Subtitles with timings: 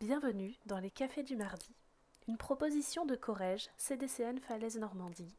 [0.00, 1.74] Bienvenue dans les Cafés du Mardi,
[2.26, 5.36] une proposition de Corrège, CDCN Falaise Normandie,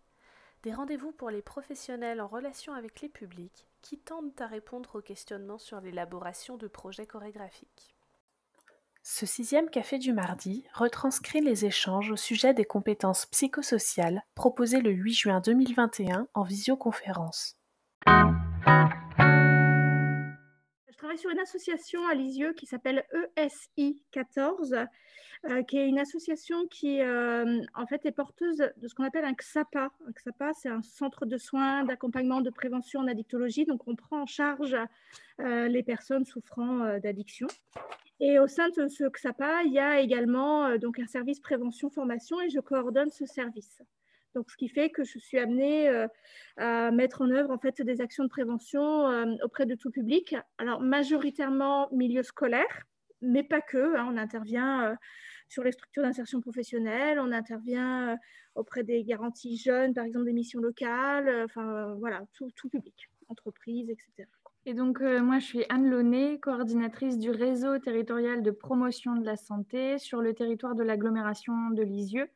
[0.61, 5.01] des rendez-vous pour les professionnels en relation avec les publics qui tendent à répondre aux
[5.01, 7.95] questionnements sur l'élaboration de projets chorégraphiques.
[9.01, 14.91] Ce sixième Café du Mardi retranscrit les échanges au sujet des compétences psychosociales proposés le
[14.91, 17.57] 8 juin 2021 en visioconférence.
[21.17, 23.03] Sur une association à Lisieux qui s'appelle
[23.35, 24.75] ESI 14,
[25.49, 29.25] euh, qui est une association qui euh, en fait est porteuse de ce qu'on appelle
[29.25, 29.91] un XAPA.
[30.07, 33.65] Un XAPA, c'est un centre de soins, d'accompagnement, de prévention en addictologie.
[33.65, 34.77] Donc, on prend en charge
[35.39, 37.47] euh, les personnes souffrant d'addiction.
[38.19, 42.49] Et au sein de ce XAPA, il y a également donc un service prévention-formation et
[42.49, 43.81] je coordonne ce service.
[44.35, 46.07] Donc, ce qui fait que je suis amenée euh,
[46.57, 50.35] à mettre en œuvre en fait des actions de prévention euh, auprès de tout public.
[50.57, 52.83] Alors, majoritairement milieu scolaire,
[53.21, 53.97] mais pas que.
[53.97, 54.07] Hein.
[54.09, 54.95] on intervient euh,
[55.49, 58.17] sur les structures d'insertion professionnelle, on intervient
[58.55, 64.29] auprès des garanties jeunes, par exemple des missions locales, enfin voilà, tout, public, entreprises, etc.
[64.65, 69.35] Et donc, moi, je suis Anne Launay, coordinatrice du réseau territorial de promotion de la
[69.35, 72.29] santé sur le territoire de l'agglomération de Lisieux.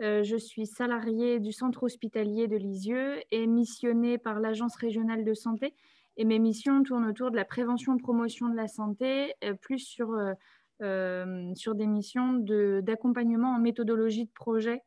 [0.00, 5.34] Euh, je suis salariée du centre hospitalier de Lisieux et missionnée par l'Agence régionale de
[5.34, 5.74] santé.
[6.16, 10.14] Et mes missions tournent autour de la prévention promotion de la santé, euh, plus sur,
[10.82, 12.34] euh, sur des missions
[12.82, 14.82] d'accompagnement en méthodologie de projet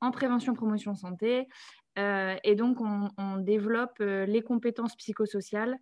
[0.00, 1.48] en prévention promotion santé.
[1.96, 5.76] et donc, on, on développe les compétences psychosociales.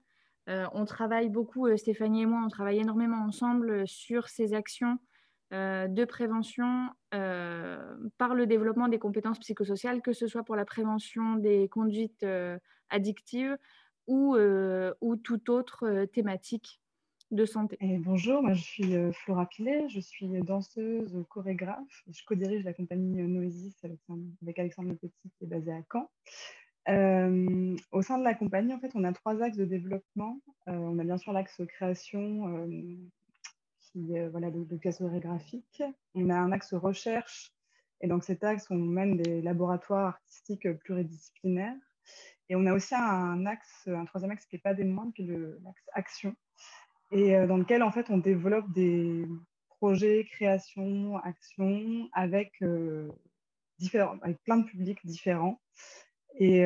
[0.46, 4.98] on travaille beaucoup, Stéphanie et moi, on travaille énormément ensemble sur ces actions
[5.52, 11.36] de prévention euh, par le développement des compétences psychosociales, que ce soit pour la prévention
[11.36, 12.58] des conduites euh,
[12.90, 13.56] addictives
[14.08, 14.36] ou,
[15.00, 16.80] ou toute autre thématique
[17.32, 17.76] de santé.
[18.04, 22.04] bonjour, moi je suis Flora Pilet, je suis danseuse, chorégraphe.
[22.08, 23.76] Je co-dirige la compagnie Noesis
[24.42, 26.08] avec Alexandre Le Petit qui est basé à Caen.
[27.90, 30.40] au sein de la compagnie, en fait, on a trois axes de développement.
[30.68, 32.96] on a bien sûr l'axe création, euh,
[34.30, 35.82] voilà, de, de pièces chorégraphiques.
[36.14, 37.52] On a un axe recherche,
[38.00, 41.74] et dans cet axe, on mène des laboratoires artistiques pluridisciplinaires.
[42.48, 45.22] Et on a aussi un axe, un troisième axe qui n'est pas des moindres, qui
[45.22, 46.36] est l'axe action,
[47.10, 49.26] et euh, dans lequel en fait on développe des
[49.68, 53.10] projets, créations, actions avec, euh,
[53.78, 55.60] différents, avec plein de publics différents.
[56.38, 56.64] Et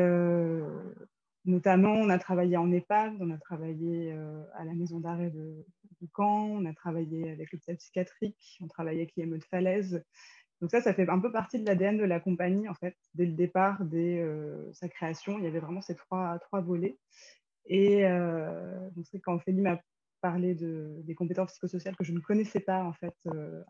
[1.47, 5.65] Notamment, on a travaillé en EHPAD, on a travaillé euh, à la maison d'arrêt de,
[6.15, 10.05] Caen, on a travaillé avec l'hôpital psychiatrique, on travaillait avec l'IME de Falaise.
[10.61, 12.95] Donc ça, ça fait un peu partie de l'ADN de la compagnie, en fait.
[13.15, 16.99] Dès le départ, dès euh, sa création, il y avait vraiment ces trois, trois volets.
[17.67, 19.81] Et euh, donc c'est quand Félix m'a
[20.21, 23.15] parlé de, des compétences psychosociales que je ne connaissais pas, en fait,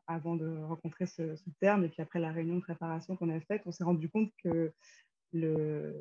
[0.08, 1.84] avant de rencontrer ce, ce, terme.
[1.84, 4.72] Et puis après la réunion de préparation qu'on a faite, on s'est rendu compte que
[5.32, 5.94] le,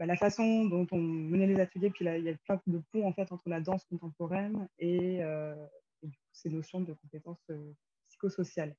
[0.00, 3.06] bah, la façon dont on menait les ateliers, puis il y a plein de ponts
[3.06, 5.54] en fait, entre la danse contemporaine et, euh,
[6.32, 7.72] ces notions de compétences euh,
[8.08, 8.74] psychosociales.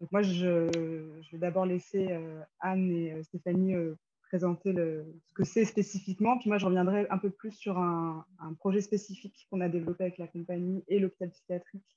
[0.00, 0.68] Donc moi, je,
[1.30, 3.76] vais d'abord laisser euh, Anne et Stéphanie
[4.22, 8.26] présenter ce que c'est spécifiquement, puis moi, je reviendrai un peu plus sur un,
[8.58, 11.96] projet spécifique qu'on a développé avec la compagnie et l'hôpital psychiatrique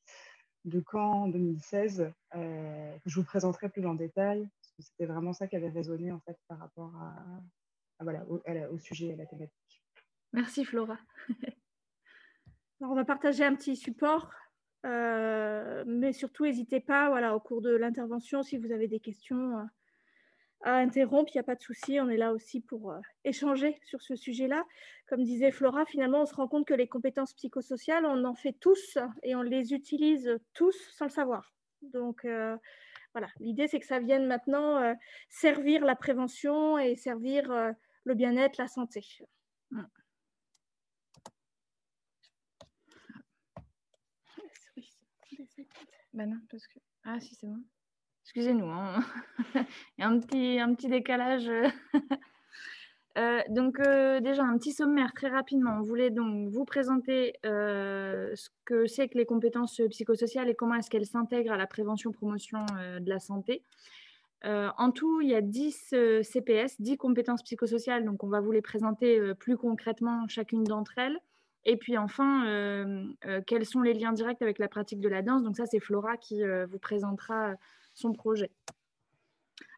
[0.66, 5.34] de Caen en 2016, que je vous présenterai plus en détail, parce que c'était vraiment
[5.34, 7.16] ça qui avait résonné en fait par rapport à,
[8.00, 9.84] voilà, au, sujet, à la thématique.
[10.34, 10.98] Merci Flora.
[12.82, 14.32] on va partager un petit support,
[14.86, 19.60] euh, mais surtout n'hésitez pas voilà, au cours de l'intervention si vous avez des questions
[19.60, 19.64] euh,
[20.66, 23.80] à interrompre, il n'y a pas de souci, on est là aussi pour euh, échanger
[23.84, 24.66] sur ce sujet-là.
[25.08, 28.54] Comme disait Flora, finalement, on se rend compte que les compétences psychosociales, on en fait
[28.54, 31.54] tous et on les utilise tous sans le savoir.
[31.82, 32.26] Donc,
[33.14, 34.96] voilà, l'idée, c'est que ça vienne maintenant
[35.30, 37.52] servir la prévention et servir
[38.06, 39.06] le bien-être, la santé.
[46.14, 46.80] Ben non, parce que...
[47.06, 47.64] Ah si, c'est bon.
[48.24, 49.04] Excusez-nous, hein.
[49.98, 51.50] il y a un petit, un petit décalage.
[53.20, 55.78] Euh, donc euh, déjà un petit sommaire très rapidement.
[55.78, 60.76] On voulait donc vous présenter euh, ce que c'est que les compétences psychosociales et comment
[60.76, 62.66] est-ce qu'elles s'intègrent à la prévention-promotion
[63.00, 63.64] de la santé.
[64.46, 68.52] En tout, il y a 10 euh, CPS, 10 compétences psychosociales, donc on va vous
[68.52, 71.18] les présenter plus concrètement chacune d'entre elles.
[71.66, 72.44] Et puis enfin,
[73.48, 76.18] quels sont les liens directs avec la pratique de la danse Donc ça, c'est Flora
[76.18, 77.54] qui vous présentera
[77.94, 78.52] son projet.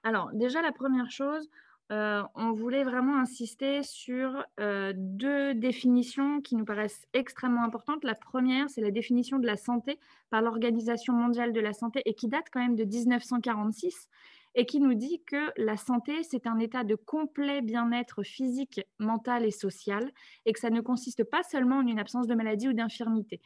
[0.03, 1.47] Alors déjà, la première chose,
[1.91, 8.03] euh, on voulait vraiment insister sur euh, deux définitions qui nous paraissent extrêmement importantes.
[8.03, 9.99] La première, c'est la définition de la santé
[10.31, 14.09] par l'Organisation mondiale de la santé et qui date quand même de 1946
[14.55, 19.45] et qui nous dit que la santé, c'est un état de complet bien-être physique, mental
[19.45, 20.11] et social
[20.45, 23.41] et que ça ne consiste pas seulement en une absence de maladie ou d'infirmité.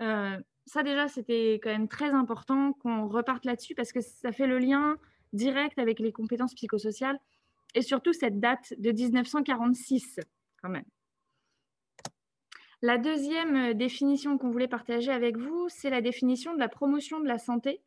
[0.00, 0.36] Euh,
[0.66, 4.58] ça déjà, c'était quand même très important qu'on reparte là-dessus parce que ça fait le
[4.58, 4.96] lien
[5.32, 7.18] direct avec les compétences psychosociales
[7.74, 10.20] et surtout cette date de 1946
[10.60, 10.84] quand même.
[12.80, 17.20] La deuxième euh, définition qu'on voulait partager avec vous, c'est la définition de la promotion
[17.20, 17.80] de la santé.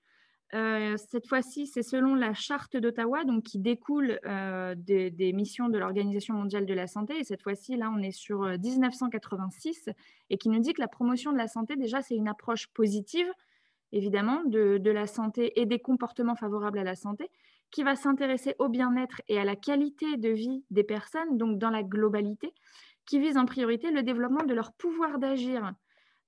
[0.54, 5.78] Euh, cette fois-ci, c'est selon la charte d'Ottawa, donc qui découle euh, des, missions de
[5.78, 7.18] l'Organisation mondiale de la santé.
[7.18, 9.90] Et cette fois-ci, là, on est sur 1986
[10.30, 13.32] et qui nous dit que la promotion de la santé, déjà, c'est une approche positive,
[13.94, 17.30] évidemment, de la santé et des comportements favorables à la santé,
[17.72, 21.70] qui va s'intéresser au bien-être et à la qualité de vie des personnes, donc dans
[21.70, 22.54] la globalité,
[23.06, 25.74] qui vise en priorité le développement de leur pouvoir d'agir.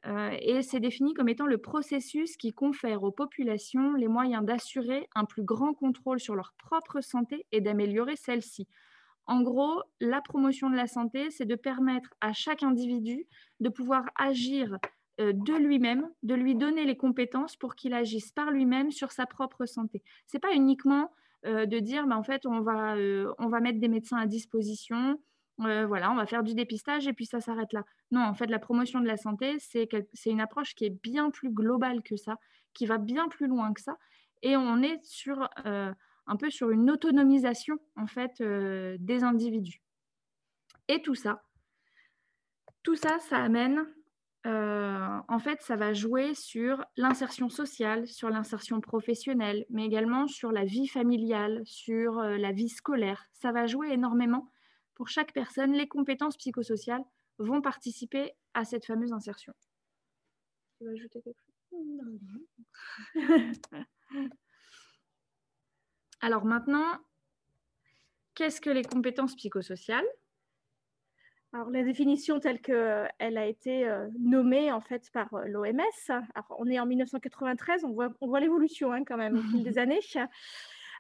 [0.06, 5.07] Euh, et c'est défini comme étant le processus qui confère aux populations les moyens d'assurer
[5.16, 8.68] un plus grand contrôle sur leur propre santé et d'améliorer celle-ci.
[9.25, 13.25] En gros, la promotion de la santé, c'est de permettre à chaque individu
[13.62, 14.78] de pouvoir agir
[15.22, 19.25] euh, de lui-même, de lui donner les compétences pour qu'il agisse par lui-même sur sa
[19.25, 20.04] propre santé.
[20.28, 21.12] Ce n'est pas uniquement
[21.45, 25.19] de dire, bah, en fait, on va, euh, on va mettre des médecins à disposition,
[25.62, 27.84] euh, voilà, on va faire du dépistage et puis ça s'arrête là.
[28.12, 29.88] Non, en fait, la promotion de la santé, c'est
[30.25, 32.38] une approche qui est bien plus globale que ça,
[32.74, 33.98] qui va bien plus loin que ça.
[34.42, 39.81] Et on est sur un peu sur une autonomisation en fait des individus.
[40.88, 41.44] Et tout ça,
[42.84, 43.86] tout ça, ça amène
[44.45, 50.51] euh, en fait, ça va jouer sur l'insertion sociale, sur l'insertion professionnelle, mais également sur
[50.51, 53.25] la vie familiale, sur euh, la vie scolaire.
[53.31, 54.50] Ça va jouer énormément
[54.95, 55.72] pour chaque personne.
[55.72, 57.04] Les compétences psychosociales
[57.38, 59.54] vont participer à cette fameuse insertion.
[60.78, 61.54] Tu veux ajouter quelque chose?
[66.19, 67.00] Alors maintenant,
[68.36, 70.06] qu'est-ce que les compétences psychosociales?
[71.54, 76.24] Alors, la définition telle qu'elle a été euh, nommée en fait par euh, l'OMS,
[76.58, 79.78] on est en 1993, on voit, on voit l'évolution hein, quand même au fil des
[79.78, 80.00] années.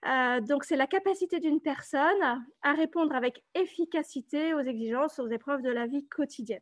[0.05, 5.63] Euh, donc, c'est la capacité d'une personne à répondre avec efficacité aux exigences, aux épreuves
[5.63, 6.61] de la vie quotidienne.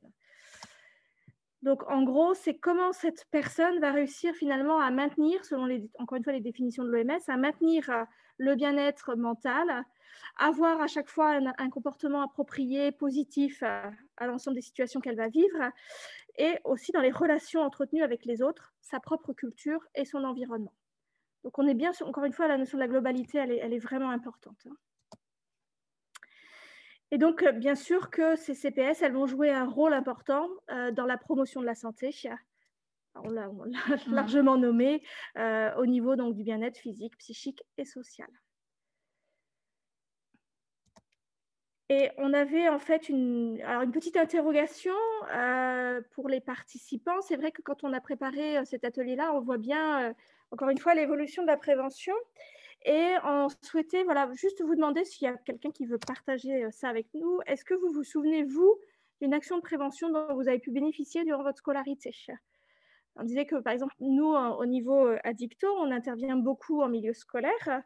[1.62, 6.18] Donc, en gros, c'est comment cette personne va réussir finalement à maintenir, selon les, encore
[6.18, 7.88] une fois les définitions de l'OMS, à maintenir
[8.38, 9.86] le bien-être mental,
[10.38, 13.92] avoir à chaque fois un, comportement approprié, positif à,
[14.26, 15.72] l'ensemble des situations qu'elle va vivre,
[16.38, 20.74] et aussi dans les relations entretenues avec les autres, sa propre culture et son environnement.
[21.44, 24.10] Donc on est bien, encore une fois, la notion de la globalité, elle est, vraiment
[24.10, 24.68] importante.
[27.12, 30.92] Et donc, euh, bien sûr que ces CPS, elles vont jouer un rôle important euh,
[30.92, 32.12] dans la promotion de la santé.
[33.16, 33.50] On l'a
[34.08, 35.04] largement nommé
[35.38, 38.30] euh, au niveau donc, du bien-être physique, psychique et social.
[41.90, 43.62] Et on avait en fait une,
[43.92, 44.96] petite interrogation
[45.34, 47.20] euh, pour les participants.
[47.20, 50.16] C'est vrai que quand on a préparé cet atelier-là, on voit bien,
[50.52, 52.16] encore une fois, l'évolution de la prévention.
[52.84, 56.90] Et on souhaitait voilà, juste vous demander s'il y a quelqu'un qui veut partager ça
[56.90, 57.40] avec nous.
[57.46, 58.80] Est-ce que vous vous souvenez, vous,
[59.22, 62.12] d'une action de prévention dont vous avez pu bénéficier durant votre scolarité?
[63.18, 67.84] On disait que, par exemple, nous, au niveau Addicto, on intervient beaucoup en milieu scolaire.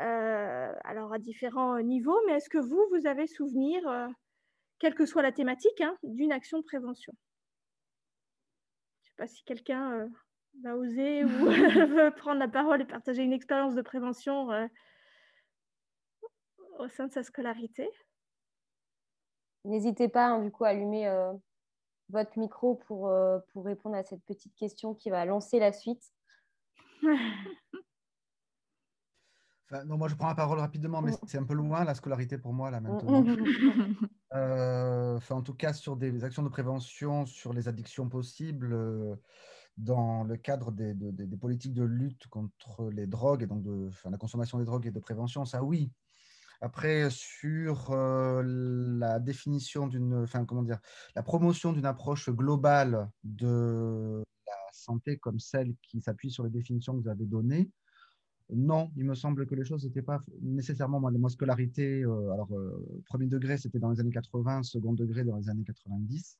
[0.00, 4.08] Euh, alors à différents niveaux, mais est-ce que vous, vous avez souvenir, euh,
[4.78, 7.12] quelle que soit la thématique, hein, d'une action de prévention?
[9.02, 10.08] Je ne sais pas si quelqu'un euh,
[10.62, 14.48] va oser ou veut prendre la parole et partager une expérience de prévention
[16.78, 17.88] au sein de sa scolarité.
[19.64, 21.08] N'hésitez pas, hein, du coup, à allumer
[22.08, 23.12] votre micro pour,
[23.52, 26.12] pour répondre à cette petite question qui va lancer la suite.
[29.86, 32.52] non, moi, je prends la parole rapidement, mais c'est un peu loin la scolarité pour
[32.52, 33.24] moi, là, maintenant.
[34.34, 39.14] Euh, en tout cas, sur des actions de prévention, sur les addictions possibles, euh,
[39.76, 40.94] dans le cadre des,
[41.40, 43.64] politiques de lutte contre les drogues et donc
[44.04, 45.90] la consommation des drogues et de prévention, ça oui.
[46.60, 50.78] Après, sur euh, la définition d'une, comment dire,
[51.16, 56.96] la promotion d'une approche globale de la santé comme celle qui s'appuie sur les définitions
[56.96, 57.68] que vous avez données,
[58.54, 62.52] non, il me semble que les choses n'étaient pas nécessairement, moi, ma scolarité, euh, alors,
[62.52, 66.38] euh, premier degré, c'était dans les années 80, second degré dans les années 90.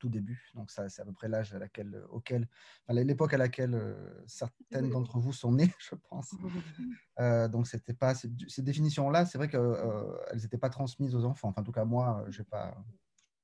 [0.00, 0.50] Tout début.
[0.54, 2.48] Donc, ça, c'est à peu près l'âge à laquelle, auquel,
[2.88, 6.34] l'époque à laquelle certaines d'entre vous sont nés, je pense.
[7.52, 8.28] donc, c'était pas ces,
[8.62, 9.26] définitions-là.
[9.26, 11.50] C'est vrai qu'elles n'étaient pas transmises aux enfants.
[11.50, 12.76] Enfin, en tout cas, moi, je ne pas,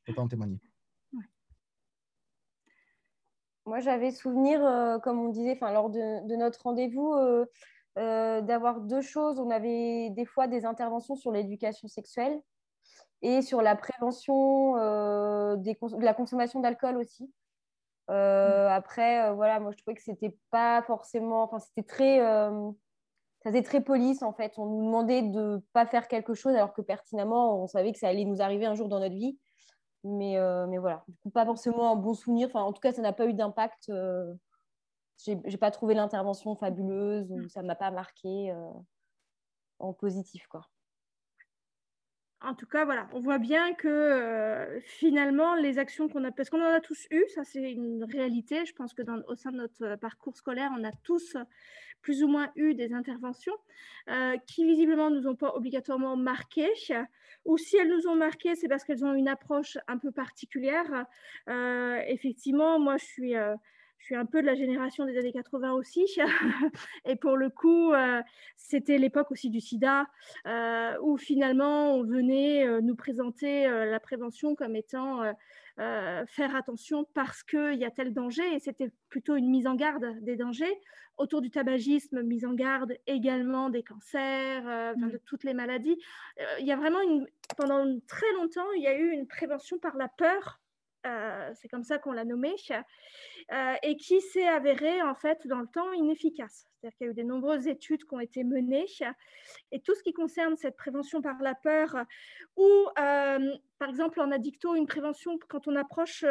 [0.04, 0.60] peux pas en témoigner.
[3.66, 4.60] Moi, j'avais souvenir,
[5.02, 7.14] comme on disait, lors de, de notre rendez-vous,
[7.98, 9.38] euh, d'avoir deux choses.
[9.38, 12.38] On avait des fois des interventions sur l'éducation sexuelle
[13.22, 17.32] et sur la prévention euh, des de la consommation d'alcool aussi.
[18.10, 18.72] Euh, mm.
[18.72, 23.80] après, voilà, moi je trouvais que c'était pas forcément, enfin c'était très, ça faisait très
[23.80, 24.54] police en fait.
[24.58, 28.08] On nous demandait de pas faire quelque chose alors que pertinemment on savait que ça
[28.08, 29.38] allait nous arriver un jour dans notre vie.
[30.04, 32.46] Mais, mais voilà, du coup, pas forcément un bon souvenir.
[32.48, 33.90] Enfin, en tout cas, ça n'a pas eu d'impact
[35.24, 37.48] j'ai pas trouvé l'intervention fabuleuse ou mm.
[37.48, 38.70] ça m'a pas marqué euh,
[39.78, 40.66] en positif quoi.
[42.42, 46.50] En tout cas, voilà, on voit bien que euh, finalement, les actions qu'on a, parce
[46.50, 48.66] qu'on en a tous eu, ça c'est une réalité.
[48.66, 51.36] Je pense que au sein de notre parcours scolaire, on a tous
[52.02, 53.54] plus ou moins eu des interventions
[54.10, 56.68] euh, qui visiblement nous ont pas obligatoirement marqué.
[57.46, 61.06] Ou si elles nous ont marqué, c'est parce qu'elles ont une approche un peu particulière.
[62.06, 63.34] effectivement, moi je suis
[63.98, 66.04] je suis un peu de la génération des années 80 aussi.
[67.04, 68.22] et pour le coup, euh,
[68.56, 70.06] c'était l'époque aussi du sida,
[70.46, 75.22] euh, où finalement, on venait euh, nous présenter la prévention comme étant
[75.76, 78.54] faire attention parce qu'il y a tel danger.
[78.54, 80.80] Et c'était plutôt une mise en garde des dangers.
[81.18, 85.10] Autour du tabagisme, mise en garde également des cancers, mmh.
[85.10, 85.98] de toutes les maladies.
[86.60, 87.26] Il y a vraiment, une,
[87.56, 90.60] pendant très longtemps, il y a eu une prévention par la peur
[91.54, 95.66] c'est comme ça qu'on l'a nommé, euh, et qui s'est avéré en fait dans le
[95.66, 96.66] temps inefficace.
[96.74, 98.86] C'est-à-dire qu'il y a eu de nombreuses études qui ont été menées,
[99.72, 101.96] et tout ce qui concerne cette prévention par la peur,
[102.56, 102.66] ou
[102.98, 106.24] euh, par exemple en addicto, une prévention quand on approche,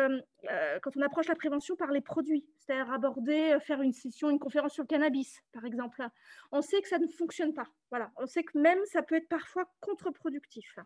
[0.83, 4.73] quand on approche la prévention par les produits, c'est-à-dire aborder, faire une session, une conférence
[4.73, 6.03] sur le cannabis, par exemple,
[6.51, 7.67] on sait que ça ne fonctionne pas.
[7.89, 10.77] Voilà, on sait que même ça peut être parfois contre-productif.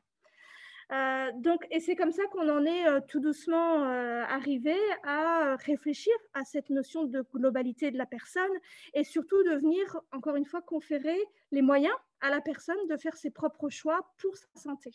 [0.91, 5.55] Euh, donc, et c'est comme ça qu'on en est euh, tout doucement euh, arrivé à
[5.57, 8.51] réfléchir à cette notion de globalité de la personne
[8.95, 11.19] et surtout de venir, encore une fois, conférer
[11.51, 14.91] les moyens à la personne de faire ses propres choix pour sa santé.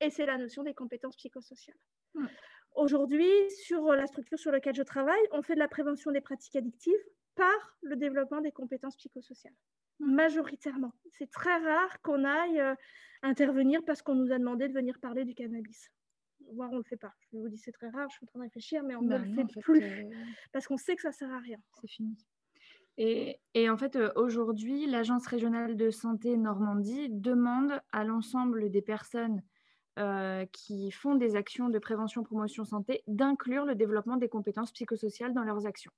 [0.00, 1.78] Et c'est la notion des compétences psychosociales.
[2.14, 2.26] Mmh.
[2.74, 6.56] Aujourd'hui, sur la structure sur laquelle je travaille, on fait de la prévention des pratiques
[6.56, 6.92] addictives
[7.36, 9.54] par le développement des compétences psychosociales
[9.98, 10.92] majoritairement.
[11.10, 12.74] C'est très rare qu'on aille euh,
[13.22, 15.90] intervenir parce qu'on nous a demandé de venir parler du cannabis.
[16.52, 17.12] Voire on ne le fait pas.
[17.32, 19.08] Je vous dis c'est très rare, je suis en train de réfléchir, mais on ne
[19.08, 20.10] bah le fait, plus euh,
[20.52, 21.58] parce qu'on sait que ça ne sert à rien.
[21.80, 22.16] C'est fini.
[22.98, 28.82] Et, et, en fait, euh, aujourd'hui, l'Agence régionale de santé Normandie demande à l'ensemble des
[28.82, 29.42] personnes
[30.52, 35.42] qui font des actions de prévention promotion santé d'inclure le développement des compétences psychosociales dans
[35.42, 35.90] leurs actions.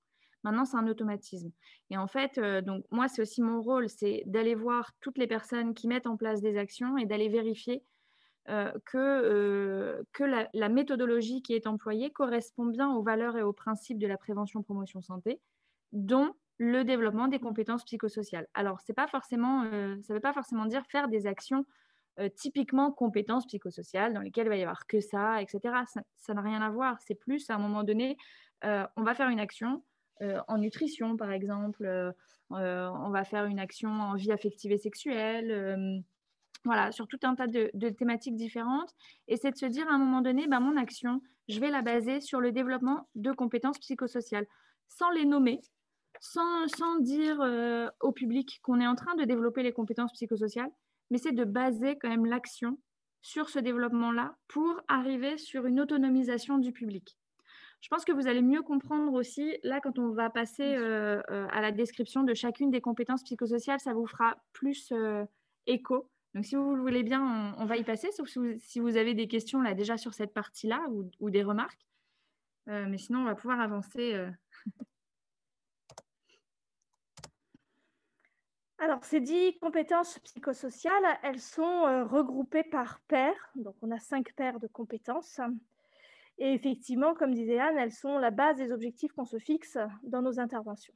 [0.45, 1.51] Maintenant, c'est un automatisme.
[1.91, 5.27] Et en fait, euh, donc moi, c'est aussi mon rôle, c'est d'aller voir toutes les
[5.27, 7.83] personnes qui mettent en place des actions et d'aller vérifier
[8.49, 13.53] euh, que, euh, que la, méthodologie qui est employée correspond bien aux valeurs et aux
[13.53, 15.41] principes de la prévention promotion santé,
[15.93, 18.47] dont le développement des compétences psychosociales.
[18.55, 21.65] Alors, c'est pas forcément, ça ne veut pas forcément dire faire des actions
[22.35, 25.73] typiquement compétences psychosociales dans lesquelles il va y avoir que ça, etc.
[26.17, 26.97] Ça n'a rien à voir.
[27.01, 28.17] C'est plus à un moment donné,
[28.65, 29.85] on va faire une action,
[30.23, 31.85] euh, en nutrition, par exemple.
[31.85, 32.13] Euh,
[32.53, 36.03] euh, on va faire une action en vie affective et sexuelle.
[36.65, 38.95] voilà, sur tout un tas de, thématiques différentes.
[39.29, 41.83] Et c'est de se dire à un moment donné, bah, mon action, je vais la
[41.83, 44.47] baser sur le développement de compétences psychosociales,
[44.89, 45.61] sans les nommer,
[46.21, 47.39] sans, sans dire
[48.01, 50.71] au public qu'on est en train de développer les compétences psychosociales,
[51.11, 52.79] mais c'est de baser quand même l'action
[53.21, 57.17] sur ce développement-là pour arriver sur une autonomisation du public.
[57.81, 61.47] Je pense que vous allez mieux comprendre aussi, là, quand on va passer euh, euh,
[61.53, 65.25] à la description de chacune des compétences psychosociales, ça vous fera plus euh,
[65.67, 66.11] écho.
[66.35, 69.29] Donc, si vous le voulez bien, on, va y passer, sauf si vous, avez des
[69.29, 70.85] questions là déjà sur cette partie-là
[71.21, 71.87] ou, des remarques.
[72.67, 74.27] mais sinon, on va pouvoir avancer.
[78.79, 83.51] Alors, ces dix compétences psychosociales, elles sont regroupées par paires.
[83.55, 85.41] Donc, on a cinq paires de compétences.
[86.39, 90.23] Et effectivement, comme disait Anne, elles sont la base des objectifs qu'on se fixe dans
[90.23, 90.95] nos interventions.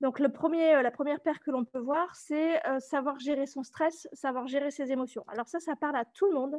[0.00, 3.46] Donc, le premier, euh, la première paire que l'on peut voir, c'est euh, savoir gérer
[3.46, 5.24] son stress, savoir gérer ses émotions.
[5.28, 6.58] Alors ça, ça parle à tout le monde,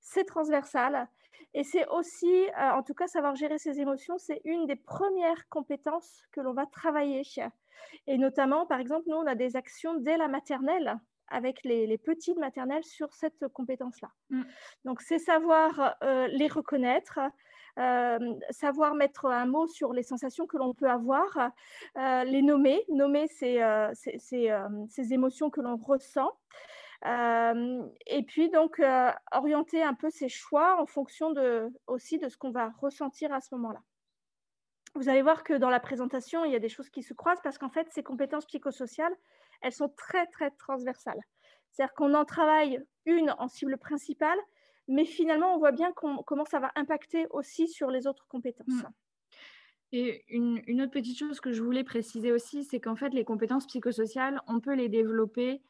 [0.00, 1.08] c'est transversal.
[1.54, 5.48] Et c'est aussi, euh, en tout cas, savoir gérer ses émotions, c'est une des premières
[5.48, 7.22] compétences que l'on va travailler.
[8.06, 10.98] Et notamment, par exemple, nous, on a des actions dès la maternelle
[11.28, 14.10] avec les, les petites maternelles sur cette compétence-là.
[14.28, 14.42] Mm.
[14.84, 17.20] Donc, c'est savoir les reconnaître,
[17.76, 21.50] savoir mettre un mot sur les sensations que l'on peut avoir,
[21.96, 23.62] les nommer, nommer ces,
[23.94, 26.30] ces émotions que l'on ressent.
[27.04, 28.82] et puis donc
[29.32, 33.40] orienter un peu ses choix en fonction de, aussi de ce qu'on va ressentir à
[33.40, 33.80] ce moment-là.
[34.94, 37.40] Vous allez voir que dans la présentation, il y a des choses qui se croisent
[37.42, 39.14] parce qu'en fait, ces compétences psychosociales,
[39.62, 41.20] elles sont très, très transversales.
[41.70, 44.38] C'est-à-dire qu'on en travaille une en cible principale,
[44.88, 48.68] mais finalement, on voit bien comment ça va impacter aussi sur les autres compétences.
[48.68, 48.88] Mmh.
[49.92, 53.66] Et une, autre petite chose que je voulais préciser aussi, c'est qu'en fait, les compétences
[53.66, 55.60] psychosociales, on peut les développer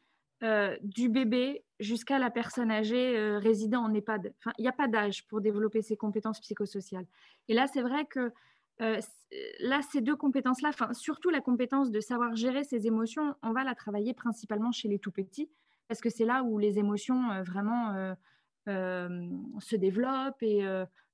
[0.44, 4.32] euh, du bébé jusqu'à la personne âgée euh, résidant en EHPAD.
[4.38, 7.06] Enfin, il n'y a pas d'âge pour développer ces compétences psychosociales.
[7.48, 8.32] Et là, c'est vrai que
[8.80, 9.00] euh,
[9.58, 13.74] là, ces deux compétences-là, surtout la compétence de savoir gérer ses émotions, on va la
[13.74, 15.50] travailler principalement chez les tout petits,
[15.88, 18.14] parce que c'est là où les émotions vraiment
[18.66, 20.64] se développent et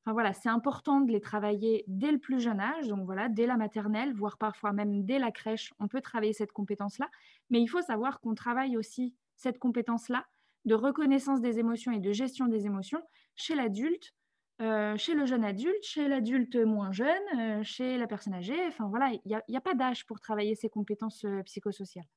[0.08, 3.44] Enfin, voilà, c'est important de les travailler dès le plus jeune âge, donc voilà, dès
[3.44, 7.10] la maternelle, voire parfois même dès la crèche, on peut travailler cette compétence-là.
[7.50, 10.24] Mais il faut savoir qu'on travaille aussi cette compétence-là
[10.64, 13.02] de reconnaissance des émotions et de gestion des émotions
[13.34, 14.14] chez l'adulte,
[14.60, 18.66] chez le jeune adulte, chez l'adulte moins jeune, chez la personne âgée.
[18.66, 22.08] Enfin voilà, il n'y a, pas d'âge pour travailler ces compétences psychosociales.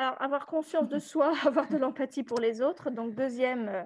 [0.00, 3.82] Alors, avoir conscience de soi, avoir de l'empathie pour les autres, donc deuxième, euh,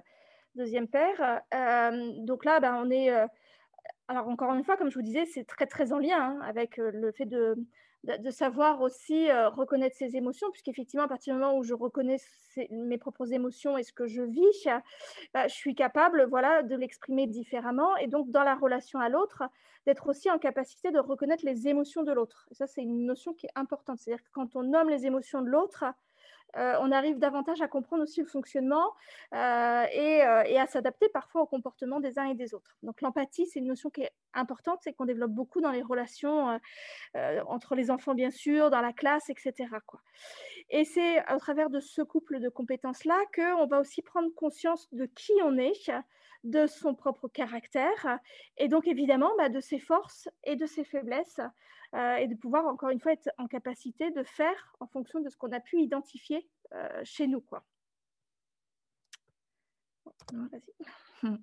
[0.55, 1.41] deuxième paire.
[1.53, 3.11] Euh, donc là, ben, on est...
[3.11, 3.27] Euh,
[4.07, 6.77] alors encore une fois, comme je vous disais, c'est très très en lien hein, avec
[6.77, 7.57] le fait de,
[8.05, 12.19] de, savoir aussi reconnaître ses émotions, puisqu'effectivement, à partir du moment où je reconnais
[12.71, 14.69] mes propres émotions et ce que je vis,
[15.33, 17.97] bah, je suis capable voilà, de l'exprimer différemment.
[17.97, 19.43] Et donc, dans la relation à l'autre,
[19.87, 22.47] d'être aussi en capacité de reconnaître les émotions de l'autre.
[22.53, 23.99] Ça, c'est une notion qui est importante.
[23.99, 25.85] C'est-à-dire que quand on nomme les émotions de l'autre,
[26.57, 28.93] euh, on arrive davantage à comprendre aussi le fonctionnement
[29.33, 32.77] euh, euh, et, à s'adapter parfois au comportement des uns et des autres.
[32.83, 36.59] Donc l'empathie, c'est une notion qui est importante, c'est qu'on développe beaucoup dans les relations
[37.47, 39.53] entre les enfants, bien sûr, dans la classe, etc.
[40.71, 45.07] Et c'est à travers de ce couple de compétences-là qu'on va aussi prendre conscience de
[45.07, 45.91] qui on est,
[46.43, 48.19] de son propre caractère
[48.59, 51.41] et donc évidemment bah, de ses forces et de ses faiblesses
[51.95, 55.29] euh, et de pouvoir encore une fois être en capacité de faire en fonction de
[55.29, 57.41] ce qu'on a pu identifier euh, chez nous.
[57.41, 57.65] Quoi.
[61.23, 61.39] Hum.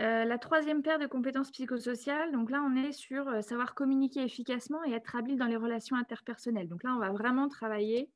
[0.00, 4.82] Euh, la troisième paire de compétences psychosociales, donc là on est sur savoir communiquer efficacement
[4.84, 6.68] et être habile dans les relations interpersonnelles.
[6.68, 8.10] Donc là on va vraiment travailler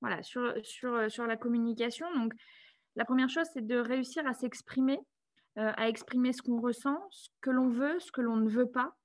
[0.00, 2.06] voilà, sur, sur, sur la communication.
[2.14, 2.32] Donc
[2.96, 5.00] la première chose, c'est de réussir à s'exprimer,
[5.56, 8.96] à exprimer ce qu'on ressent, ce que l'on veut, ce que l'on ne veut pas.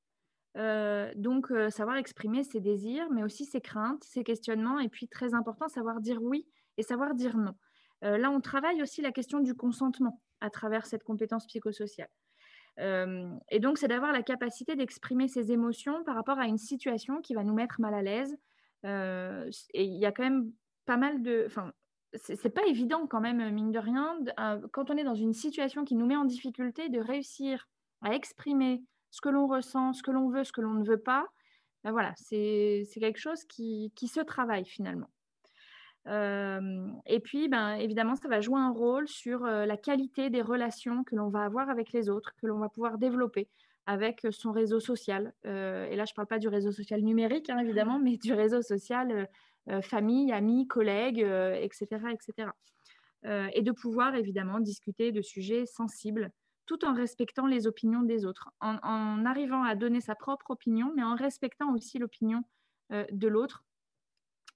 [0.57, 5.07] Euh, donc, euh, savoir exprimer ses désirs, mais aussi ses craintes, ses questionnements, et puis
[5.07, 7.55] très important, savoir dire oui et savoir dire non.
[8.01, 12.09] là, on travaille aussi la question du consentement à travers cette compétence psychosociale.
[12.77, 17.33] et donc, c'est d'avoir la capacité d'exprimer ses émotions par rapport à une situation qui
[17.33, 18.37] va nous mettre mal à l'aise.
[18.83, 20.51] et il y a quand même
[20.85, 21.73] pas mal de, enfin,
[22.13, 25.83] c'est pas évident quand même, mine de rien, euh, quand on est dans une situation
[25.83, 27.67] qui nous met en difficulté, de réussir
[28.01, 30.99] à exprimer ce que l'on ressent, ce que l'on veut, ce que l'on ne veut
[30.99, 31.27] pas.
[31.83, 35.09] Ben voilà, c'est quelque chose qui, se travaille finalement.
[36.07, 40.41] Euh, et puis, ben, évidemment, ça va jouer un rôle sur euh, la qualité des
[40.41, 43.49] relations que l'on va avoir avec les autres, que l'on va pouvoir développer
[43.85, 45.33] avec son réseau social.
[45.45, 48.61] et là, je ne parle pas du réseau social numérique, hein, évidemment, mais du réseau
[48.61, 49.29] social
[49.69, 51.87] euh, famille, amis, collègues, etc.
[51.93, 52.49] Euh, etc.
[53.25, 56.31] Euh, et de pouvoir évidemment discuter de sujets sensibles
[56.67, 61.03] tout en respectant les opinions des autres, en, arrivant à donner sa propre opinion, mais
[61.03, 62.43] en respectant aussi l'opinion
[62.91, 63.65] de l'autre.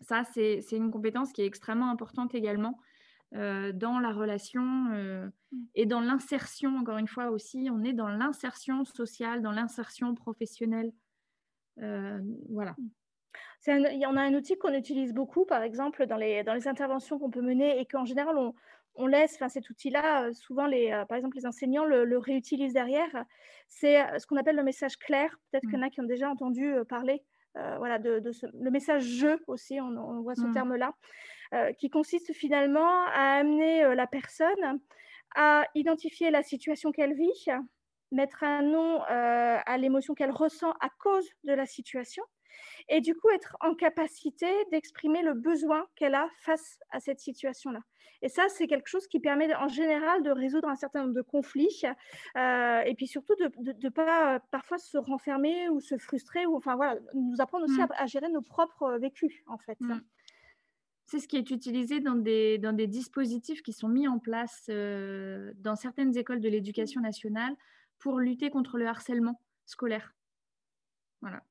[0.02, 2.78] Ça, c'est une compétence qui est extrêmement importante également
[3.32, 5.32] dans la relation
[5.74, 10.92] et dans l'insertion, encore une fois aussi, on est dans l'insertion sociale, dans l'insertion professionnelle.
[11.78, 12.76] voilà.
[13.68, 16.68] Il y en a un outil qu'on utilise beaucoup, par exemple, dans les, dans les
[16.68, 18.56] interventions qu'on peut mener et qu'en général, on,
[18.96, 22.74] on laisse, enfin cet outil-là, euh, souvent, les, euh, par exemple, les enseignants le, réutilisent
[22.74, 23.10] derrière.
[23.68, 25.36] C'est euh, ce qu'on appelle le message clair.
[25.52, 25.92] Peut-être qu'il y en a mmh.
[25.92, 27.24] qui ont déjà entendu parler
[27.54, 28.22] voilà, de,
[28.54, 30.54] le message je aussi, on, voit ce mmh.
[30.54, 30.94] terme-là,
[31.78, 34.80] qui consiste finalement à amener la personne
[35.36, 37.46] à identifier la situation qu'elle vit,
[38.14, 42.24] mettre un nom à l'émotion qu'elle ressent à cause de la situation
[42.90, 47.82] et du coup être en capacité d'exprimer le besoin qu'elle a face à cette situation-là.
[48.22, 51.22] Et ça, c'est quelque chose qui permet en général de résoudre un certain nombre de
[51.22, 51.84] conflits
[52.38, 53.52] euh, et puis surtout de
[53.84, 57.80] ne pas euh, parfois se renfermer ou se frustrer ou enfin voilà, nous apprendre aussi
[57.80, 57.88] mmh.
[57.98, 59.80] à, gérer nos propres vécus en fait.
[59.80, 60.02] Mmh.
[61.06, 64.66] c'est ce qui est utilisé dans des, dans des dispositifs qui sont mis en place
[64.70, 67.56] euh, dans certaines écoles de l'éducation nationale
[67.98, 70.14] pour lutter contre le harcèlement scolaire.
[71.22, 71.44] Voilà.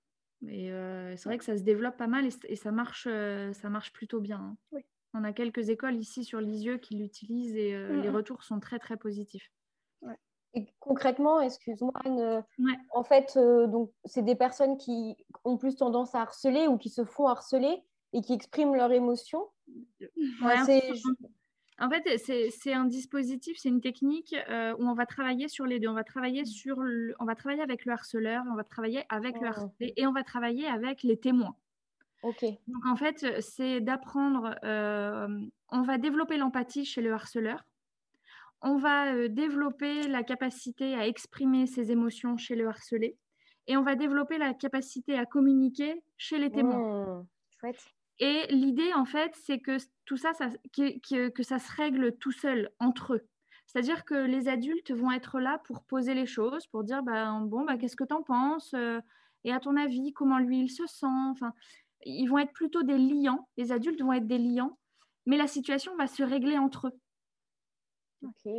[0.49, 3.69] Et euh, c'est vrai que ça se développe pas mal et, ça, marche, euh, ça
[3.69, 4.57] marche plutôt bien.
[4.75, 4.81] Hein.
[5.13, 8.97] On a quelques écoles ici sur Lisieux qui l'utilisent et les retours sont très très
[8.97, 9.51] positifs.
[10.55, 11.93] Et concrètement, excuse-moi,
[12.91, 17.05] en fait, donc c'est des personnes qui ont plus tendance à harceler ou qui se
[17.05, 19.49] font harceler et qui expriment leurs émotions.
[21.81, 25.81] En fait, c'est un dispositif, c'est une technique euh, où on va travailler sur les
[25.81, 25.89] deux.
[25.89, 26.79] On va travailler, sur
[27.19, 30.23] on va travailler avec le harceleur, on va travailler avec le harcelé et on va
[30.23, 31.57] travailler avec les témoins.
[32.23, 32.45] Ok.
[32.69, 35.41] Donc en fait, c'est d'apprendre, euh,
[35.71, 37.65] on va développer l'empathie chez le harceleur.
[38.61, 43.17] On va euh, développer la capacité à exprimer ses émotions chez le harcelé.
[43.67, 47.21] Et on va développer la capacité à communiquer chez les témoins.
[47.21, 47.27] Mmh,
[47.59, 47.95] chouette.
[48.21, 50.33] Et l'idée, en fait, c'est que tout ça,
[50.75, 53.27] que, ça se règle tout seul, entre eux.
[53.67, 57.65] C'est-à-dire que les adultes vont être là pour poser les choses, pour dire ben, bon,
[57.65, 59.01] bah, qu'est-ce que tu en penses euh,
[59.45, 61.07] Et à ton avis, comment lui, il se sent?
[61.07, 61.55] Enfin,
[62.05, 64.79] Ils vont être plutôt des liants, les adultes vont être des liants,
[65.25, 67.01] mais la situation va se régler entre eux.
[68.23, 68.53] Ok.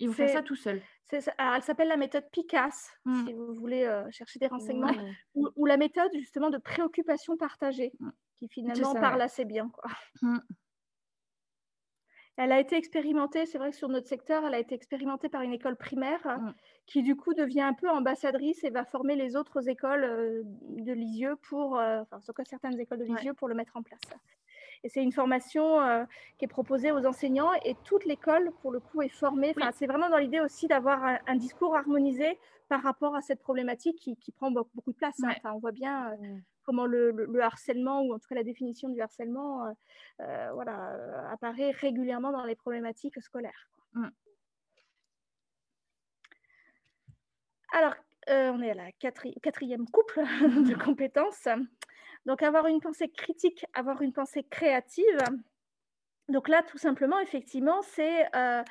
[0.00, 0.82] Ils vont faire ça tout seuls.
[1.10, 3.26] elle s'appelle la méthode PICAS, mmh.
[3.26, 4.92] si vous voulez euh, chercher des renseignements,
[5.34, 7.92] ou, la méthode justement de préoccupation partagée.
[8.00, 9.68] Mmh qui finalement parle assez bien.
[9.68, 9.90] Quoi.
[10.22, 10.38] Mmh.
[12.36, 15.40] Elle a été expérimentée, c'est vrai que sur notre secteur, elle a été expérimentée par
[15.40, 16.38] une école primaire
[16.84, 20.92] qui du coup devient un peu ambassadrice et va former les autres écoles euh, de
[20.92, 23.82] Lisieux pour, euh, enfin, en tout cas certaines écoles de Lisieux pour le mettre en
[23.82, 24.00] place.
[24.86, 26.04] Et c'est une formation euh,
[26.38, 29.52] qui est proposée aux enseignants et toute l'école, pour le coup, est formée.
[29.56, 33.96] Enfin, C'est vraiment dans l'idée aussi d'avoir un, discours harmonisé par rapport à cette problématique
[33.98, 35.16] qui, prend beaucoup, de place.
[35.24, 35.32] Hein.
[35.36, 39.00] Enfin, on voit bien mmh comment le, harcèlement, ou en tout cas la définition du
[39.00, 39.70] harcèlement, euh,
[40.20, 43.70] euh, voilà, euh, apparaît régulièrement dans les problématiques scolaires.
[47.72, 47.94] Alors,
[48.28, 50.20] on est à la quatrième couple
[50.68, 51.48] de compétences.
[52.26, 55.18] Donc, avoir une pensée critique, avoir une pensée créative.
[56.28, 58.62] Donc là, tout simplement, effectivement, c'est euh,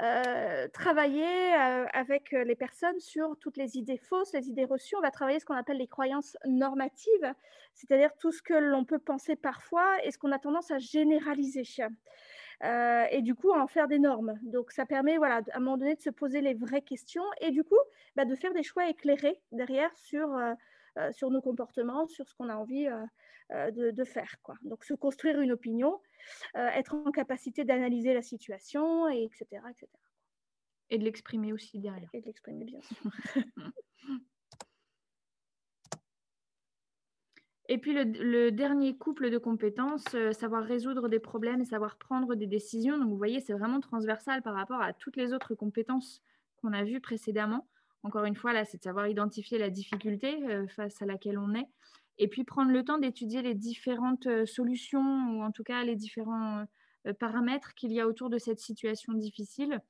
[0.00, 4.94] euh, travailler euh, avec les personnes sur toutes les idées fausses, les idées reçues.
[4.94, 7.32] On va travailler ce qu'on appelle les croyances normatives,
[7.72, 11.62] c'est-à-dire tout ce que l'on peut penser parfois et ce qu'on a tendance à généraliser.
[12.62, 14.38] et du coup, à en faire des normes.
[14.42, 17.52] Donc, ça permet, voilà, à un moment donné, de se poser les vraies questions et
[17.52, 17.78] du coup,
[18.16, 20.28] bah, de faire des choix éclairés derrière sur,
[21.12, 22.86] sur nos comportements, sur ce qu'on a envie
[23.50, 24.36] de, de, faire.
[24.42, 24.56] Quoi.
[24.62, 26.00] Donc, se construire une opinion
[26.56, 29.86] euh, être en capacité d'analyser la situation, et etc., etc.
[30.90, 32.08] Et de l'exprimer aussi derrière.
[32.12, 32.96] Et de l'exprimer, bien sûr.
[37.70, 42.34] Et puis le, dernier couple de compétences, euh, savoir résoudre des problèmes et savoir prendre
[42.34, 42.96] des décisions.
[42.96, 46.22] Donc vous voyez, c'est vraiment transversal par rapport à toutes les autres compétences
[46.62, 47.68] qu'on a vues précédemment.
[48.02, 51.54] Encore une fois, là, c'est de savoir identifier la difficulté euh, face à laquelle on
[51.54, 51.68] est
[52.18, 55.96] et puis prendre le temps d'étudier les différentes euh, solutions ou en tout cas les
[55.96, 56.64] différents
[57.06, 59.80] euh, paramètres qu'il y a autour de cette situation difficile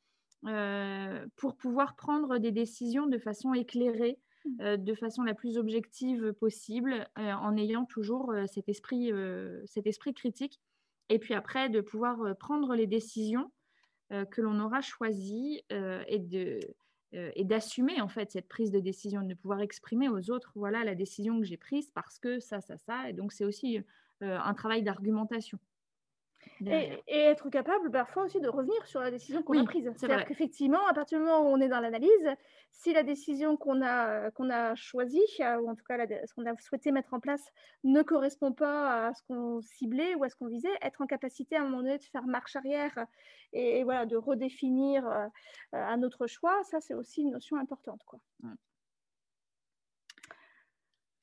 [0.46, 4.76] euh, pour pouvoir prendre des décisions de façon éclairée, mmh.
[4.76, 9.10] de façon la plus objective possible, en ayant toujours cet, esprit,
[9.66, 10.60] cet esprit critique.
[11.08, 13.50] Et puis après, de pouvoir prendre les décisions
[14.10, 16.60] que l'on aura choisies et de
[17.14, 20.84] euh, et d'assumer en fait cette prise de décision, de pouvoir exprimer aux autres, voilà
[20.84, 23.08] la décision que j'ai prise parce que ça, ça, ça.
[23.08, 23.78] Et donc c'est aussi
[24.22, 25.58] euh, un travail d'argumentation.
[26.66, 29.90] Et, être capable parfois aussi de revenir sur la décision qu'on a prise.
[29.96, 32.28] C'est-à-dire qu'effectivement, à partir du moment où on est dans l'analyse,
[32.70, 36.56] si la décision qu'on a, qu'on a choisie, ou en tout cas ce qu'on a
[36.58, 37.44] souhaité mettre en place,
[37.84, 41.56] ne correspond pas à ce qu'on ciblait ou à ce qu'on visait, être en capacité
[41.56, 43.06] à un moment donné de faire marche arrière
[43.52, 45.26] et, voilà, de redéfinir euh,
[45.72, 48.02] un autre choix, ça c'est aussi une notion importante.
[48.04, 48.20] Quoi.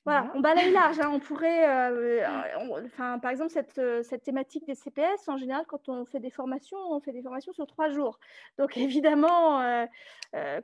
[0.06, 1.00] Voilà, on balaye large.
[1.00, 1.10] Hein.
[1.12, 5.64] On pourrait, euh, euh, enfin, par exemple, cette, euh, cette, thématique des CPS, en général,
[5.66, 8.20] quand on fait des formations, on fait des formations sur trois jours.
[8.56, 9.86] Donc, évidemment,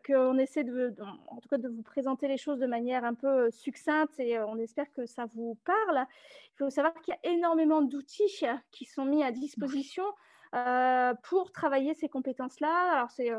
[0.07, 0.95] qu'on essaie de,
[1.27, 4.59] en tout cas, de vous présenter les choses de manière un peu succincte et on
[4.59, 6.07] espère que ça vous parle.
[6.55, 10.05] Il faut savoir qu'il y a énormément d'outils qui sont mis à disposition
[11.25, 12.93] pour travailler ces compétences-là.
[12.93, 13.33] Alors, c'est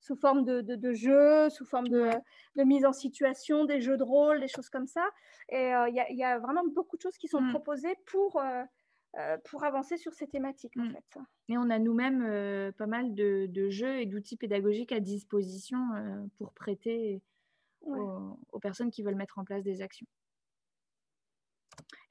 [0.00, 2.10] sous forme de, de, jeux, sous forme de,
[2.56, 5.06] mise en situation, des jeux de rôle, des choses comme ça.
[5.50, 7.50] Et euh, il y, a vraiment beaucoup de choses qui sont mmh.
[7.50, 8.62] proposées pour, euh,
[9.18, 10.76] euh, pour avancer sur ces thématiques.
[10.78, 10.92] En mmh.
[10.92, 11.20] fait.
[11.48, 15.78] Et on a nous-mêmes pas mal de, jeux et d'outils pédagogiques à disposition
[16.38, 17.22] pour prêter
[17.82, 20.06] aux, personnes qui veulent mettre en place des actions.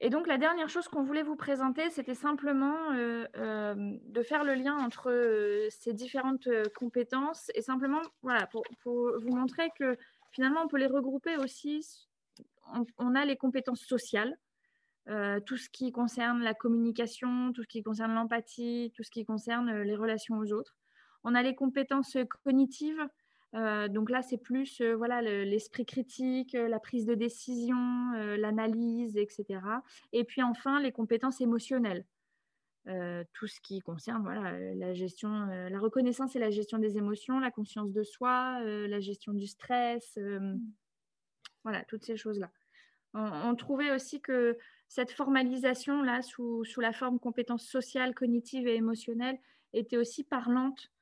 [0.00, 4.76] Et donc, la dernière chose qu'on voulait vous présenter, c'était simplement de faire le lien
[4.78, 9.98] entre ces différentes compétences et simplement, voilà, pour, vous montrer que
[10.32, 12.08] finalement, on peut les regrouper aussi.
[12.96, 14.38] on a les compétences sociales,
[15.08, 19.24] euh, tout ce qui concerne la communication, tout ce qui concerne l'empathie, tout ce qui
[19.24, 20.76] concerne euh, les relations aux autres.
[21.24, 23.02] On a les compétences cognitives.
[23.54, 29.60] Euh, donc là, c'est plus voilà l'esprit critique, la prise de décision, l'analyse, etc.
[30.12, 32.04] Et puis enfin, les compétences émotionnelles.
[33.34, 37.50] tout ce qui concerne voilà, la gestion, la reconnaissance et la gestion des émotions, la
[37.50, 40.18] conscience de soi, la gestion du stress,
[41.64, 42.50] voilà, toutes ces choses-là.
[43.14, 44.56] on, trouvait aussi que
[44.90, 49.38] cette formalisation-là, sous, la forme compétences sociales, cognitives et émotionnelles,
[49.72, 50.99] était aussi parlante euh,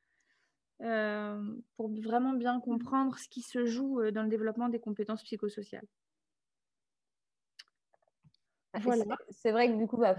[0.78, 5.86] pour vraiment bien comprendre ce qui se joue euh, dans le développement des compétences psychosociales.
[8.74, 9.04] Voilà.
[9.30, 10.14] C'est vrai que du coup, bah,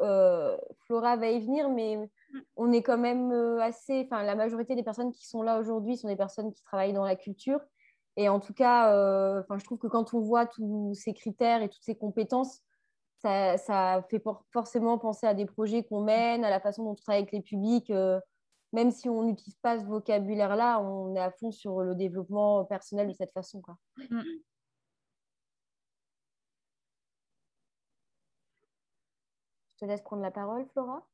[0.00, 2.40] euh, Flora va y venir, mais mm.
[2.56, 4.04] on est quand même assez.
[4.06, 7.04] Enfin, la majorité des personnes qui sont là aujourd'hui sont des personnes qui travaillent dans
[7.04, 7.60] la culture.
[8.16, 8.88] Et en tout cas,
[9.40, 12.62] enfin, je trouve que quand on voit tous ces critères et toutes ces compétences,
[13.22, 17.22] ça, fait forcément penser à des projets qu'on mène, à la façon dont on travaille
[17.22, 17.90] avec les publics.
[17.90, 18.20] Euh,
[18.72, 23.08] même si on n'utilise pas ce vocabulaire-là, on est à fond sur le développement personnel
[23.08, 23.60] de cette façon.
[23.60, 23.78] Quoi.
[24.10, 24.20] Mm.
[29.68, 31.06] Je te laisse prendre la parole, Flora.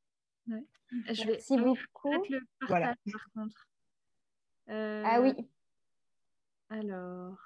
[0.47, 2.11] Je Merci beaucoup.
[2.11, 3.67] Le partage, par contre.
[4.67, 5.33] Ah oui.
[5.37, 5.43] Euh,
[6.69, 7.37] alors.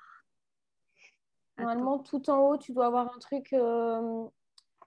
[1.57, 4.29] Normalement, tout en haut, tu dois avoir un truc euh,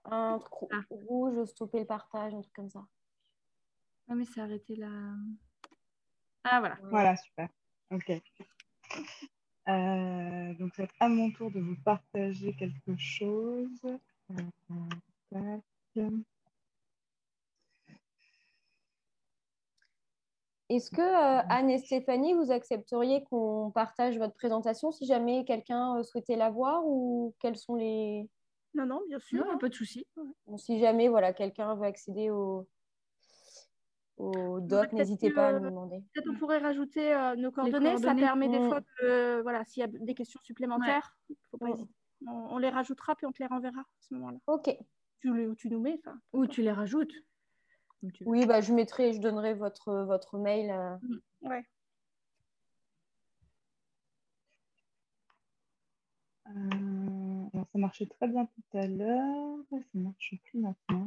[0.04, 0.80] un truc ah.
[0.90, 2.84] rouge, stopper le partage, un truc comme ça.
[4.08, 4.88] Ah, mais c'est arrêté là.
[6.44, 6.78] Ah, voilà.
[6.90, 7.48] Voilà, super.
[7.90, 8.10] Ok.
[9.68, 13.80] Euh, donc, c'est à mon tour de vous partager quelque chose.
[20.68, 25.98] Est-ce que euh, Anne et Stéphanie, vous accepteriez qu'on partage votre présentation si jamais quelqu'un
[25.98, 28.28] euh, souhaitait la voir ou quels sont les,
[28.74, 29.44] non, non, bien sûr.
[29.44, 30.06] Non, pas de souci.
[30.56, 32.66] si jamais voilà, quelqu'un veut accéder au,
[34.16, 36.02] au doc, n'hésitez pas à nous demander.
[36.14, 37.96] Peut-être on pourrait rajouter euh, nos coordonnées.
[37.98, 41.16] Ça permet des fois de, voilà, s'il y a des questions supplémentaires,
[41.50, 41.92] faut pas hésiter.
[42.26, 44.38] On, les rajoutera puis on te les renverra à ce moment-là.
[44.46, 44.76] Ok.
[45.18, 46.00] Tu, tu nous mets,
[46.32, 47.14] ou tu les rajoutes.
[48.24, 50.70] Oui, bah, je mettrai, je donnerai votre, votre mail.
[50.70, 50.96] Euh.
[51.02, 51.48] Mm.
[51.48, 51.64] Ouais.
[56.48, 56.92] Euh
[57.72, 61.06] ça marchait très bien tout à l'heure, ça ne marche plus maintenant.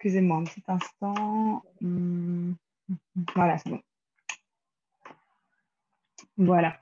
[0.00, 1.62] Excusez-moi un petit instant.
[1.82, 2.56] Hum,
[3.36, 3.80] voilà, c'est bon.
[6.38, 6.78] Voilà.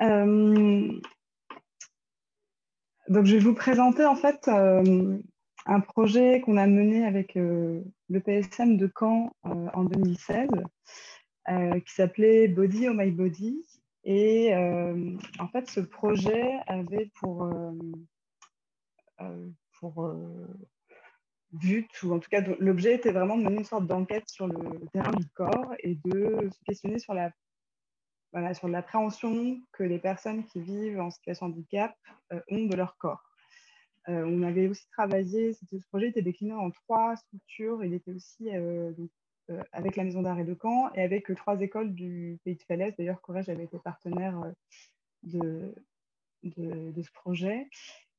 [0.00, 0.90] Euh,
[3.10, 5.18] donc, je vais vous présenter en fait euh,
[5.66, 10.48] un projet qu'on a mené avec euh, le PSM de Caen en 2016,
[11.50, 13.66] euh, qui s'appelait Body Oh My Body.
[14.04, 17.52] Et en fait, ce projet avait pour
[21.52, 24.86] but, ou en tout cas, l'objet était vraiment de mener une sorte d'enquête sur le
[24.92, 27.30] terrain du corps et de se questionner sur la
[28.32, 31.96] voilà, sur l'appréhension que les personnes qui vivent en situation de handicap
[32.50, 33.28] ont de leur corps.
[34.08, 37.84] Euh, on avait aussi travaillé, ce projet était décliné en trois structures.
[37.84, 38.92] Il était aussi euh,
[39.50, 42.94] euh, avec la maison d'arrêt de Caen et avec trois écoles du pays de Falaise.
[42.96, 44.52] D'ailleurs, Corrège avait été partenaire
[45.22, 45.74] de,
[46.42, 47.68] ce projet.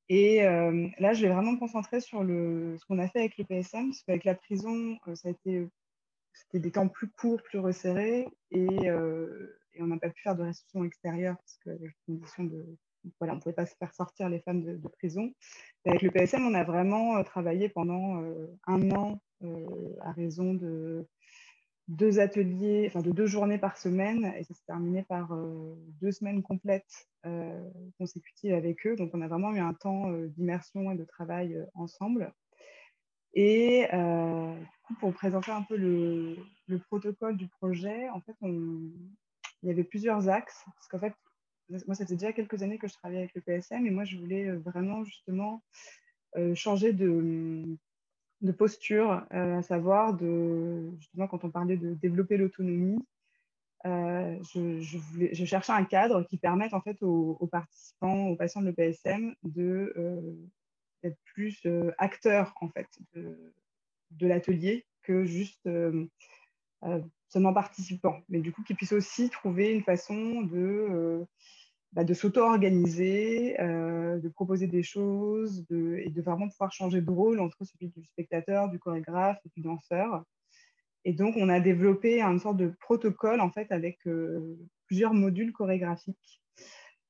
[0.10, 3.44] Et là, je vais vraiment me concentrer sur le, ce qu'on a fait avec le
[3.44, 5.68] PSM, parce qu'avec la prison, ça a été
[6.34, 10.44] c'était des temps plus courts, plus resserrés, et, et on n'a pas pu faire de
[10.44, 12.66] restriction extérieure parce que les conditions de,
[13.20, 15.34] voilà, on ne pouvait pas se faire sortir les femmes de, prison.
[15.86, 20.54] avec le PSM, on a vraiment euh, travaillé pendant euh, un an euh, à raison
[20.54, 21.08] de
[21.90, 25.36] deux ateliers, enfin de deux journées par semaine, et ça s'est terminé par
[26.02, 27.10] deux semaines complètes
[27.98, 28.96] consécutives avec eux.
[28.96, 32.32] Donc on a vraiment eu un temps d'immersion et de travail ensemble.
[33.34, 33.88] Et
[35.00, 38.92] pour présenter un peu le, le, protocole du projet, en fait, il
[39.64, 41.14] y avait plusieurs axes, parce qu'en fait,
[41.86, 44.18] moi, ça fait déjà quelques années que je travaille avec le PSM et moi, je
[44.18, 45.64] voulais euh, vraiment justement
[46.36, 47.78] euh, changer de,
[48.42, 53.00] de posture, euh, à savoir de, justement quand on parlait de développer l'autonomie,
[53.86, 59.34] je, je, cherchais un cadre qui permette en fait aux, participants, aux patients de l'EPSM
[59.44, 59.94] de
[61.02, 61.66] d'être plus
[61.98, 63.54] acteurs en fait de,
[64.12, 65.70] de l'atelier que juste
[67.30, 71.26] seulement participants, mais du coup qu'ils puissent aussi trouver une façon de,
[71.94, 77.64] bah, de s'auto-organiser, de proposer des choses et de vraiment pouvoir changer de rôle entre
[77.64, 80.24] celui du spectateur, du chorégraphe et du danseur.
[81.06, 84.00] Et donc, on a développé une sorte de protocole en fait avec
[84.88, 86.40] plusieurs modules chorégraphiques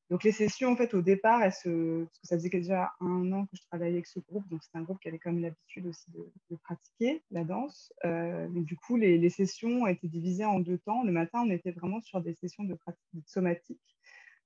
[0.10, 3.46] donc les sessions, en fait, au départ, elles parce que ça faisait déjà un an
[3.46, 5.86] que je travaillais avec ce groupe, donc c'était un groupe qui avait quand même l'habitude
[5.86, 7.94] aussi de, pratiquer la danse.
[8.06, 11.04] Euh, du coup, les, les, sessions étaient divisées en deux temps.
[11.04, 13.99] Le matin, on était vraiment sur des sessions de pratiques somatiques.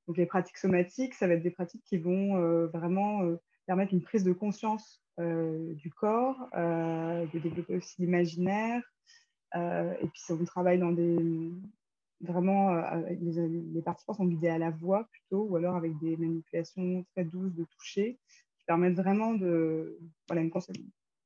[0.08, 3.94] Donc les pratiques somatiques, ça va être des pratiques qui vont euh, vraiment euh, permettre
[3.94, 8.82] une prise de conscience euh, du corps, de développer aussi l'imaginaire.
[9.56, 11.52] et puis, on travaille dans des,
[12.20, 12.76] vraiment,
[13.10, 17.54] les, participants sont guidés à la voix plutôt, ou alors avec des manipulations très douces
[17.54, 18.20] de toucher,
[18.58, 20.42] qui permettent vraiment de, voilà,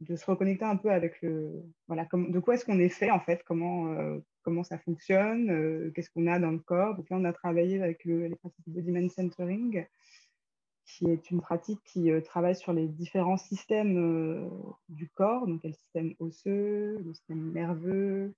[0.01, 3.19] de se reconnecter un peu avec le, voilà, de quoi est-ce qu'on est fait en
[3.19, 6.95] fait, comment, euh, comment ça fonctionne, euh, qu'est-ce qu'on a dans le corps.
[6.95, 9.85] Donc là, on a travaillé avec le, les pratiques de Body Centering,
[10.85, 14.49] qui est une pratique qui travaille sur les différents systèmes
[14.87, 18.33] du corps, donc le système osseux, le système nerveux,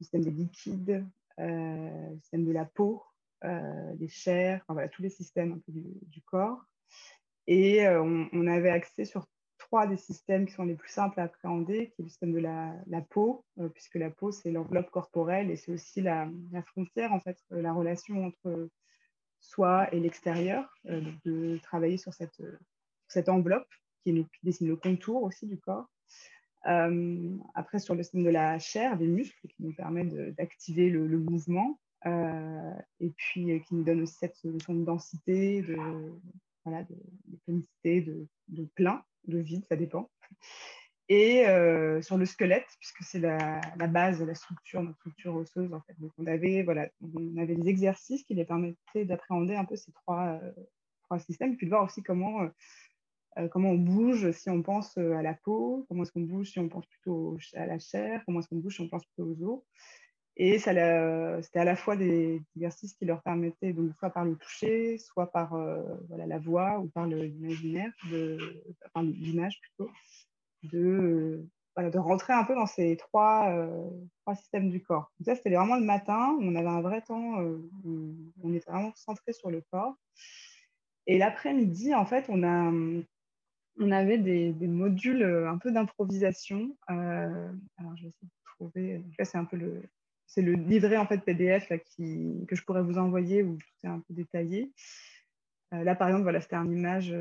[0.00, 1.04] le système des liquides,
[1.38, 3.02] euh, le système de la peau,
[3.44, 6.64] euh, les chairs, voilà, tous les systèmes du, corps.
[7.46, 9.26] Et euh, on, avait accès sur
[9.72, 12.40] trois des systèmes qui sont les plus simples à appréhender, qui est le système de
[12.40, 16.28] la, peau, puisque la peau, c'est l'enveloppe corporelle et c'est aussi la,
[16.66, 18.68] frontière, en fait, la relation entre
[19.40, 23.66] soi et l'extérieur, de travailler sur cette, enveloppe
[24.04, 25.88] qui, dessine le contour aussi du corps.
[26.66, 31.18] Euh, après, sur le système de la chair, des muscles qui nous permettent d'activer le,
[31.18, 31.80] mouvement.
[32.04, 35.76] Euh, et puis euh, qui nous donne aussi cette notion de densité, de,
[36.64, 40.10] voilà, de, plein, de vide, ça dépend.
[41.08, 41.44] Et
[42.00, 45.94] sur le squelette, puisque c'est la, la, base, la structure, notre structure osseuse, en fait.
[45.98, 49.92] Donc, on avait, voilà, on avait des exercices qui les permettaient d'appréhender un peu ces
[49.92, 50.40] trois,
[51.04, 52.48] trois systèmes, puis de voir aussi comment
[53.38, 56.50] euh, comment on bouge si on pense euh, à la peau, comment est-ce qu'on bouge
[56.50, 59.30] si on pense plutôt à la chair, comment est-ce qu'on bouge si on pense plutôt
[59.30, 59.62] aux os.
[60.36, 64.96] Et c'était à la fois des exercices qui leur permettaient, donc, soit par le toucher,
[64.98, 67.92] soit par euh, voilà, la voix ou par l'imaginaire,
[68.94, 69.90] par l'image plutôt,
[70.62, 73.54] de, voilà, de rentrer un peu dans ces trois,
[74.22, 75.12] trois systèmes du corps.
[75.18, 77.42] Donc ça, c'était vraiment le matin, on avait un vrai temps
[77.84, 79.96] où on était vraiment centré sur le corps.
[81.06, 82.72] Et l'après-midi, en fait, on a,
[83.78, 86.76] on avait des, modules euh, un peu d'improvisation.
[86.90, 89.02] Euh, alors, je vais essayer de trouver.
[89.24, 89.82] C'est un peu le,
[90.32, 94.00] c'est le livret en fait PDF que je pourrais vous envoyer où tout est un
[94.00, 94.72] peu détaillé.
[95.74, 97.14] Euh, là, par exemple, voilà, c'était une image,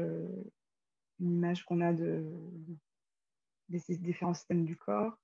[1.19, 2.25] image qu'on a de,
[3.69, 5.17] des différents systèmes du corps.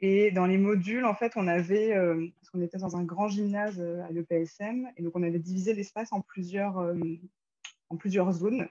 [0.00, 1.94] Et dans les modules, en fait, on avait,
[2.36, 6.12] parce qu'on était dans un grand gymnase à l'EPSM, et donc on avait divisé l'espace
[6.12, 6.78] en plusieurs,
[7.88, 8.68] en plusieurs zones.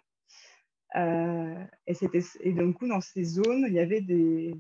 [0.96, 1.94] Euh, et,
[2.42, 4.54] et coup, dans ces zones, il y avait des,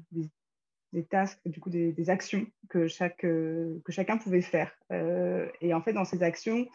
[0.93, 2.87] des tasks, du coup, des, actions euh,
[3.83, 4.71] que chacun pouvait faire.
[4.91, 6.67] Euh, et en fait, dans ces actions,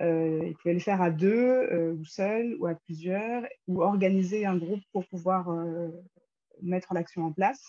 [0.00, 4.82] il pouvait les faire à deux, ou seul, ou à plusieurs, ou organiser un groupe
[4.92, 5.48] pour pouvoir
[6.60, 7.62] mettre l'action en place.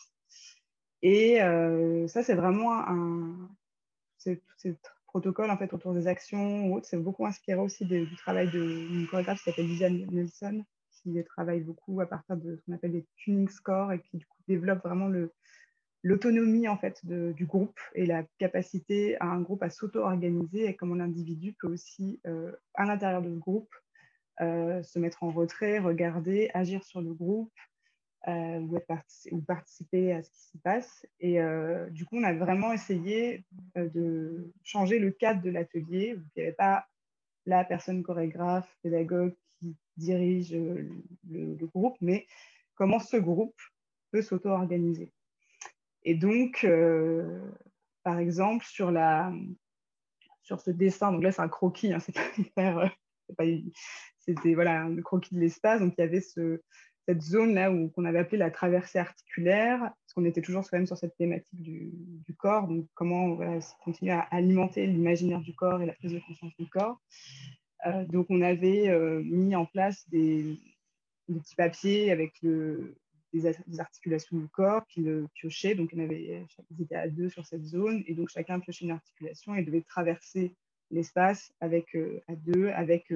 [1.04, 1.38] Et
[2.08, 3.50] ça, c'est vraiment un.
[4.18, 4.78] C'est, c'est
[5.14, 9.06] protocole en fait autour des actions ou autres, c'est beaucoup inspiré aussi du travail d'une
[9.08, 13.06] chorégraphe qui s'appelle Lisa Nelson, qui travaille beaucoup à partir de ce qu'on appelle des
[13.16, 15.08] tuning scores et qui du coup développe vraiment
[16.04, 20.96] l'autonomie en fait du groupe et la capacité à un groupe à s'auto-organiser et comment
[20.96, 23.74] l'individu peut aussi euh, à l'intérieur de ce groupe
[24.42, 27.54] euh, se mettre en retrait, regarder, agir sur le groupe
[28.28, 28.60] euh,
[29.32, 31.06] ou, participer à ce qui s'y passe.
[31.20, 31.39] Et
[31.92, 33.44] du coup, on a vraiment essayé
[33.76, 36.16] de changer le cadre de l'atelier.
[36.18, 36.88] Il n'y avait pas
[37.46, 39.36] la personne chorégraphe, pédagogue
[39.98, 40.89] dirige euh,
[41.30, 42.28] le, groupe, mais
[42.76, 43.60] comment ce groupe
[44.12, 45.12] peut s'auto-organiser.
[46.06, 47.39] Et donc, euh,
[48.04, 49.32] par exemple, sur, la,
[50.42, 52.78] sur ce dessin, donc là c'est un croquis, hein, c'est pas hyper,
[53.39, 53.58] euh,
[54.20, 56.62] c'était voilà, un croquis de l'espace, donc il y avait ce,
[57.08, 60.88] cette zone là qu'on avait appelé la traversée articulaire, parce qu'on était toujours quand même
[60.88, 65.86] sur cette thématique du, corps, donc comment voilà, continuer à alimenter l'imaginaire du corps et
[65.86, 67.00] la prise de conscience du corps.
[67.86, 68.89] Euh, donc, on avait
[69.24, 70.60] mis en place des,
[71.28, 72.34] petits papiers avec
[73.34, 75.76] des, articulations du corps qui le piochaient.
[75.76, 78.92] Donc, on avait, ils étaient à deux sur cette zone et donc chacun piochait une
[78.92, 80.56] articulation et devait traverser
[80.92, 83.12] l'espace avec euh, à deux avec,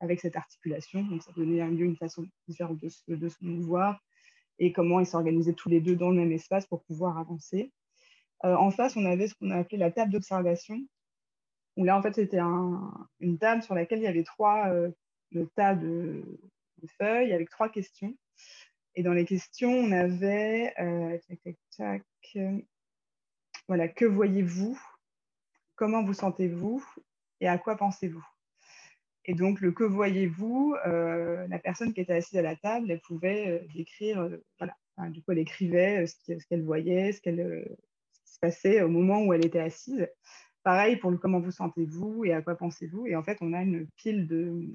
[0.00, 1.02] avec cette articulation.
[1.02, 2.88] Donc, ça donnait un lieu une façon différente de,
[3.28, 4.00] se mouvoir
[4.58, 7.72] et comment ils s'organisaient tous les deux dans le même espace pour pouvoir avancer.
[8.42, 10.78] en face, on avait ce qu'on a appelé la table d'observation,
[11.76, 12.40] où là, en fait, c'était
[13.20, 14.70] une table sur laquelle il y avait trois
[15.54, 16.22] tas de,
[16.98, 18.14] feuilles avec trois questions.
[18.96, 20.74] Et dans les questions, on avait,
[23.68, 24.80] voilà, que voyez-vous?
[25.76, 26.84] Comment vous sentez-vous?
[27.40, 28.26] Et à quoi pensez-vous?
[29.26, 33.00] Et donc, le que voyez-vous, euh, la personne qui était assise à la table, elle
[33.00, 34.74] pouvait euh, décrire, euh, voilà,
[35.10, 37.76] du coup, elle écrivait ce qu'elle voyait, ce, qu'elle,
[38.12, 40.08] qui se passait au moment où elle était assise.
[40.62, 43.06] Pareil pour le comment vous sentez-vous et à quoi pensez-vous?
[43.06, 44.70] Et en fait, on a une pile de,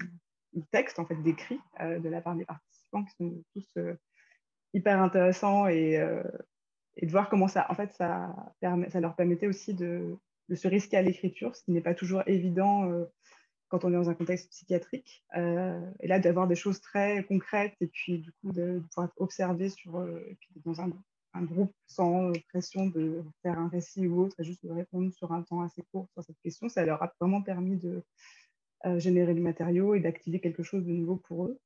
[0.72, 3.68] textes en fait, d'écrits de la part des participants qui sont tous
[4.74, 5.94] hyper intéressants et,
[6.96, 10.16] et, de voir comment ça, en fait, ça, permet, ça leur permettait aussi de,
[10.54, 12.90] se risquer à l'écriture, ce qui n'est pas toujours évident
[13.68, 15.24] quand on est dans un contexte psychiatrique.
[15.36, 19.68] Euh, et là, d'avoir des choses très concrètes et puis du coup de, pouvoir observer
[19.68, 20.90] sur, euh, dans un,
[21.42, 25.42] groupe sans pression de faire un récit ou autre et juste de répondre sur un
[25.42, 28.02] temps assez court sur cette question, ça leur a vraiment permis de
[28.86, 31.58] euh, générer du matériau et d'activer quelque chose de nouveau pour eux.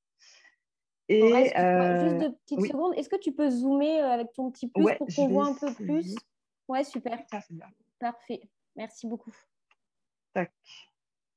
[1.13, 5.09] Et, juste deux petites secondes, est-ce que tu peux zoomer avec ton petit pouce pour
[5.09, 6.15] qu'on voit un peu plus?
[6.69, 7.19] Ouais, super.
[7.29, 7.41] Ça.
[7.99, 8.41] Parfait.
[8.77, 9.35] Merci beaucoup.
[10.33, 10.53] Tac.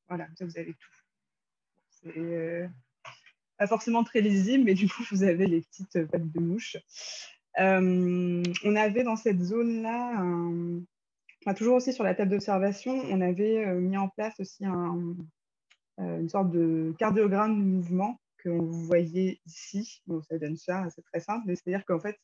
[0.07, 0.95] Voilà, vous avez tout.
[1.89, 2.67] C'est euh,
[3.57, 6.77] pas forcément très lisible, mais du coup, vous avez les petites pattes de mouche.
[7.59, 10.23] Euh, on avait dans cette zone-là,
[11.55, 16.51] toujours aussi sur la table d'observation, on avait euh, mis en place aussi une sorte
[16.51, 18.19] de cardiogramme de mouvement
[18.49, 20.01] vous voyez ici.
[20.29, 22.17] Ça donne ça, c'est très simple, mais c'est-à-dire qu'en fait,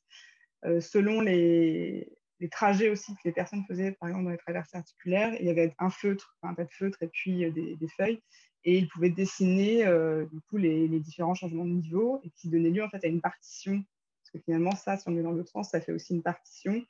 [0.64, 2.08] selon les,
[2.52, 5.34] trajets aussi que les personnes faisaient, par exemple, dans les traversées articulaires.
[5.40, 8.22] Il y avait un feutre, un tas de feutre et puis euh, des, feuilles.
[8.66, 12.70] Et ils pouvaient dessiner euh, du coup les, différents changements de niveau et qui donnaient
[12.70, 13.84] lieu en fait à une partition.
[14.22, 16.82] Parce que finalement, ça, si on est dans l'autre sens, ça fait aussi une partition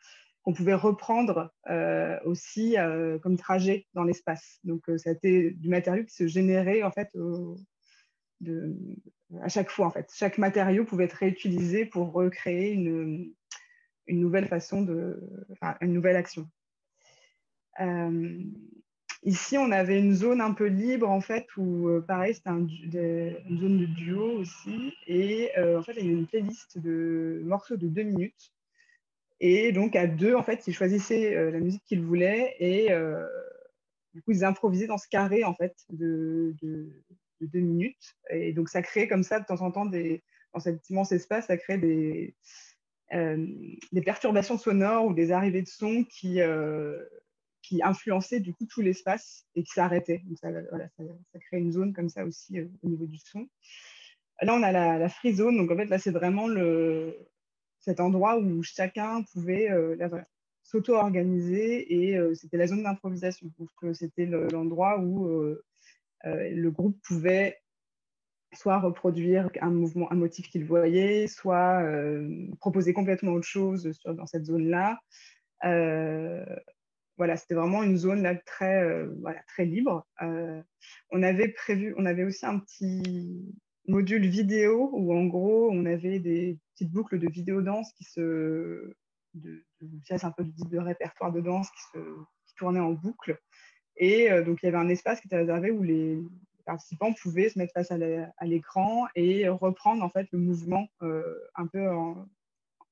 [0.43, 2.75] qu'on pouvait reprendre euh, aussi
[3.21, 4.59] comme trajet dans l'espace.
[4.63, 7.09] Donc, c'était du matériau qui se générait en fait
[9.41, 9.87] à chaque fois.
[9.87, 13.33] En fait, chaque matériau pouvait être réutilisé pour recréer une,
[14.07, 15.21] une nouvelle façon de,
[15.81, 16.49] une nouvelle action.
[17.79, 18.43] Euh,
[19.23, 22.49] ici, on avait une zone un peu libre, en fait, où, euh, pareil, c'était
[23.49, 24.93] une zone de duo aussi.
[25.07, 28.51] Et euh, en fait, il y avait une playlist de morceaux de deux minutes.
[29.39, 32.89] Et donc, à deux, en fait, ils choisissaient la musique qu'ils voulaient et
[34.13, 36.53] du coup, ils improvisaient dans ce carré, en fait, de,
[37.41, 38.15] de, deux minutes.
[38.29, 40.23] Et donc, ça créait comme ça, de temps en temps, des,
[40.53, 42.35] dans cet immense espace, ça crée des,
[43.13, 43.47] euh,
[44.05, 47.03] perturbations sonores ou des arrivées de son qui, euh,
[47.61, 50.21] qui influençaient du coup tout l'espace et qui s'arrêtaient.
[50.25, 53.47] Donc ça, voilà, ça, crée une zone comme ça aussi euh, au niveau du son.
[54.41, 55.57] Là, on a la, free zone.
[55.57, 57.17] Donc en fait, là, c'est vraiment le,
[57.79, 59.69] cet endroit où chacun pouvait
[60.63, 63.51] s'auto-organiser et c'était la zone d'improvisation.
[63.91, 65.57] C'était l'endroit où
[66.24, 67.57] le groupe pouvait
[68.53, 74.26] soit reproduire un mouvement, un motif qu'il voyait, soit euh, proposer complètement autre chose dans
[74.26, 74.99] cette zone-là.
[75.65, 76.45] Euh,
[77.17, 80.07] voilà, c'était vraiment une zone là très, euh, voilà, très libre.
[81.11, 83.53] on avait prévu, on avait aussi un petit
[83.88, 88.93] module vidéo où en gros on avait des petites boucles de vidéo danse qui se,
[89.34, 91.99] de, de un peu de, répertoire de danse qui se
[92.47, 93.38] qui tournaient en boucle.
[93.99, 96.19] Et donc il y avait un espace qui était réservé où les,
[96.69, 101.23] participants pouvaient se mettre face à l'écran et reprendre en fait le mouvement euh,
[101.55, 101.83] un peu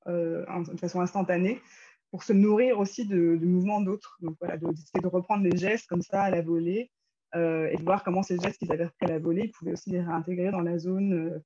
[0.07, 1.61] euh, de façon instantanée
[2.09, 4.17] pour se nourrir aussi de, mouvements d'autres.
[4.21, 6.89] Donc voilà, d'essayer de reprendre les gestes comme ça à la volée
[7.35, 9.73] euh, et de voir comment ces gestes qu'ils avaient repris à la volée, ils pouvaient
[9.73, 11.39] aussi les réintégrer dans la zone,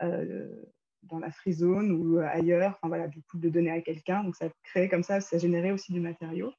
[0.00, 4.24] dans la free zone ou ailleurs, voilà, du coup de donner à quelqu'un.
[4.24, 6.52] Donc ça créait comme ça, ça générait aussi du matériau.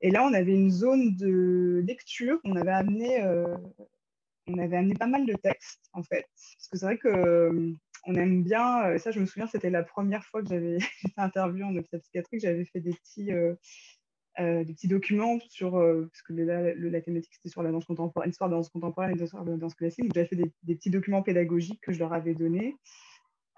[0.00, 2.38] Et là, on avait une zone de lecture.
[2.44, 3.56] On avait amené, euh,
[4.46, 6.26] on avait amené pas mal de textes, en fait.
[6.56, 7.74] Parce que c'est vrai qu'on euh,
[8.06, 11.64] aime bien, euh, ça je me souviens, c'était la première fois que j'avais fait interview
[11.66, 13.30] en hôpital psychiatrique, j'avais fait des petits,
[14.38, 18.54] des petits documents sur, parce que la thématique c'était sur la danse contemporaine, l'histoire de
[18.54, 20.12] la danse contemporaine et l'histoire de la danse classique.
[20.14, 22.76] J'avais fait des, des, petits documents pédagogiques que je leur avais donnés.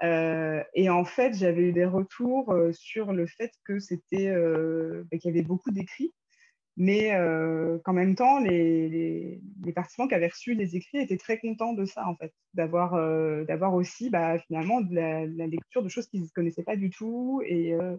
[0.03, 5.38] et en fait, j'avais eu des retours sur le fait que c'était, bah, qu'il y
[5.38, 6.14] avait beaucoup d'écrits
[6.81, 9.39] mais euh, qu'en même temps, les,
[9.74, 13.45] participants qui avaient reçu les écrits étaient très contents de ça, en fait, d'avoir euh,
[13.74, 17.43] aussi bah, finalement la, lecture de choses qu'ils ne connaissaient pas du tout.
[17.45, 17.99] Et, euh,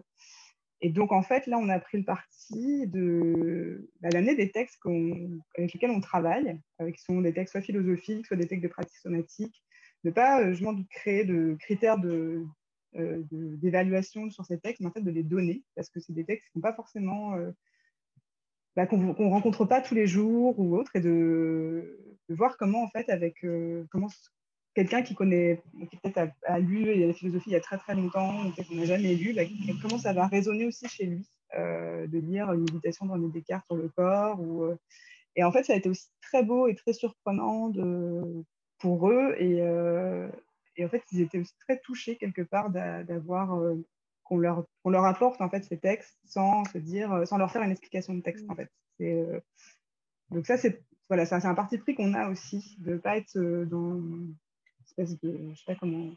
[0.82, 5.72] donc, en fait, là, on a pris le parti de bah, l'année des textes avec
[5.72, 9.62] lesquels on travaille, qui sont des textes soit philosophiques, soit des textes de pratique somatique,
[10.02, 12.44] de ne pas justement de créer de critères de,
[12.94, 16.48] d'évaluation sur ces textes, mais en fait de les donner, parce que c'est des textes
[16.50, 17.36] qui ne sont pas forcément
[18.76, 21.98] bah, qu'on ne rencontre pas tous les jours ou autre, et de,
[22.28, 23.44] voir comment, en fait, avec
[23.90, 24.08] comment
[24.74, 28.46] quelqu'un qui connaît, qui peut-être a, lu la philosophie il y a très très longtemps,
[28.46, 29.42] ou qu'on n'a jamais lu, bah,
[29.82, 33.88] comment ça va résonner aussi chez lui de lire une méditation dans Descartes sur le
[33.88, 34.40] corps.
[34.40, 34.74] Ou,
[35.36, 38.44] et en fait, ça a été aussi très beau et très surprenant de,
[38.78, 39.34] pour eux.
[39.38, 39.62] Et,
[40.84, 43.58] en fait, ils étaient aussi très touchés quelque part d'avoir
[44.24, 47.70] qu'on leur, leur, apporte en fait ces textes sans se dire, sans leur faire une
[47.70, 48.56] explication de texte en mmh.
[48.56, 48.70] fait.
[49.00, 49.40] Euh,
[50.30, 53.36] donc ça c'est voilà, c'est un parti pris qu'on a aussi de ne pas être
[53.36, 54.34] euh, dans une
[54.86, 56.10] espèce de, je sais pas comment,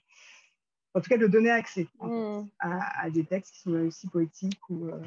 [0.94, 2.44] en tout cas de donner accès mmh.
[2.60, 5.02] à, des textes qui sont aussi poétiques ou euh,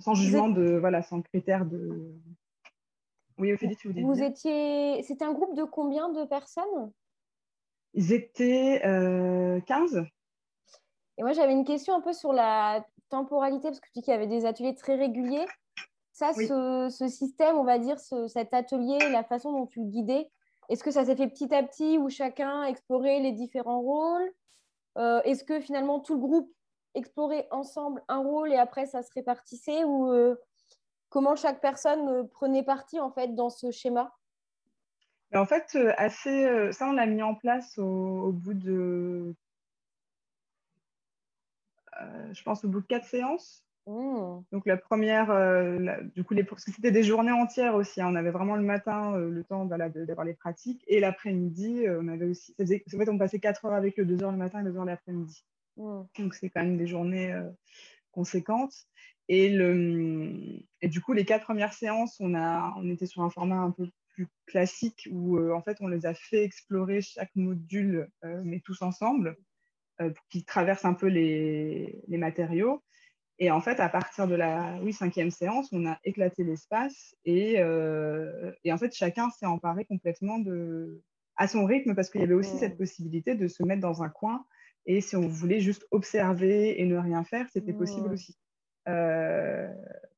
[0.00, 2.14] sans jugement de voilà, sans critères de.
[3.38, 6.92] Oui, Ophélie, tu voulais Vous étiez, c'était un groupe de combien de personnes?
[7.94, 8.80] Ils étaient
[9.66, 10.04] 15.
[11.18, 14.12] Et moi, j'avais une question un peu sur la temporalité, parce que tu dis qu'il
[14.12, 15.46] y avait des ateliers très réguliers.
[16.12, 20.30] Ça, ce, système, on va dire, cet atelier, la façon dont tu le guidais,
[20.68, 24.30] est-ce que ça s'est fait petit à petit où chacun explorait les différents rôles?
[24.96, 26.52] Euh, Est-ce que finalement tout le groupe
[26.94, 29.84] explorait ensemble un rôle et après ça se répartissait?
[29.84, 30.36] Ou euh,
[31.08, 34.12] comment chaque personne euh, prenait parti en fait dans ce schéma?
[35.34, 39.34] En fait, assez, ça, on l'a mis en place au bout de
[42.32, 43.64] je pense, au bout de quatre séances.
[43.88, 44.42] Mmh.
[44.52, 45.78] Donc la première, euh,
[46.14, 48.02] du coup, les, parce que c'était des journées entières aussi.
[48.02, 48.08] Hein.
[48.12, 52.26] on avait vraiment le matin euh, le temps d'avoir les pratiques et l'après-midi, on avait
[52.26, 52.54] aussi.
[52.60, 52.66] en
[52.98, 55.42] fait, on passait 4 heures avec eux, 2 heures le matin et 2 heures l'après-midi.
[55.78, 56.02] Mmh.
[56.18, 57.34] Donc c'est quand même des journées
[58.12, 58.74] conséquentes.
[59.30, 63.30] Et, le, et du coup, les quatre premières séances, on, a, on était sur un
[63.30, 68.10] format un peu plus classique où en fait on les a fait explorer chaque module,
[68.22, 69.38] mais tous ensemble.
[70.00, 72.84] Euh, qui traverse un peu les, matériaux.
[73.40, 77.56] Et en fait, à partir de la oui, cinquième séance, on a éclaté l'espace et,
[77.58, 81.02] euh, et, en fait, chacun s'est emparé complètement de,
[81.34, 82.78] à son rythme parce qu'il y avait aussi cette mmh.
[82.78, 84.46] possibilité de se mettre dans un coin
[84.86, 88.12] et si on voulait juste observer et ne rien faire, c'était possible mmh.
[88.12, 88.38] aussi.
[88.88, 89.68] Euh,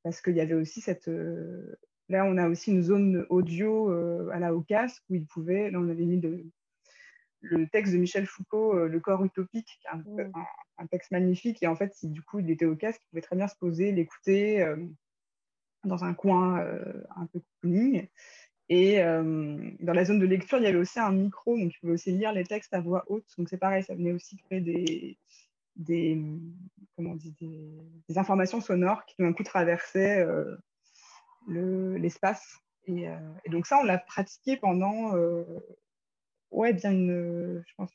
[0.03, 1.11] parce qu'il y avait aussi cette...
[2.11, 3.89] là, on a aussi une zone audio
[4.31, 5.70] à la casque où il pouvait...
[5.70, 6.45] Là, on avait mis de,
[7.41, 10.32] le texte de Michel Foucault, euh, Le corps utopique, qui est mmh.
[10.78, 11.62] un, texte magnifique.
[11.62, 13.57] Et en fait, si du coup il était au casque, il pouvait très bien se
[13.57, 14.76] poser, l'écouter euh,
[15.84, 18.07] dans un coin euh, un peu cooling.
[18.72, 21.95] Et dans la zone de lecture, il y avait aussi un micro, donc il pouvait
[21.95, 23.26] aussi lire les textes à voix haute.
[23.36, 25.18] Donc c'est pareil, ça venait aussi créer des,
[25.74, 26.16] des,
[26.95, 30.24] comment dit, des, informations sonores qui d'un coup traversaient
[31.49, 32.61] l'espace.
[32.86, 33.09] et,
[33.45, 35.16] et, donc ça, on l'a pratiqué pendant
[36.51, 37.63] ouais, bien une.
[37.67, 37.91] Je pense.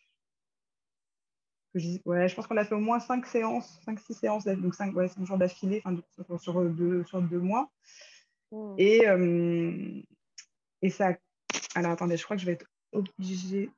[2.06, 5.10] Ouais, je pense qu'on a fait au moins 5 séances, 5-6 séances, donc 5, ouais,
[5.24, 5.84] jours d'affilée,
[6.40, 7.70] sur, deux, sur deux mois.
[8.52, 8.76] Hmm.
[8.78, 10.02] Et, euh,
[10.82, 11.18] et ça.
[11.76, 13.70] Alors attendez, je crois que je vais être obligée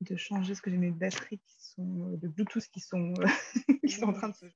[0.00, 3.12] de changer ce que j'ai mes batteries qui sont de Bluetooth qui sont,
[3.86, 4.46] qui sont en train de se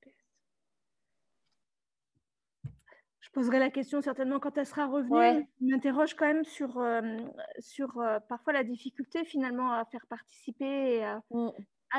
[3.33, 5.45] poserai la question certainement quand elle sera revenue.
[5.59, 7.01] Je m'interroge quand même sur, euh,
[7.59, 11.49] sur euh, parfois la difficulté finalement à faire participer et à, mm.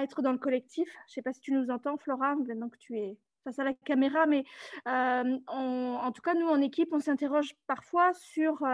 [0.03, 0.89] être dans le collectif.
[1.09, 3.65] Je ne sais pas si tu nous entends, Flora, maintenant que tu es face à
[3.65, 4.45] la caméra, mais
[4.89, 8.65] euh, en tout cas, nous, en équipe, on s'interroge parfois sur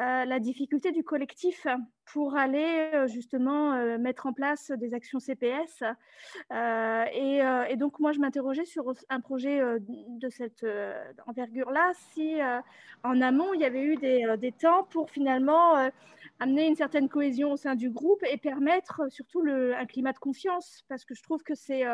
[0.00, 1.66] euh, la difficulté du collectif
[2.12, 5.82] pour aller euh, justement euh, mettre en place des actions CPS.
[6.52, 10.64] Et, donc, moi, je m'interrogeais sur un projet de cette
[11.26, 12.36] envergure-là, si
[13.02, 15.90] en amont, il y avait eu des, temps pour finalement
[16.40, 20.84] amener une certaine cohésion au sein du groupe et permettre surtout un climat de confiance,
[20.88, 21.84] parce que je trouve que c'est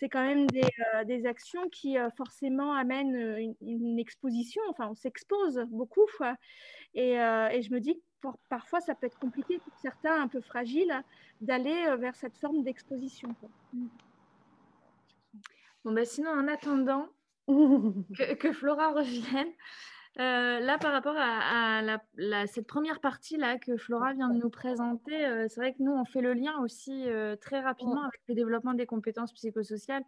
[0.00, 0.66] c'est quand même des,
[1.04, 6.08] des actions qui forcément amènent une, une, exposition, enfin on s'expose beaucoup.
[6.96, 10.40] Euh, et, je me dis que parfois, ça peut être compliqué pour certains un peu
[10.40, 11.02] fragiles
[11.40, 13.34] d'aller euh, vers cette forme d'exposition.
[13.72, 13.86] Mm.
[15.84, 17.08] Bon, bah, sinon, en attendant
[17.48, 19.52] que, Flora revienne,
[20.18, 21.82] euh, là, par rapport à,
[22.46, 26.20] cette première partie-là que Flora vient de nous présenter, c'est vrai que nous, on fait
[26.20, 27.06] le lien aussi
[27.40, 30.02] très rapidement avec le développement des compétences psychosociales.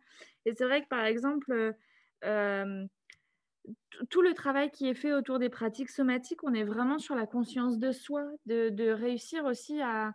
[0.44, 1.74] Et c'est vrai que, par exemple,
[4.10, 7.26] tout le travail qui est fait autour des pratiques somatiques, on est vraiment sur la
[7.26, 10.14] conscience de soi, de, réussir aussi à,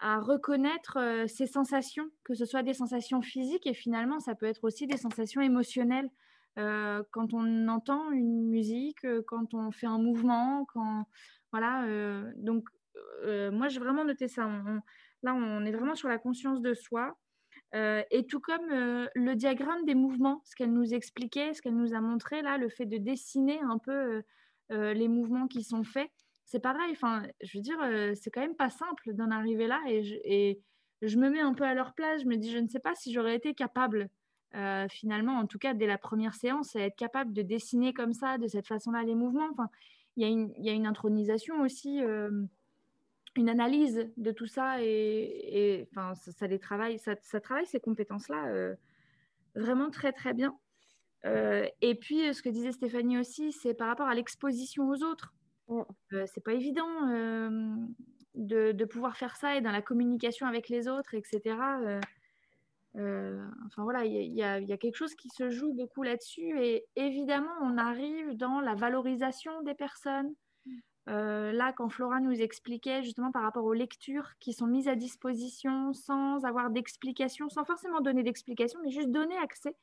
[0.00, 4.64] reconnaître euh, ses sensations, que ce soit des sensations physiques et finalement ça peut être
[4.64, 6.10] aussi des sensations émotionnelles.
[6.58, 11.04] Euh, quand on entend une musique, euh, quand on fait un mouvement, quand
[11.52, 11.86] voilà.
[12.36, 12.64] donc
[13.52, 14.48] moi j'ai vraiment noté ça.
[15.22, 17.16] là on est vraiment sur la conscience de soi.
[17.74, 22.00] et tout comme le diagramme des mouvements, ce qu'elle nous expliquait, ce qu'elle nous a
[22.00, 24.22] montré là, le fait de dessiner un peu
[24.70, 26.10] les mouvements qui sont faits,
[26.44, 26.90] c'est pareil.
[26.92, 27.78] Enfin, je veux dire,
[28.16, 29.80] c'est quand même pas simple d'en arriver là.
[29.88, 30.60] Et je, et
[31.02, 32.22] je, me mets un peu à leur place.
[32.22, 34.10] Je me dis, je ne sais pas si j'aurais été capable,
[34.88, 38.38] finalement, en tout cas dès la première séance, à être capable de dessiner comme ça,
[38.38, 39.48] de cette façon-là, les mouvements.
[39.52, 39.68] Enfin,
[40.16, 42.00] il y, a une, y a une intronisation aussi,
[43.36, 44.82] une analyse de tout ça.
[44.82, 48.74] Et, enfin, ça, ça, les travaille, ça, ça travaille ces compétences-là
[49.54, 50.56] vraiment très, très bien.
[51.24, 55.34] et puis, ce que disait Stéphanie aussi, c'est par rapport à l'exposition aux autres.
[55.70, 57.74] Euh, c'est pas évident euh,
[58.34, 61.56] de, pouvoir faire ça et dans la communication avec les autres, etc.
[62.96, 66.58] Euh, enfin voilà, il y, a quelque chose qui se joue beaucoup là-dessus.
[66.60, 70.34] Et évidemment, on arrive dans la valorisation des personnes.
[71.06, 75.92] là, quand Flora nous expliquait justement par rapport aux lectures qui sont mises à disposition
[75.92, 79.76] sans avoir d'explication, sans forcément donner d'explication, mais juste donner accès,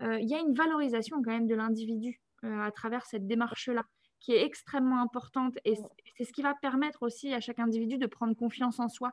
[0.00, 3.84] il y a une valorisation quand même de l'individu à travers cette démarche-là
[4.20, 5.74] qui est extrêmement importante et
[6.16, 9.12] c'est ce qui va permettre aussi à chaque individu de prendre confiance en soi.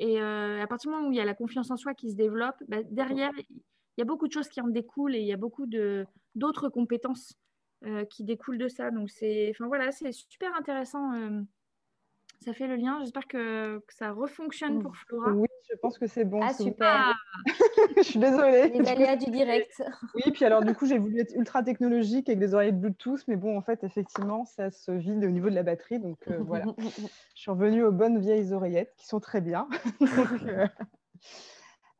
[0.00, 2.10] Et euh, à partir du moment où il y a la confiance en soi qui
[2.10, 3.60] se développe, bah, derrière, il
[3.98, 5.66] y a beaucoup de choses qui en découlent et il y a beaucoup
[6.34, 7.34] d'autres compétences
[7.84, 8.90] euh, qui découlent de ça.
[8.90, 9.52] Donc, c'est
[10.12, 11.12] super intéressant.
[12.42, 12.98] Ça fait le lien.
[13.00, 15.32] J'espère que, ça refonctionne pour Flora.
[15.32, 16.40] Oui, je pense que c'est bon.
[16.42, 17.14] Ah, super.
[17.98, 18.68] je suis désolée.
[18.70, 19.82] Les aléas du direct.
[20.14, 23.36] Oui, puis alors du coup, j'ai voulu être ultra technologique avec des oreillettes Bluetooth, mais
[23.36, 25.98] bon, en fait, effectivement, ça se vide au niveau de la batterie.
[25.98, 29.68] Donc euh, voilà, je suis revenue aux bonnes vieilles oreillettes qui sont très bien.
[30.02, 30.66] Euh,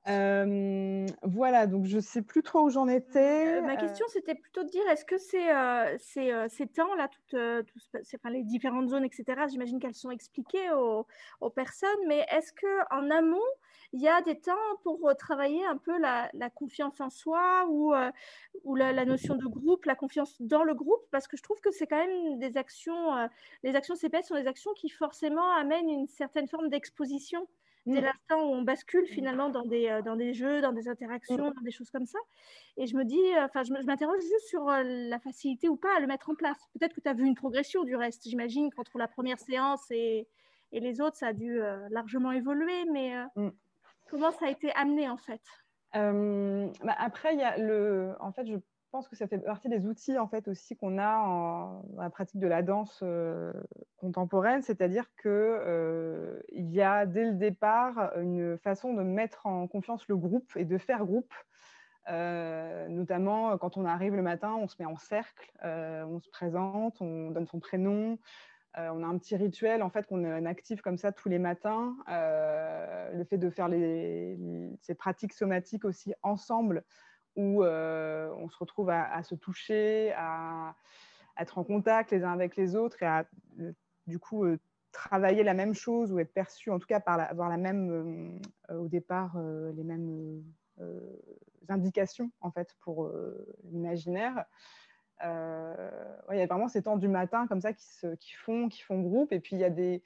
[0.09, 3.59] euh, voilà, donc je ne sais plus trop où j'en étais.
[3.59, 7.39] Euh, ma question, c'était plutôt de dire, est-ce que ces, euh, ces, ces temps-là, toutes,
[8.15, 11.07] enfin, les différentes zones, etc., j'imagine qu'elles sont expliquées aux,
[11.43, 13.39] aux personnes, mais est-ce qu'en amont,
[13.93, 17.93] il y a des temps pour travailler un peu la, la confiance en soi ou,
[18.65, 21.03] ou la, la, notion de groupe, la confiance dans le groupe?
[21.11, 23.29] Parce que je trouve que c'est quand même des actions,
[23.63, 27.47] les actions CPS sont des actions qui forcément amènent une certaine forme d'exposition
[27.87, 28.05] dès mm.
[28.05, 29.15] l'instant où on bascule mm.
[29.15, 31.55] finalement dans des, euh, dans des jeux, dans des interactions, mm.
[31.55, 32.19] dans des choses comme ça.
[32.77, 35.97] Et je me dis, euh, enfin, je m'interroge juste sur euh, la facilité ou pas
[35.97, 36.59] à le mettre en place.
[36.79, 40.29] Peut-être que tu as vu une progression du reste, j'imagine, qu'entre la première séance et,
[40.73, 41.61] et, les autres, ça a dû
[41.91, 43.15] largement évoluer, mais
[44.09, 45.43] comment ça a été amené en fait?
[45.93, 48.15] Bah, Après, il y a le.
[48.21, 48.57] En fait, je
[48.91, 52.11] pense que ça fait partie des outils en fait aussi qu'on a en, dans la
[52.11, 53.53] pratique de la danse euh,
[53.97, 59.67] contemporaine, c'est-à-dire que euh, il y a dès le départ une façon de mettre en
[59.67, 61.33] confiance le groupe et de faire groupe.
[62.09, 67.01] Euh, notamment quand on arrive le matin, on se met en cercle, on se présente,
[67.01, 68.19] on donne son prénom,
[68.77, 71.95] on a un petit rituel en fait qu'on active comme ça tous les matins.
[72.09, 73.69] le fait de faire
[74.81, 76.85] ces pratiques somatiques aussi ensemble
[77.41, 80.75] où euh, on se retrouve à, se toucher, à,
[81.39, 83.25] être en contact les uns avec les autres et à
[83.61, 83.73] euh,
[84.07, 84.59] du coup euh,
[84.93, 88.89] travailler la même chose ou être perçu en tout cas par avoir la même au
[88.89, 89.39] départ
[89.73, 90.43] les mêmes
[91.69, 93.09] indications en fait pour
[93.71, 94.45] l'imaginaire.
[95.23, 97.87] il y a vraiment ces temps du matin comme ça qui,
[98.19, 100.03] qui, font, qui font groupe et puis il y a des,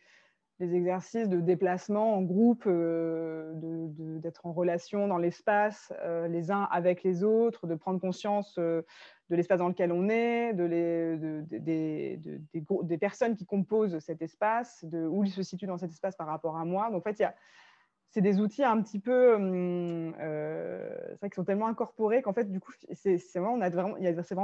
[0.65, 6.67] des exercices de déplacement en groupe, euh, d'être en relation dans l'espace, euh, les uns
[6.71, 8.83] avec les autres, de prendre conscience euh,
[9.31, 12.19] de l'espace dans lequel on est, de les,
[12.59, 16.27] des, personnes qui composent cet espace, de où ils se situent dans cet espace par
[16.27, 16.91] rapport à moi.
[16.91, 17.25] Donc, en fait,
[18.11, 22.51] c'est des outils un petit peu, hum, c'est vrai qu'ils sont tellement incorporés qu'en fait,
[22.51, 23.57] du coup, c'est vraiment,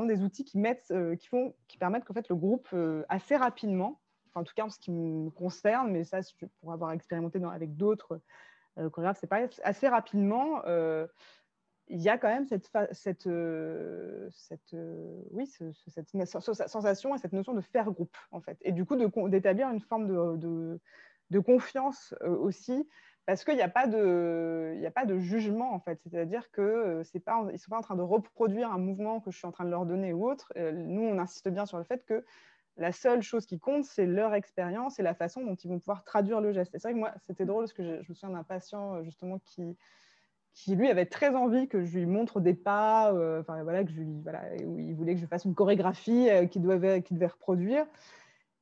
[0.05, 2.75] des outils qui permettent qu'en fait le groupe
[3.09, 4.00] assez rapidement
[4.35, 6.21] en tout cas en ce qui me concerne, mais ça,
[6.61, 8.21] pour avoir expérimenté avec d'autres
[8.79, 10.63] euh, chorégraphes, c'est pas assez rapidement.
[10.67, 11.07] Euh,
[11.89, 14.31] il y a quand même cette, euh,
[14.75, 18.57] euh, sensation et cette notion de faire groupe, en fait.
[18.63, 18.97] Et du coup,
[19.29, 20.07] d'établir une forme
[20.39, 22.89] de, confiance aussi,
[23.27, 26.01] parce qu'il n'y a, pas de, jugement, en fait.
[26.05, 29.53] C'est-à-dire qu'ils ne sont pas en train de reproduire un mouvement que je suis en
[29.53, 30.53] train de leur donner ou autre.
[30.57, 32.25] nous, on insiste bien sur le fait que
[32.81, 36.03] la seule chose qui compte, c'est leur expérience et la façon dont ils vont pouvoir
[36.03, 36.73] traduire le geste.
[36.73, 39.39] C'est vrai que moi, c'était drôle parce que je, me souviens d'un patient euh, justement
[39.39, 39.77] qui,
[40.55, 43.91] qui, lui, avait très envie que je lui montre des pas, euh, enfin voilà, que
[43.91, 47.27] je lui, voilà, où il voulait que je fasse une chorégraphie euh, qu'il devait, devait
[47.27, 47.87] reproduire.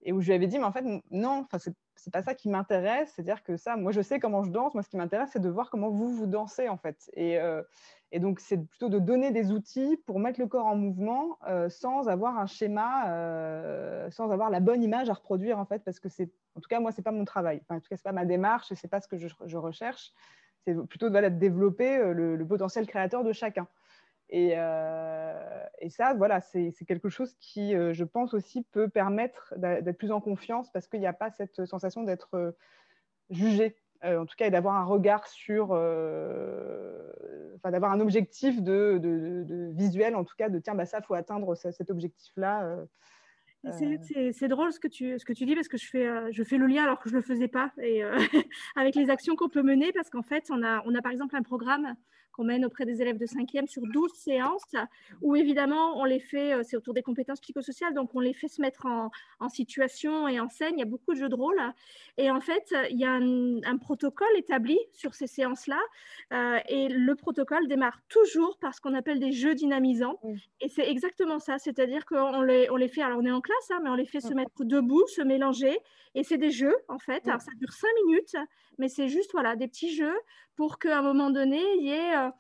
[0.03, 1.75] Et où je lui avais dit, mais en fait, non, enfin, c'est
[2.13, 3.13] pas ça qui m'intéresse.
[3.15, 4.75] C'est-à-dire que ça, moi, je sais comment je danse.
[4.75, 7.11] Moi, ce qui m'intéresse, c'est de voir comment vous, vous dansez, en fait.
[7.15, 7.39] Et,
[8.11, 11.69] et donc, c'est plutôt de donner des outils pour mettre le corps en mouvement euh,
[11.69, 16.01] sans avoir un schéma, euh, sans avoir la bonne image à reproduire, en fait, parce
[16.01, 17.61] que c'est, en tout cas, moi, c'est pas mon travail.
[17.69, 20.13] en tout cas, c'est pas ma démarche et c'est pas ce que je, recherche.
[20.65, 23.69] c'est plutôt de développer le, potentiel créateur de chacun.
[24.31, 24.55] Et,
[25.81, 30.21] et ça, voilà, c'est quelque chose qui, je pense aussi, peut permettre d'être plus en
[30.21, 32.57] confiance parce qu'il n'y a pas cette sensation d'être
[33.31, 40.15] jugé en tout cas, et d'avoir un regard sur, enfin, d'avoir un objectif de, visuel,
[40.15, 42.85] en tout cas, de tiens, bah, ça, faut atteindre cet objectif-là.
[43.65, 46.59] C'est drôle ce que, tu, ce que tu dis parce que je fais, je fais
[46.59, 48.03] le lien alors que je ne le faisais pas et,
[48.77, 51.37] avec les actions qu'on peut mener parce qu'en fait, on a, on a par exemple
[51.37, 51.95] un programme
[52.39, 54.77] qu'on mène auprès des élèves de 5e sur 12 séances
[55.21, 58.47] où évidemment on les fait, euh, c'est autour des compétences psychosociales, donc on les fait
[58.47, 59.11] se mettre en,
[59.49, 60.75] situation et en scène.
[60.75, 61.59] Il y a beaucoup de jeux de rôle
[62.17, 65.81] et en fait il y a un, protocole établi sur ces séances-là
[66.33, 70.21] euh, et le protocole démarre toujours par ce qu'on appelle des jeux dynamisants
[70.61, 73.71] et c'est exactement ça, c'est-à-dire qu'on les, on les fait, alors on est en classe,
[73.71, 75.79] hein, mais on les fait se mettre debout, se mélanger
[76.15, 77.27] et c'est des jeux en fait.
[77.27, 78.37] Alors ça dure 5 minutes,
[78.79, 80.17] mais c'est juste voilà des petits jeux
[80.57, 82.31] pour qu'à un moment donné, il y ait euh,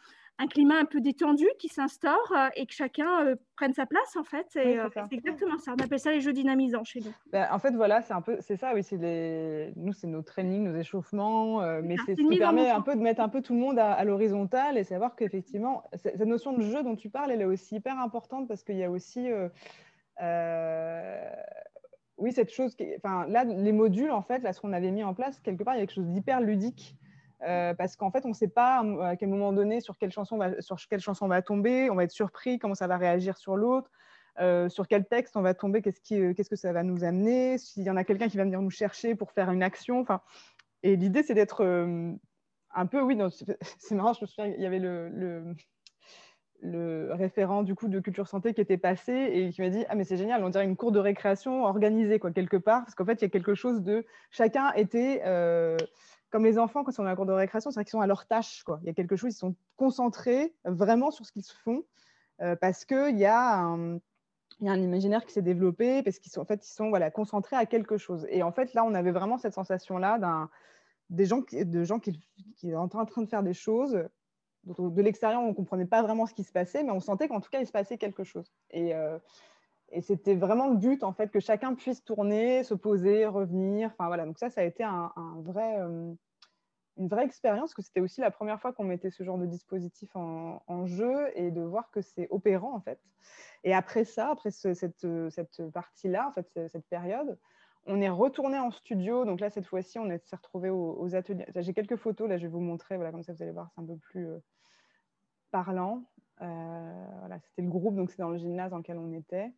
[0.40, 4.16] un climat un peu détendu qui s'instaure euh, et que chacun euh, prenne sa place
[4.16, 4.46] en fait.
[4.50, 4.76] c'est
[5.12, 5.72] exactement ça.
[5.78, 7.12] On appelle ça les jeux dynamisants chez nous.
[7.32, 8.82] Bah, en fait, voilà, c'est un peu, c'est ça, oui.
[8.82, 9.72] C'est les...
[9.76, 13.20] Nous, c'est nos trainings, nos échauffements, mais c'est ce qui permet un peu de mettre
[13.20, 16.96] un peu tout le monde à, l'horizontale et savoir qu'effectivement, cette notion de jeu dont
[16.96, 19.28] tu parles, elle est aussi hyper importante parce qu'il y a aussi
[22.18, 25.14] oui, cette chose, enfin, là, les modules, en fait, là, ce qu'on avait mis en
[25.14, 26.96] place, quelque part, il y a quelque chose d'hyper ludique.
[27.44, 30.38] Euh, parce qu'en fait, on ne sait pas à quel moment donné sur quelle, chanson
[30.38, 33.36] va, sur quelle chanson on va tomber, on va être surpris, comment ça va réagir
[33.36, 33.90] sur l'autre,
[34.40, 37.04] euh, sur quel texte on va tomber, qu'est-ce, qui, euh, qu'est-ce que ça va nous
[37.04, 40.00] amener, s'il y en a quelqu'un qui va venir nous chercher pour faire une action.
[40.00, 40.20] Enfin,
[40.82, 41.64] et l'idée, c'est d'être
[42.74, 43.16] un peu, oui,
[43.78, 45.54] c'est marrant, je me souviens, il y avait le
[46.62, 50.04] référent du coup de culture santé qui était passé et qui m'a dit ah mais
[50.04, 53.14] c'est génial on dirait une cour de récréation organisée quoi quelque part parce qu'en fait
[53.14, 55.76] il y a quelque chose de chacun était euh,
[56.30, 58.08] comme les enfants quand ils sont dans la cour de récréation c'est qu'ils sont à
[58.08, 58.80] leur tâche quoi.
[58.82, 61.84] Il y a quelque chose ils sont concentrés vraiment sur ce qu'ils font
[62.42, 64.00] euh, parce que il y a un
[64.60, 67.98] imaginaire qui s'est développé parce qu'ils sont en fait ils sont voilà concentrés à quelque
[67.98, 68.26] chose.
[68.30, 70.50] Et en fait là on avait vraiment cette sensation là d'un
[71.08, 72.20] des gens de gens qui,
[72.56, 74.08] qui sont en train de faire des choses
[74.78, 77.40] de l'extérieur, on ne comprenait pas vraiment ce qui se passait, mais on sentait qu'en
[77.40, 78.52] tout cas, il se passait quelque chose.
[78.70, 79.18] Et, euh,
[80.02, 83.88] c'était vraiment le but, en fait, que chacun puisse tourner, se poser, revenir.
[83.88, 84.26] Enfin, voilà.
[84.26, 86.12] Donc ça, ça a été un, vrai, euh,
[86.98, 90.10] une vraie expérience, que c'était aussi la première fois qu'on mettait ce genre de dispositif
[90.14, 93.00] en, jeu et de voir que c'est opérant, en fait.
[93.64, 97.38] Et après ça, après cette, cette partie-là, en fait, cette période,
[97.88, 99.24] on est retourné en studio.
[99.24, 101.46] Donc là, cette fois-ci, on s'est retrouvé aux, ateliers.
[101.56, 102.96] J'ai quelques photos, là, je vais vous montrer.
[102.96, 104.38] Voilà, comme ça, vous allez voir, c'est un peu plus euh,
[105.50, 106.04] parlant.
[106.40, 109.52] Euh, voilà, c'était le groupe, donc c'est dans le gymnase dans lequel on était.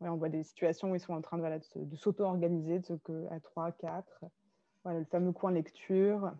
[0.00, 4.24] on voit des situations où ils sont en train de, s'auto-organiser, de, à 3, 4.
[4.84, 6.32] Voilà, le fameux coin lecture.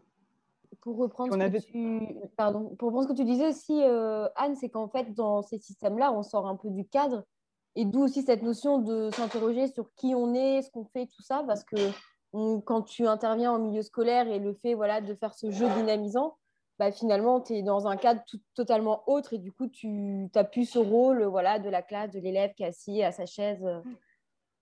[0.81, 2.29] Pour reprendre, ce, que tu...
[2.37, 2.75] Pardon.
[2.77, 6.13] Pour reprendre ce que tu disais aussi, euh, Anne, c'est qu'en fait, dans ces systèmes-là,
[6.13, 7.25] on sort un peu du cadre
[7.75, 11.23] et d'où aussi cette notion de s'interroger sur qui on est, ce qu'on fait, tout
[11.23, 11.77] ça, parce que
[12.65, 16.37] quand tu interviens en milieu scolaire et le fait voilà, de faire ce jeu dynamisant,
[16.81, 18.23] bah, finalement, tu es dans un cadre
[18.55, 22.19] totalement autre et du coup, tu as plus ce rôle voilà, de la classe, de
[22.19, 23.63] l'élève qui est assis à sa chaise.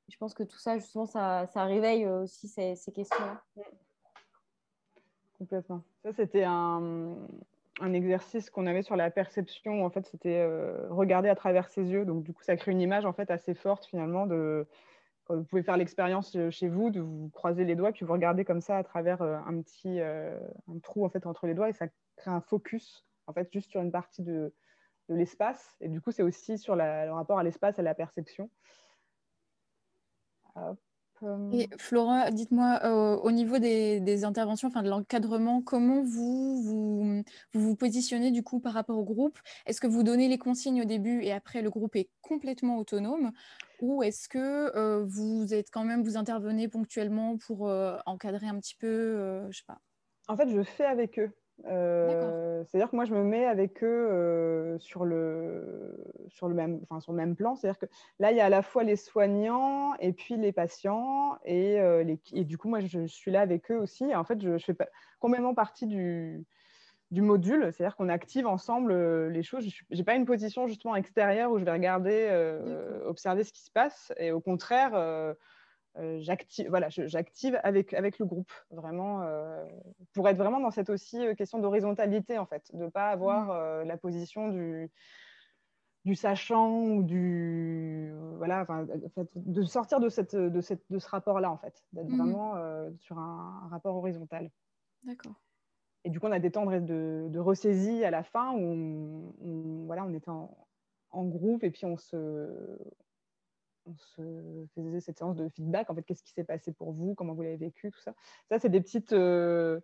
[0.09, 3.25] Je pense que tout ça, justement, ça, ça réveille aussi ces, ces questions.
[5.39, 5.83] Complètement.
[6.03, 7.15] Ça, c'était un,
[7.81, 9.85] un exercice qu'on avait sur la perception.
[9.85, 12.05] En fait, c'était euh, regarder à travers ses yeux.
[12.05, 14.67] Donc, du coup, ça crée une image en fait assez forte finalement de.
[15.29, 18.45] Vous pouvez faire l'expérience euh, chez vous de vous croiser les doigts puis vous regardez
[18.45, 21.75] comme ça à travers euh, un petit un trou en fait entre les doigts et
[21.75, 24.53] ça crée un focus en fait juste sur une partie de,
[25.11, 25.75] l'espace.
[25.81, 28.51] Et du coup, c'est aussi sur le rapport à l'espace à la perception.
[31.53, 37.23] Et Flora, dites-moi, euh, au niveau des, interventions, enfin de l'encadrement, comment vous vous,
[37.55, 39.39] vous positionnez du coup par rapport au groupe?
[39.67, 43.33] Est-ce que vous donnez les consignes au début et après le groupe est complètement autonome?
[43.81, 48.59] Ou est-ce que euh, vous êtes quand même, vous intervenez ponctuellement pour euh, encadrer un
[48.59, 49.79] petit peu, je sais pas?
[50.29, 51.31] En fait, je fais avec eux.
[51.65, 55.97] C'est-à-dire que moi, je me mets avec eux sur, le,
[56.29, 57.57] sur, le même, enfin, sur le même plan.
[57.57, 57.87] C'est-à-dire que
[58.19, 61.39] là, il y a à la fois les soignants et puis les patients.
[61.45, 64.15] Et, les, et du coup, moi, je, suis là avec eux aussi.
[64.15, 64.89] en fait, je, je fais pas,
[65.21, 66.45] complètement partie du,
[67.11, 67.73] du module.
[67.73, 69.67] C'est-à-dire qu'on active ensemble les choses.
[69.69, 72.29] Je n'ai pas une position justement extérieure où je vais regarder,
[73.07, 74.13] observer ce qui se passe.
[74.19, 75.35] Et au contraire,
[75.99, 79.65] euh, j'active voilà, j'active avec, avec le groupe, vraiment, euh,
[80.13, 83.47] pour être vraiment dans cette aussi euh, question d'horizontalité, en fait, de ne pas avoir
[83.83, 83.89] mmh.
[83.89, 84.91] la position du,
[86.05, 88.13] du sachant ou du.
[88.37, 88.65] Voilà,
[89.35, 92.17] de sortir de, cette, de, cette, de ce rapport-là, en fait, d'être mmh.
[92.17, 92.55] vraiment
[92.99, 94.51] sur un, rapport horizontal.
[95.03, 95.35] D'accord.
[96.05, 100.05] Et du coup, on a des temps de, ressaisie à la fin où on, voilà,
[100.05, 102.79] on était en, groupe et puis on se,
[103.87, 105.91] on se faisait cette séance de feedback.
[105.91, 108.15] En fait, qu'est-ce qui s'est passé pour vous Comment vous l'avez vécu Tout ça.
[108.49, 109.13] Ça, c'est des petites.
[109.13, 109.81] Euh,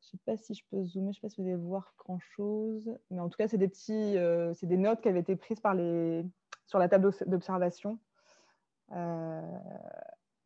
[0.00, 1.56] je ne sais pas si je peux zoomer, je ne sais pas si vous allez
[1.56, 2.96] voir grand-chose.
[3.10, 5.60] Mais en tout cas, c'est des petits, euh, c'est des notes qui avaient été prises
[5.60, 6.24] par les,
[6.66, 7.98] sur la table d'observation.
[8.92, 9.40] Euh,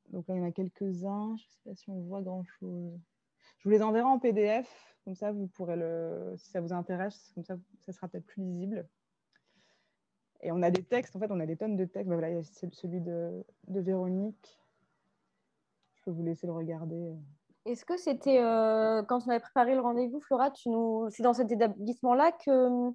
[0.09, 1.37] donc là, il y en a quelques-uns.
[1.37, 2.99] Je ne sais pas si on voit grand-chose.
[3.59, 4.97] Je vous les enverrai en PDF.
[5.11, 8.45] Comme ça, vous pourrez le, si ça vous intéresse, comme ça, ça sera peut-être plus
[8.45, 8.87] lisible.
[10.41, 12.09] Et on a des textes, en fait, on a des tonnes de textes.
[12.09, 14.63] Ben voilà, c'est celui de, de, Véronique.
[15.97, 17.17] Je peux vous laisser le regarder.
[17.65, 21.09] Est-ce que c'était, euh, quand on avait préparé le rendez-vous, Flora, tu nous...
[21.11, 22.95] c'est dans cet établissement-là que hum,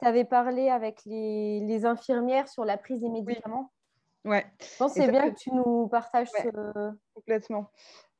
[0.00, 3.70] tu avais parlé avec les, les, infirmières sur la prise des médicaments?
[3.70, 3.77] oui.
[4.24, 4.46] Ouais.
[4.60, 6.92] Je pense c'est bien que tu nous partages ce...
[7.14, 7.70] Complètement.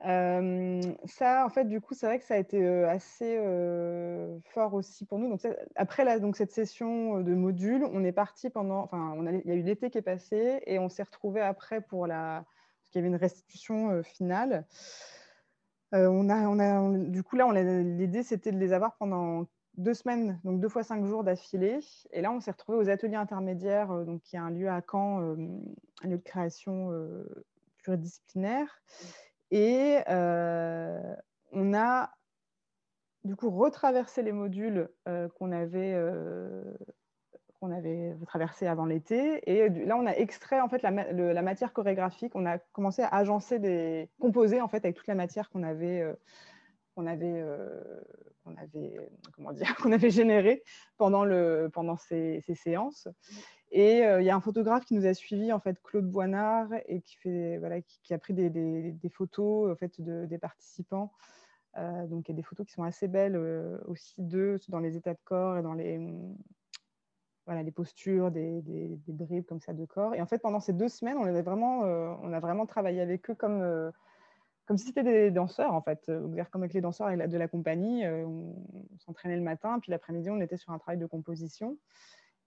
[0.05, 4.39] Euh, ça, en fait, du coup, c'est vrai que ça a été euh, assez euh,
[4.45, 5.29] fort aussi pour nous.
[5.29, 5.41] Donc,
[5.75, 8.81] après la, donc, cette session de module, on est parti pendant.
[8.81, 11.81] Enfin, on il y a eu l'été qui est passé et on s'est retrouvé après
[11.81, 12.45] pour la.
[12.45, 14.67] Parce qu'il y avait une restitution finale.
[15.93, 19.47] on a, on a, du coup, là, l'idée, c'était de les avoir pendant
[19.79, 21.79] deux semaines, donc deux fois cinq jours d'affilée.
[22.13, 25.21] Et là, on s'est retrouvé aux ateliers intermédiaires, donc qui est un lieu à Caen,
[25.21, 26.93] un lieu de création
[27.83, 28.83] pluridisciplinaire.
[29.51, 31.15] Et euh,
[31.53, 32.11] on a
[33.25, 36.63] du coup retraversé les modules euh, qu'on avait, euh,
[37.61, 39.41] qu'on avait traversés avant l'été.
[39.51, 42.33] Et là, on a extrait en fait la, matière chorégraphique.
[42.35, 46.05] On a commencé à agencer des composés en fait avec toute la matière qu'on avait
[46.99, 47.45] qu'on avait,
[48.43, 48.97] qu'on avait,
[49.33, 50.65] comment dire, qu'on avait généré
[50.97, 53.07] pendant, le, pendant ces, ces séances.
[53.71, 56.69] Et euh, il y a un photographe qui nous a suivis, en fait, Claude Boinard,
[56.87, 61.13] et qui, fait, voilà, qui, a pris des, des, photos en fait, de, des participants.
[61.77, 64.81] Euh, donc, il y a des photos qui sont assez belles euh, aussi d'eux, dans
[64.81, 66.01] les états de corps et dans les,
[67.47, 70.15] voilà, les postures, des, des, bribes comme ça de corps.
[70.15, 73.31] Et en fait, pendant ces deux semaines, on, avait vraiment, on a vraiment travaillé avec
[73.31, 73.93] eux comme,
[74.69, 76.07] comme si c'était des danseurs, en fait.
[76.07, 78.55] Comme avec les danseurs de la compagnie, on,
[78.95, 81.77] on s'entraînait le matin, puis l'après-midi, on était sur un travail de composition.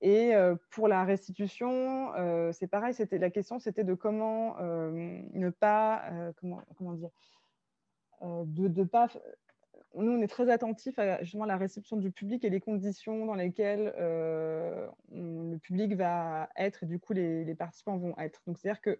[0.01, 5.49] Et euh, pour la restitution, euh, c'est pareil, la question c'était de comment euh, ne
[5.51, 6.03] pas,
[6.37, 7.09] comment, dire,
[8.21, 9.09] de ne pas...
[9.95, 13.35] Nous, on est très attentifs à justement la réception du public et les conditions dans
[13.35, 18.41] lesquelles le public va être et du coup les, les participants vont être.
[18.47, 18.99] Donc, c'est-à-dire que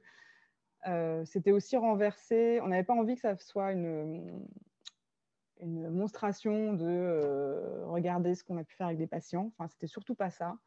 [1.25, 4.45] c'était aussi renversé, on n'avait pas envie que ça soit une,
[5.59, 9.51] une monstration de regarder ce qu'on a pu faire avec des patients.
[9.57, 10.57] Enfin, c'était surtout pas ça.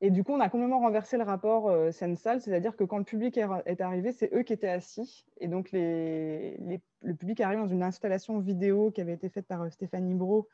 [0.00, 3.04] Et du coup, on a complètement renversé le rapport euh, scène-salle, c'est-à-dire que quand le
[3.04, 5.26] public est, arrivé, c'est eux qui étaient assis.
[5.40, 9.70] Et donc, le public arrive dans une installation vidéo qui avait été faite par euh,
[9.70, 10.48] Stéphanie Bro.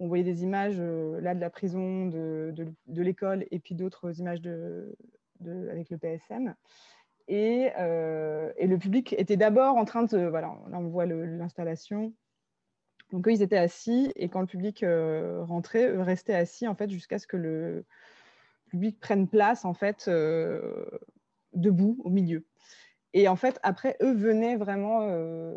[0.00, 2.52] On voyait des images euh, là de la prison, de,
[2.88, 6.54] l'école, et puis d'autres images avec le PSM.
[7.28, 10.26] Et, le public était d'abord en train de...
[10.26, 12.12] Voilà, là, on voit l'installation.
[13.12, 14.84] Donc, eux, ils étaient assis, et quand le public
[15.46, 17.84] rentrait, eux restaient assis, en fait, jusqu'à ce que le
[18.68, 20.86] public prennent place en fait euh,
[21.54, 22.46] debout au milieu.
[23.14, 25.54] Et en fait, après, eux venaient vraiment euh,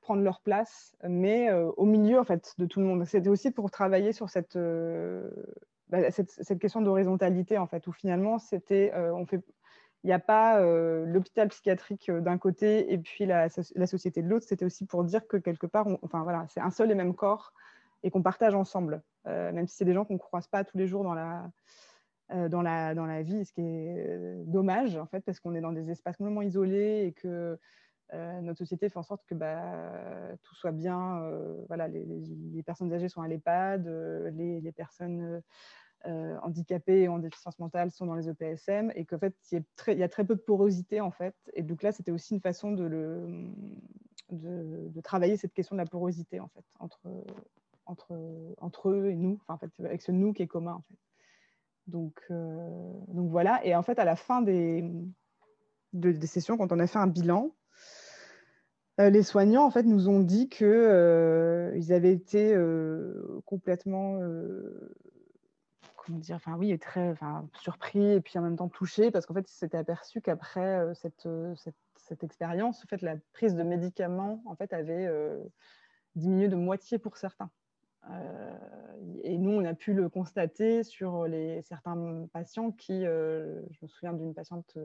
[0.00, 3.04] prendre leur place, mais euh, au milieu en fait de tout le monde.
[3.04, 4.58] C'était aussi pour travailler sur cette,
[5.88, 9.40] bah, cette, cette, question d'horizontalité en fait, où finalement c'était, on fait,
[10.04, 14.46] il n'y a pas l'hôpital psychiatrique d'un côté et puis la, société de l'autre.
[14.46, 17.54] C'était aussi pour dire que quelque part, enfin voilà, c'est un seul et même corps
[18.02, 20.86] et qu'on partage ensemble, même si c'est des gens qu'on ne croise pas tous les
[20.86, 21.50] jours dans la
[22.32, 25.54] euh, dans, la, dans la vie, ce qui est euh, dommage, en fait, parce qu'on
[25.54, 27.58] est dans des espaces complètement isolés et que
[28.14, 31.30] euh, notre société fait en sorte que bah, tout soit bien.
[31.68, 33.86] voilà, les, les, personnes âgées sont à l'EHPAD,
[34.34, 35.42] les, les, personnes
[36.42, 40.08] handicapées ou en déficience mentale sont dans les EPSM et qu'en fait, il y, a
[40.08, 41.34] très, peu de porosité, en fait.
[41.54, 43.50] Et donc là, c'était aussi une façon de, le,
[44.30, 46.64] de, de, travailler cette question de la porosité, en fait,
[47.86, 50.98] entre, eux et nous, enfin, en fait, avec ce nous qui est commun, en fait.
[51.86, 53.64] Donc, euh, voilà.
[53.64, 54.84] Et en fait, à la fin des,
[56.26, 57.54] sessions, quand on a fait un bilan,
[59.00, 62.56] euh, les soignants en fait nous ont dit qu'ils euh, avaient été
[63.44, 64.20] complètement
[66.08, 69.50] dire, enfin oui, très enfin, surpris et puis en même temps touchés parce qu'en fait,
[69.50, 74.54] ils s'étaient aperçus qu'après cette, cette, cette, expérience, en fait, la prise de médicaments en
[74.54, 75.08] fait avait
[76.14, 77.50] diminué de moitié pour certains.
[79.22, 84.12] Et nous, on a pu le constater sur les, certains patients qui, je me souviens
[84.12, 84.76] d'une patiente,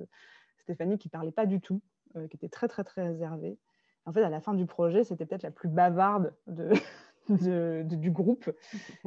[0.59, 1.82] Stéphanie, qui parlait pas du tout,
[2.30, 3.57] qui était très, très, très réservée.
[4.05, 6.72] En fait, à la fin du projet, c'était peut-être la plus bavarde de,
[7.30, 8.52] du groupe.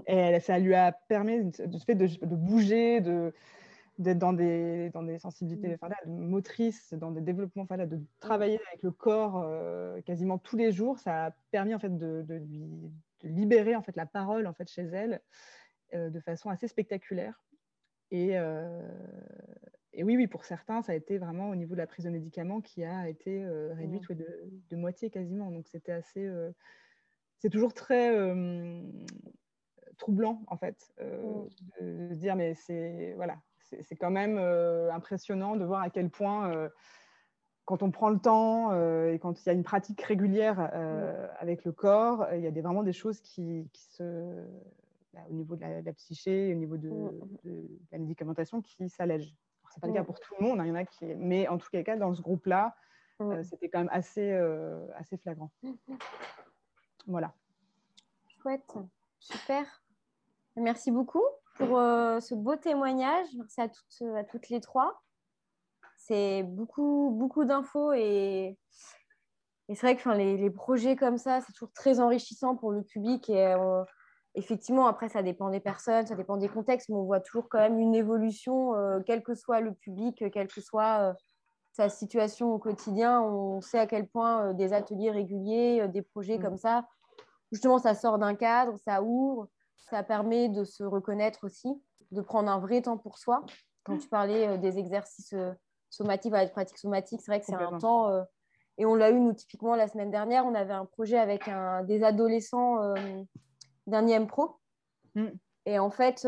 [0.07, 3.33] Et ça lui a permis de, fait de, de bouger, de,
[3.99, 6.29] d'être dans des, dans des sensibilités mmh.
[6.29, 10.99] motrices, dans des développements, de travailler avec le corps euh, quasiment tous les jours.
[10.99, 12.91] Ça a permis en fait, de, de lui
[13.23, 15.21] libérer en fait, la parole en fait, chez elle
[15.95, 17.43] euh, de façon assez spectaculaire.
[18.11, 18.83] Et, euh,
[19.93, 22.11] et, oui, oui, pour certains, ça a été vraiment au niveau de la prise de
[22.11, 24.15] médicaments qui a été réduite mmh.
[24.15, 24.27] de,
[24.71, 25.51] de, moitié quasiment.
[25.51, 26.29] Donc c'était assez...
[27.43, 28.17] c'est toujours très
[29.99, 31.85] troublant en fait mmh.
[31.85, 33.37] de, de, dire mais c'est voilà
[33.81, 36.69] c'est quand même euh, impressionnant de voir à quel point, euh,
[37.65, 40.61] quand on prend le temps euh, et quand il y a une pratique régulière
[41.39, 44.45] avec le corps, il y a des, vraiment des choses qui, se,
[45.15, 46.91] bah, au niveau de la, psyché, au niveau de,
[47.93, 49.35] la médicamentation, qui s'allègent.
[49.71, 51.07] Ce n'est pas le cas pour tout le monde, hein, il y en a qui...
[51.17, 52.77] mais en tout cas, dans ce groupe-là,
[53.45, 54.33] c'était quand même assez,
[54.97, 55.51] assez flagrant.
[57.07, 57.33] Voilà.
[58.41, 58.75] Chouette,
[59.19, 59.65] super.
[60.57, 61.23] Merci beaucoup
[61.57, 63.27] pour euh, ce beau témoignage.
[63.37, 65.03] Merci à toutes, à toutes les trois.
[65.97, 68.59] C'est beaucoup, beaucoup d'infos et,
[69.69, 72.83] et c'est vrai que les, les, projets comme ça, c'est toujours très enrichissant pour le
[72.83, 73.31] public.
[73.31, 73.85] Et euh,
[74.35, 77.59] effectivement, après, ça dépend des personnes, ça dépend des contextes, mais on voit toujours quand
[77.59, 81.15] même une évolution, euh, quel que soit le public, quelle que soit
[81.73, 83.23] sa situation au quotidien.
[83.23, 86.43] On sait à quel point des ateliers réguliers, des projets mm.
[86.43, 86.87] comme ça,
[87.51, 89.49] justement, ça sort d'un cadre, ça ouvre
[89.93, 91.69] ça permet de se reconnaître aussi,
[92.11, 93.45] de prendre un vrai temps pour soi.
[93.85, 95.53] Quand tu parlais euh, des exercices euh,
[95.91, 98.09] somatiques, avec pratique somatique, c'est vrai que c'est un temps.
[98.09, 98.23] Euh,
[98.79, 101.83] et on l'a eu, nous, typiquement, la semaine dernière, on avait un projet avec un,
[101.85, 102.95] des adolescents
[103.87, 104.57] d'un IM Pro.
[105.15, 105.27] Mm.
[105.67, 106.27] Et en fait,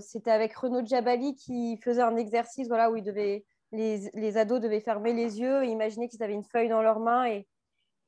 [0.00, 4.60] c'était avec Renaud Djabali qui faisait un exercice voilà, où il devait, les, les ados
[4.60, 7.46] devaient fermer les yeux et imaginer qu'ils avaient une feuille dans leurs mains et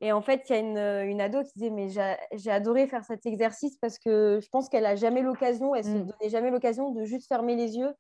[0.03, 3.05] et en fait, il y a une, une, ado qui disait Mais j'ai adoré faire
[3.05, 6.07] cet exercice parce que je pense qu'elle n'a jamais l'occasion, elle ne se mm.
[6.07, 7.95] donnait jamais l'occasion de juste fermer les yeux,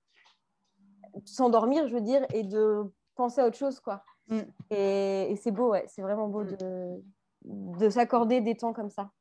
[1.24, 3.78] s'endormir, je veux dire, et de penser à autre chose.
[3.78, 4.02] quoi.
[4.26, 4.40] Mm.
[4.70, 7.00] Et, c'est beau, ouais, c'est vraiment beau de,
[7.44, 9.12] de s'accorder des temps comme ça.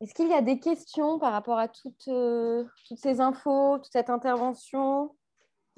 [0.00, 3.92] Est-ce qu'il y a des questions par rapport à toutes, euh, toutes ces infos, toute
[3.92, 5.16] cette intervention?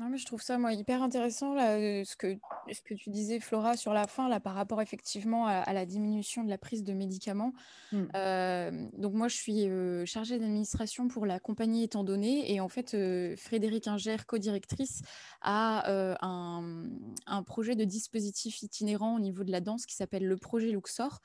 [0.00, 2.38] Non, mais je trouve ça moi hyper intéressant là, euh, ce que,
[2.72, 6.42] ce que tu disais Flora sur la fin là, par rapport effectivement à, la diminution
[6.42, 7.52] de la prise de médicaments.
[7.92, 8.04] Mmh.
[8.14, 12.70] Euh, donc moi je suis euh, chargée d'administration pour la compagnie étant donné et en
[12.70, 12.96] fait
[13.36, 15.02] Frédéric Inger, co-directrice,
[15.42, 16.84] a un,
[17.26, 21.20] un, projet de dispositif itinérant au niveau de la danse qui s'appelle le projet Luxor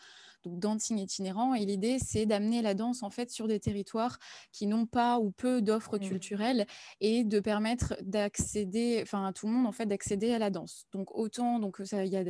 [0.46, 1.54] donc dancing itinérant.
[1.54, 4.18] Et l'idée, c'est d'amener la danse en fait sur des territoires
[4.52, 6.08] qui n'ont pas ou peu d'offres mmh.
[6.08, 6.66] culturelles
[7.02, 10.86] et de permettre d'accéder, enfin à tout le monde en fait, d'accéder à la danse.
[10.92, 12.24] Donc autant, donc il y, a,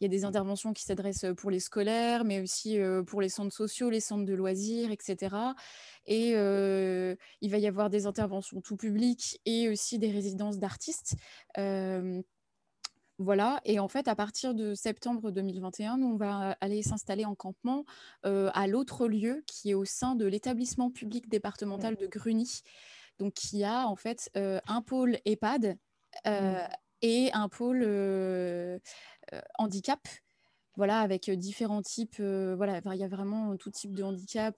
[0.00, 3.90] y a des interventions qui s'adressent pour les scolaires, mais aussi pour les centres sociaux,
[3.90, 5.36] les centres de loisirs, etc.
[6.06, 11.14] Et il va y avoir des interventions tout public et aussi des résidences d'artistes.
[13.22, 17.34] Voilà, et en fait, à partir de septembre 2021, nous, on va aller s'installer en
[17.34, 17.84] campement
[18.24, 22.62] à l'autre lieu qui est au sein de l'établissement public départemental de Gruny,
[23.18, 25.78] donc qui a en fait un pôle EHPAD
[26.26, 26.30] mmh.
[27.02, 28.80] et un pôle
[29.58, 30.00] handicap
[30.76, 32.20] voilà, avec différents types.
[32.20, 34.56] voilà, il y a vraiment tout type de handicap.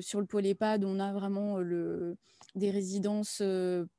[0.00, 2.16] sur le pôle EHPAD, on a vraiment le,
[2.54, 3.42] des résidences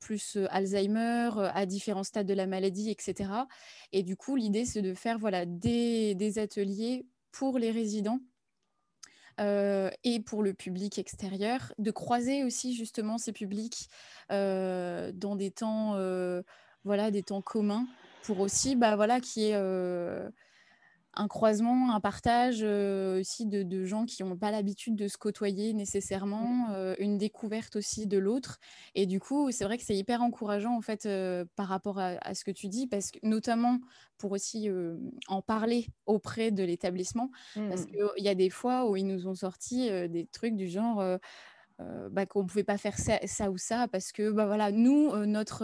[0.00, 3.30] plus Alzheimer à différents stades de la maladie, etc.
[3.92, 8.20] Et du coup, l'idée, c'est de faire voilà, des, des, ateliers pour les résidents.
[9.38, 13.88] et pour le public extérieur, de croiser aussi justement ces publics
[14.30, 15.96] dans des temps,
[16.84, 17.86] voilà, des temps communs,
[18.22, 19.56] pour aussi, bah voilà, qui est
[21.16, 25.72] un croisement, un partage euh, aussi de, gens qui n'ont pas l'habitude de se côtoyer
[25.72, 26.74] nécessairement, mmh.
[26.74, 28.58] euh, une découverte aussi de l'autre.
[28.94, 32.34] Et du coup, c'est vrai que c'est hyper encourageant en fait euh, par rapport à,
[32.34, 33.78] ce que tu dis, parce que notamment
[34.18, 34.68] pour aussi
[35.28, 37.86] en parler auprès de l'établissement, parce mmh.
[37.86, 41.02] qu'il y a des fois où ils nous ont sorti des trucs du genre.
[42.10, 45.14] Bah, qu'on ne pouvait pas faire ça, ça, ou ça parce que bah, voilà, nous,
[45.26, 45.62] notre,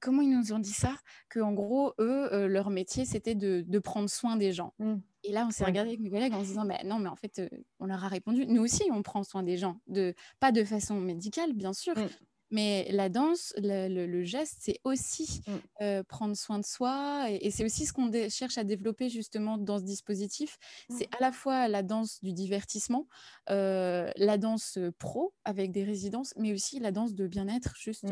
[0.00, 0.96] comment ils nous ont dit ça?
[1.40, 4.74] En gros, eux, euh, leur métier, c'était de, prendre soin des gens.
[4.78, 4.96] Mmh.
[5.24, 7.16] Et là, on s'est regardé avec mes collègues en se disant, bah, non, mais en
[7.16, 7.48] fait, euh,
[7.78, 10.98] on leur a répondu, nous aussi, on prend soin des gens, de, pas de façon
[11.00, 12.08] médicale, bien sûr, mmh.
[12.50, 15.52] mais la danse, le, geste, c'est aussi mmh.
[15.82, 17.26] euh, prendre soin de soi.
[17.30, 20.58] Et, c'est aussi ce qu'on cherche à développer justement dans ce dispositif.
[20.88, 23.06] C'est à la fois la danse du divertissement,
[23.48, 28.06] la danse pro avec des résidences, mais aussi la danse de bien-être, juste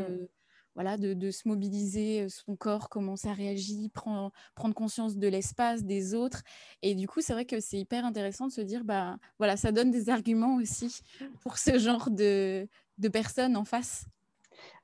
[0.79, 6.14] voilà, de, se mobiliser, son corps, comment ça réagit, prendre, prendre conscience de l'espace, des
[6.14, 6.45] autres.
[6.83, 9.72] Et du coup, c'est vrai que c'est hyper intéressant de se dire, bah, voilà, ça
[9.72, 11.01] donne des arguments aussi
[11.43, 12.68] pour ce genre de,
[12.99, 14.07] de personnes en face.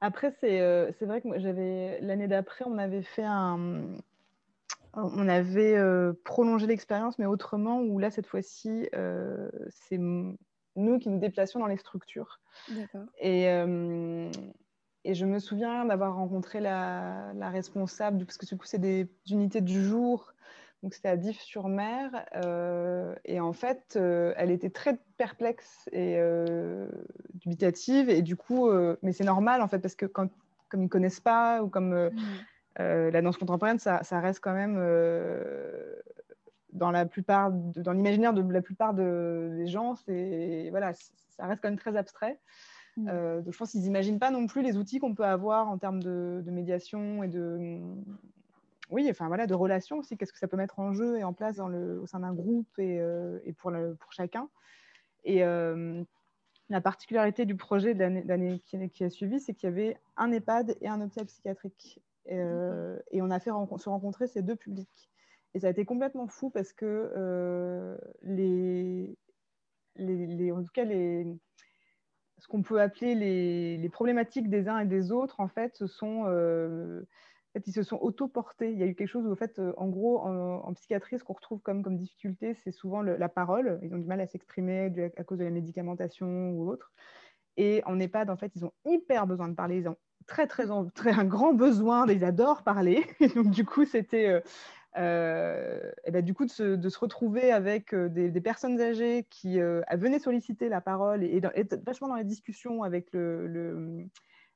[0.01, 3.85] Après, c'est vrai que j'avais l'année d'après, on avait fait un,
[4.95, 5.79] on avait
[6.25, 8.89] prolongé l'expérience, mais autrement, où là, cette fois-ci,
[9.71, 12.41] c'est nous qui nous déplacions dans les structures.
[13.21, 13.47] Et,
[15.05, 19.61] et je me souviens d'avoir rencontré la, responsable, parce que du coup, c'est des unités
[19.61, 20.33] du jour,
[20.83, 22.11] donc c'était à Dives-sur-Mer.
[23.25, 26.19] et en fait, elle était très perplexe et
[27.35, 28.11] dubitative.
[28.11, 28.71] Et du coup,
[29.03, 30.29] mais c'est normal, en fait, parce que quand,
[30.69, 32.11] comme ils ne connaissent pas, ou comme.
[32.81, 35.95] Euh, la danse contemporaine, ça, reste quand même euh,
[36.73, 41.69] dans la plupart, dans l'imaginaire de la plupart des gens, c'est voilà, ça reste quand
[41.69, 42.41] même très abstrait.
[42.97, 43.09] Mm.
[43.09, 45.79] Euh, donc je pense qu'ils n'imaginent pas non plus les outils qu'on peut avoir en
[45.79, 47.81] termes de, médiation et de
[48.91, 50.17] oui, enfin voilà, de relations aussi.
[50.17, 52.35] Qu'est-ce que ça peut mettre en jeu et en place dans le, au sein d'un
[52.35, 53.01] groupe et,
[53.59, 54.49] pour, pour, chacun.
[55.25, 55.43] Et
[56.71, 60.77] la particularité du projet d'année qui, qui, a suivi, c'est qu'il y avait un EHPAD
[60.81, 62.01] et un hôpital psychiatrique.
[62.31, 65.11] Euh, et on a fait se rencontrer ces deux publics.
[65.55, 69.17] Et ça a été complètement fou parce que euh, les,
[69.97, 71.27] les, en tout cas, les,
[72.39, 77.01] ce qu'on peut appeler les, problématiques des uns et des autres, en fait, sont, euh,
[77.03, 78.73] en fait, ils se sont auto-portés.
[78.73, 81.35] Il y a eu quelque chose où, en fait, en gros, en, psychiatrie, ce qu'on
[81.35, 83.79] retrouve comme, difficulté, c'est souvent la parole.
[83.83, 86.93] Ils ont du mal à s'exprimer à cause de la médicamentation ou autre.
[87.57, 89.79] Et en EHPAD, en fait, ils ont hyper besoin de parler.
[89.79, 93.05] Ils ont très, très, très un grand besoin, ils adorent parler.
[93.35, 94.43] donc, du coup, c'était.
[94.97, 99.59] Euh, euh, et ben, du coup, de se, retrouver avec euh, des, personnes âgées qui
[99.59, 104.07] venaient solliciter la parole et, être vachement dans les discussions avec le,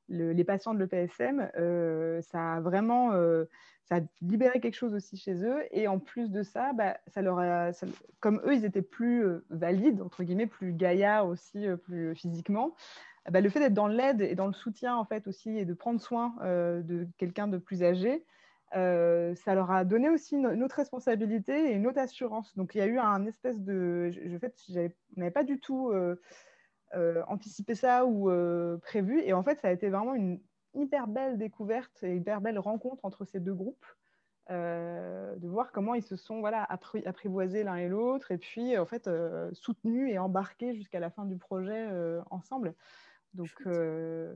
[0.09, 1.49] les patients de l'EPSM,
[2.21, 3.11] ça a vraiment
[3.85, 5.63] ça a libéré quelque chose aussi chez eux.
[5.71, 6.97] Et en plus de ça, bah,
[8.19, 12.75] comme eux, ils étaient plus valides, entre guillemets, plus gaillards aussi, plus physiquement,
[13.29, 15.73] bah, le fait d'être dans l'aide et dans le soutien en fait aussi et de
[15.73, 18.25] prendre soin euh, de quelqu'un de plus âgé,
[18.75, 22.55] euh, ça leur a donné aussi une, autre responsabilité et une autre assurance.
[22.55, 24.55] Donc il y a eu un espèce de, je, en fait,
[25.17, 28.29] on n'avait pas du tout euh, anticipé ça ou
[28.81, 30.39] prévu, et en fait ça a été vraiment une
[30.73, 33.85] hyper belle découverte et une hyper belle rencontre entre ces deux groupes.
[34.49, 36.63] de voir comment ils se sont voilà,
[37.05, 39.09] apprivoisés l'un et l'autre et puis en fait
[39.53, 41.87] soutenus et embarqués jusqu'à la fin du projet
[42.29, 42.75] ensemble.
[43.33, 44.35] Donc, euh,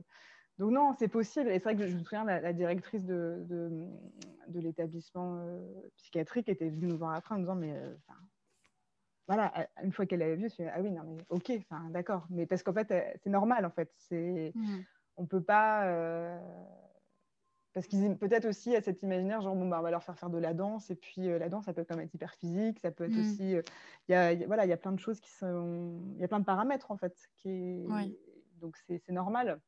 [0.58, 1.50] donc non, c'est possible.
[1.50, 5.58] Et c'est vrai que je me souviens, la, la directrice de, de, l'établissement euh,
[5.96, 7.94] psychiatrique était venue nous voir après en nous disant, mais euh,
[9.26, 11.52] voilà, une fois qu'elle avait vu, je me ah oui, non, mais ok,
[11.90, 12.26] d'accord.
[12.30, 12.88] Mais parce qu'en fait,
[13.22, 13.90] c'est normal, en fait.
[13.96, 14.82] C'est, mmh.
[15.16, 16.38] On peut pas...
[17.72, 20.30] parce qu'ils peut-être aussi à cet imaginaire, genre, bon, bah, on va leur faire faire
[20.30, 22.90] de la danse, et puis la danse, ça peut quand même être hyper physique, ça
[22.90, 23.20] peut être mmh.
[23.20, 23.52] aussi...
[24.08, 26.00] Il y a, voilà, il y a plein de choses qui sont...
[26.16, 27.84] Il y a plein de paramètres, en fait, qui...
[27.88, 28.16] Oui
[28.64, 29.60] donc c'est normal.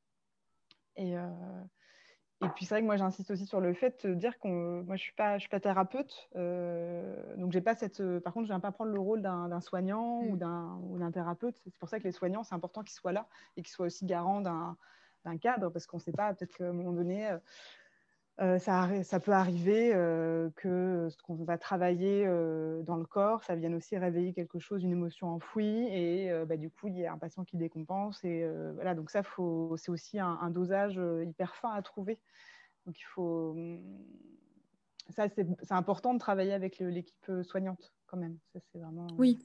[0.96, 1.28] Et, euh,
[2.42, 4.96] et puis c'est vrai que moi j'insiste aussi sur le fait de dire que moi
[4.96, 8.02] je suis pas je suis pas thérapeute, euh, donc j'ai pas cette.
[8.20, 10.98] Par contre je viens pas prendre le rôle d'un soignant ou mm.
[10.98, 11.56] d'un thérapeute.
[11.64, 13.26] C'est pour ça que les soignants c'est important qu'ils soient là
[13.56, 16.72] et qu'ils soient aussi garants d'un cadre parce qu'on ne sait pas peut-être qu'à un
[16.72, 17.36] moment donné
[18.38, 23.42] euh, ça, ça, peut arriver euh, que ce qu'on va travailler euh, dans le corps,
[23.42, 27.06] ça vienne aussi réveiller quelque chose, une émotion enfouie, et bah, du coup, il y
[27.06, 28.22] a un patient qui décompense.
[28.24, 32.18] Et voilà, donc ça, c'est aussi un, dosage hyper fin à trouver.
[32.84, 33.52] Donc il faut.
[33.52, 33.80] Hum,
[35.10, 38.38] ça, c'est important de travailler avec l'équipe soignante quand même.
[38.52, 39.06] Ça, vraiment...
[39.16, 39.38] Oui.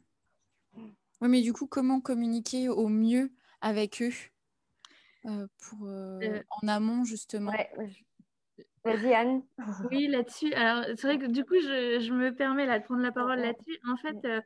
[0.75, 3.31] Oui, mais du coup, comment communiquer au mieux
[3.61, 4.11] avec eux
[5.59, 7.53] pour, en amont, justement?
[8.83, 9.43] Vas-y, Anne.
[9.91, 10.53] Oui, là-dessus.
[10.53, 13.77] Alors, c'est vrai que du coup, je, me permets là, de prendre la parole là-dessus.
[13.87, 14.41] En fait, euh,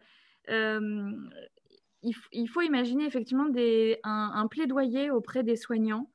[0.49, 1.11] euh,
[2.03, 6.09] il, faut imaginer effectivement des, un, plaidoyer auprès des soignants.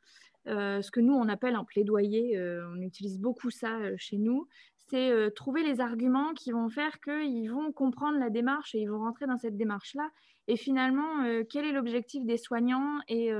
[0.46, 2.38] Euh, ce que nous, on appelle un plaidoyer,
[2.74, 7.72] on utilise beaucoup ça chez nous, c'est trouver les arguments qui vont faire qu'ils vont
[7.72, 10.10] comprendre la démarche et ils vont rentrer dans cette démarche-là.
[10.50, 13.32] Et finalement, quel est l'objectif des soignants et,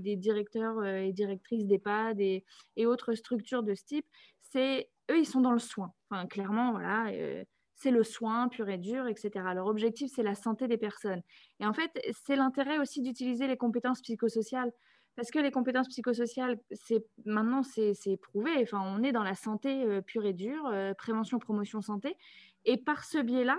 [0.00, 2.44] des directeurs et directrices d'EHPAD et,
[2.76, 4.06] et, autres structures de ce type?
[4.56, 5.92] Eux, ils sont dans le soin.
[6.10, 7.08] Enfin, clairement, voilà,
[7.76, 9.30] c'est le soin pur et dur, etc.
[9.54, 11.22] Leur objectif, c'est la santé des personnes.
[11.60, 11.90] Et en fait,
[12.24, 14.72] c'est l'intérêt aussi d'utiliser les compétences psychosociales
[15.16, 18.50] parce que les compétences psychosociales, c'est maintenant c'est prouvé.
[18.62, 22.16] Enfin, on est dans la santé euh, pure et dure, euh, prévention, promotion, santé,
[22.66, 23.58] et par ce biais-là,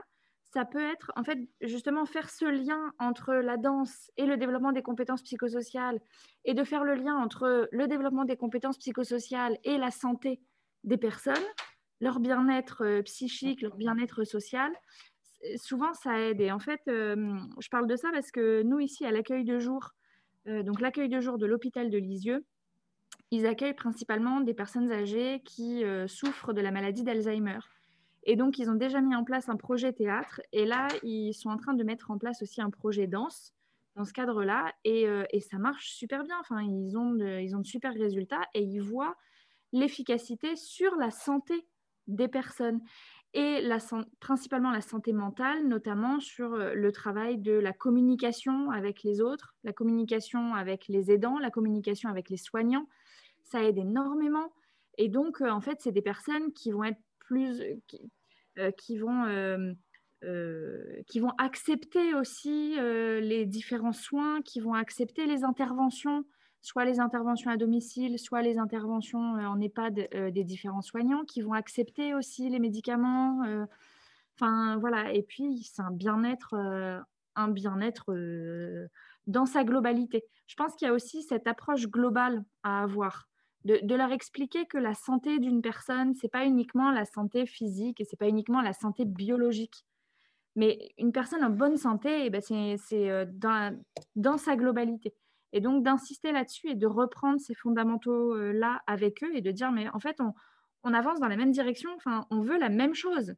[0.53, 4.71] ça peut être, en fait, justement, faire ce lien entre la danse et le développement
[4.71, 5.99] des compétences psychosociales
[6.45, 10.39] et de faire le lien entre le développement des compétences psychosociales et la santé
[10.83, 11.35] des personnes,
[11.99, 14.71] leur bien-être euh, psychique, leur bien-être social.
[15.57, 16.39] Souvent, ça aide.
[16.39, 19.59] Et en fait, euh, je parle de ça parce que nous, ici, à l'accueil de
[19.59, 19.91] jour,
[20.47, 22.45] euh, donc l'accueil de jour de l'hôpital de Lisieux,
[23.31, 27.59] ils accueillent principalement des personnes âgées qui souffrent de la maladie d'Alzheimer.
[28.29, 30.41] Et donc, ils ont déjà mis en place un projet théâtre.
[30.51, 33.53] Et là, ils sont en train de mettre en place aussi un projet danse
[33.95, 34.73] dans ce cadre-là.
[34.83, 36.35] Et, euh, ça marche super bien.
[36.41, 39.15] Enfin, ils ont, de, ils ont de super résultats et ils voient
[39.71, 41.65] l'efficacité sur la santé
[42.07, 42.81] des personnes
[43.33, 43.77] et la,
[44.19, 49.55] principalement la santé mentale, notamment sur euh, le travail de la communication avec les autres,
[49.63, 52.89] la communication avec les aidants, la communication avec les soignants.
[53.43, 54.51] Ça aide énormément.
[54.97, 57.61] Et donc, euh, en fait, c'est des personnes qui vont être plus,
[58.77, 59.73] qui, vont, euh,
[60.23, 66.23] euh, qui vont accepter aussi les différents soins, qui vont accepter les interventions,
[66.61, 71.53] soit les interventions à domicile, soit les interventions en EHPAD des différents soignants, qui vont
[71.53, 73.41] accepter aussi les médicaments.
[74.35, 75.13] Enfin, voilà.
[75.13, 76.55] Et puis, c'est un bien-être,
[77.35, 78.11] un bien-être
[79.27, 80.23] dans sa globalité.
[80.47, 83.27] Je pense qu'il y a aussi cette approche globale à avoir
[83.65, 88.05] de, leur expliquer que la santé d'une personne, c'est pas uniquement la santé physique et
[88.05, 89.85] c'est pas uniquement la santé biologique.
[90.55, 93.77] Mais une personne en bonne santé, eh ben c'est euh, dans,
[94.15, 95.13] dans, sa globalité.
[95.53, 99.89] Et donc d'insister là-dessus et de reprendre ces fondamentaux-là avec eux et de dire, mais
[99.89, 100.33] en fait, on,
[100.83, 103.35] on, avance dans la même direction, enfin, on veut la même chose.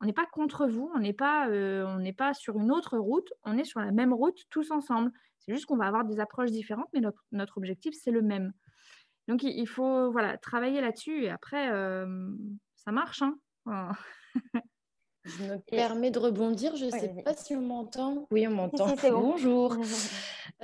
[0.00, 3.56] On n'est pas contre vous, on n'est pas, euh, pas sur une autre route, on
[3.56, 5.12] est sur la même route tous ensemble.
[5.38, 8.52] C'est juste qu'on va avoir des approches différentes, mais notre, notre objectif, c'est le même.
[9.32, 12.06] Donc, il faut voilà, travailler là-dessus et après, euh,
[12.76, 13.22] ça marche.
[13.22, 13.92] Hein
[15.24, 18.26] je me permets de rebondir, je ne sais pas si on m'entend.
[18.30, 18.94] Oui, on m'entend.
[19.10, 19.76] Bonjour.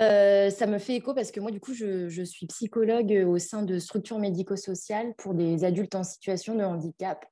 [0.01, 3.63] Euh, ça me fait écho parce que moi, du coup, je, suis psychologue au sein
[3.63, 7.25] de structures médico-sociales pour des adultes en situation de handicap.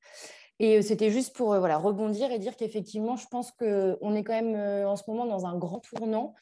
[0.59, 4.33] Et euh, c'était juste pour voilà, rebondir et dire qu'effectivement, je pense qu'on est quand
[4.33, 6.35] même en ce moment dans un grand tournant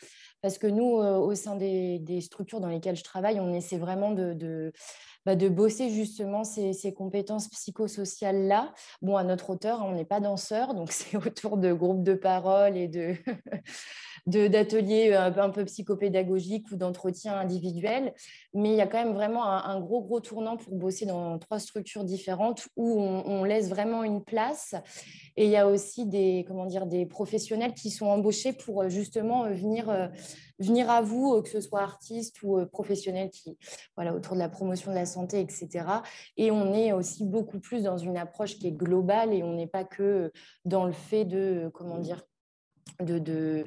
[0.46, 4.12] parce que nous, euh, au sein des, structures dans lesquelles je travaille, on essaie vraiment
[4.12, 4.74] de, de,
[5.26, 8.72] bah, bosser justement ces, compétences psychosociales-là.
[9.02, 12.78] Bon, à notre hauteur, on n'est pas danseur, donc c'est autour de groupes de parole
[12.78, 13.16] et de
[14.28, 18.14] d'ateliers euh, un, peu psychopédagogiques ou d'entretien individuel.
[18.54, 21.60] Mais il y a quand même vraiment un, gros, gros tournant pour bosser dans trois
[21.60, 24.76] structures différentes où on, laisse vraiment une place.
[25.38, 28.90] Et il y a aussi des, comment dire, des professionnels qui sont embauchés pour euh,
[28.90, 30.10] justement venir
[30.60, 33.58] venir à vous, euh, que ce soit artiste ou euh, professionnel qui,
[33.96, 35.86] voilà, autour de la promotion de la santé, etc.
[36.38, 39.68] Et on est aussi beaucoup plus dans une approche qui est globale et on n'est
[39.68, 40.32] pas que
[40.64, 42.24] dans le fait de, comment dire,
[43.02, 43.66] de, de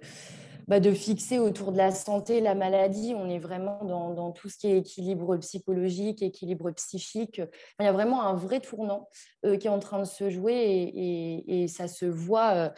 [0.68, 3.14] bah de fixer autour de la santé, la maladie.
[3.16, 7.40] On est vraiment dans, tout ce qui est équilibre psychologique, équilibre psychique.
[7.80, 9.08] Il y a vraiment un vrai tournant
[9.44, 12.72] euh, qui est en train de se jouer et, ça se voit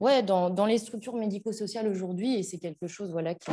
[0.00, 3.50] ouais, dans, les structures médico-sociales aujourd'hui, et c'est quelque chose voilà, qui,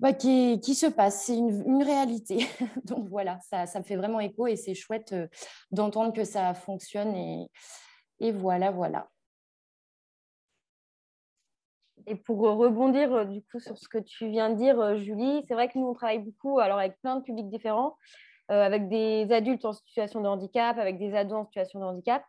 [0.00, 2.46] bah, qui, se passe, c'est une, réalité.
[2.84, 5.28] Donc voilà, ça, me fait vraiment écho et c'est chouette euh,
[5.70, 7.14] d'entendre que ça fonctionne.
[8.20, 9.08] Et voilà, voilà.
[12.06, 15.42] Et pour rebondir euh, du coup sur ce que tu viens de dire, euh, Julie,
[15.48, 17.96] c'est vrai que nous, on travaille beaucoup alors, avec plein de publics différents,
[18.48, 22.22] avec des adultes en situation de handicap, avec des ados en situation de handicap.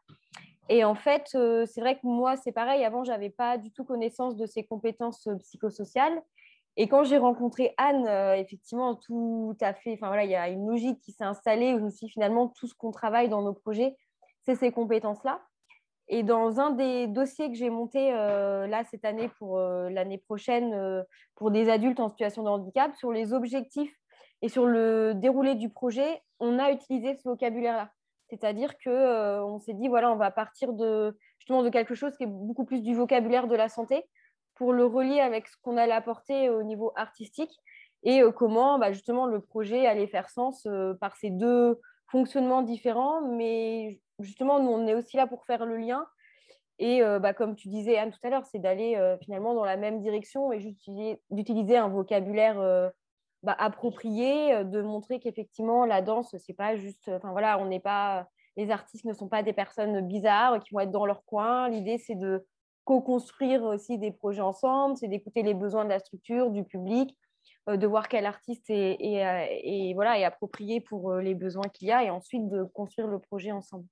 [0.67, 2.83] Et en fait, euh, c'est vrai que moi, c'est pareil.
[2.83, 6.21] Avant, je n'avais pas du tout connaissance de ces compétences euh, psychosociales.
[6.77, 9.93] Et quand j'ai rencontré Anne, euh, effectivement, tout à fait.
[9.93, 12.91] Enfin voilà, il y a une logique qui s'est installée où finalement tout ce qu'on
[12.91, 13.95] travaille dans nos projets,
[14.43, 15.41] c'est ces compétences-là.
[16.07, 21.03] Et dans un des dossiers que j'ai monté là cette année pour l'année prochaine
[21.33, 23.95] pour des adultes en situation de handicap, sur les objectifs
[24.41, 27.89] et sur le déroulé du projet, on a utilisé ce vocabulaire-là.
[28.29, 32.23] C'est-à-dire qu'on euh, s'est dit, voilà, on va partir de, justement de quelque chose qui
[32.23, 34.03] est beaucoup plus du vocabulaire de la santé
[34.55, 37.51] pour le relier avec ce qu'on allait apporter au niveau artistique
[38.03, 42.61] et euh, comment bah, justement le projet allait faire sens euh, par ces deux fonctionnements
[42.61, 43.21] différents.
[43.21, 46.05] Mais justement, nous, on est aussi là pour faire le lien.
[46.77, 50.01] Et bah, comme tu disais, Anne, tout à l'heure, c'est d'aller finalement dans la même
[50.01, 50.59] direction et
[51.29, 52.91] d'utiliser un vocabulaire
[53.45, 57.79] bah, approprié, euh, de montrer qu'effectivement la danse, c'est pas juste, enfin voilà, on n'est
[57.79, 58.27] pas,
[58.57, 61.69] les artistes ne sont pas des personnes bizarres qui vont être dans leur coin.
[61.69, 62.43] L'idée, c'est de
[62.85, 67.15] co-construire aussi des projets ensemble, c'est d'écouter les besoins de la structure, du public,
[67.69, 72.09] euh, de voir quel artiste est, approprié pour euh, les besoins qu'il y a et
[72.09, 73.85] ensuite de construire le projet ensemble.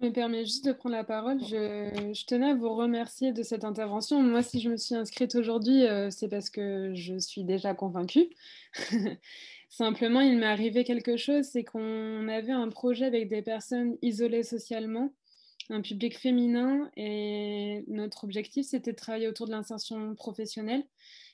[0.00, 1.40] Je me permets juste de prendre la parole.
[1.40, 4.20] Je, tenais à vous remercier de cette intervention.
[4.22, 8.28] Moi, si je me suis inscrite aujourd'hui, euh, c'est parce que je suis déjà convaincue.
[9.68, 14.44] Simplement, il m'est arrivé quelque chose, c'est qu'on avait un projet avec des personnes isolées
[14.44, 15.12] socialement,
[15.70, 20.84] un public féminin, et notre objectif, c'était de travailler autour de l'insertion professionnelle.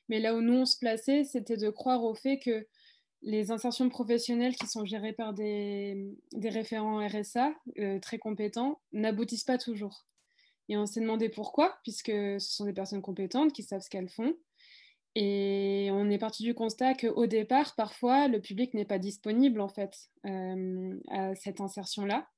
[0.09, 2.66] Mais là où nous, on se plaçait, c'était de croire au fait que
[3.23, 9.59] les insertions professionnelles qui sont gérées par des, référents RSA euh, très compétents n'aboutissent pas
[9.59, 10.07] toujours.
[10.69, 14.09] Et on s'est demandé pourquoi, puisque ce sont des personnes compétentes qui savent ce qu'elles
[14.09, 14.35] font.
[15.17, 19.69] Et on est parti du constat qu'au départ, parfois, le public n'est pas disponible en
[19.69, 22.29] fait euh, à cette insertion-là.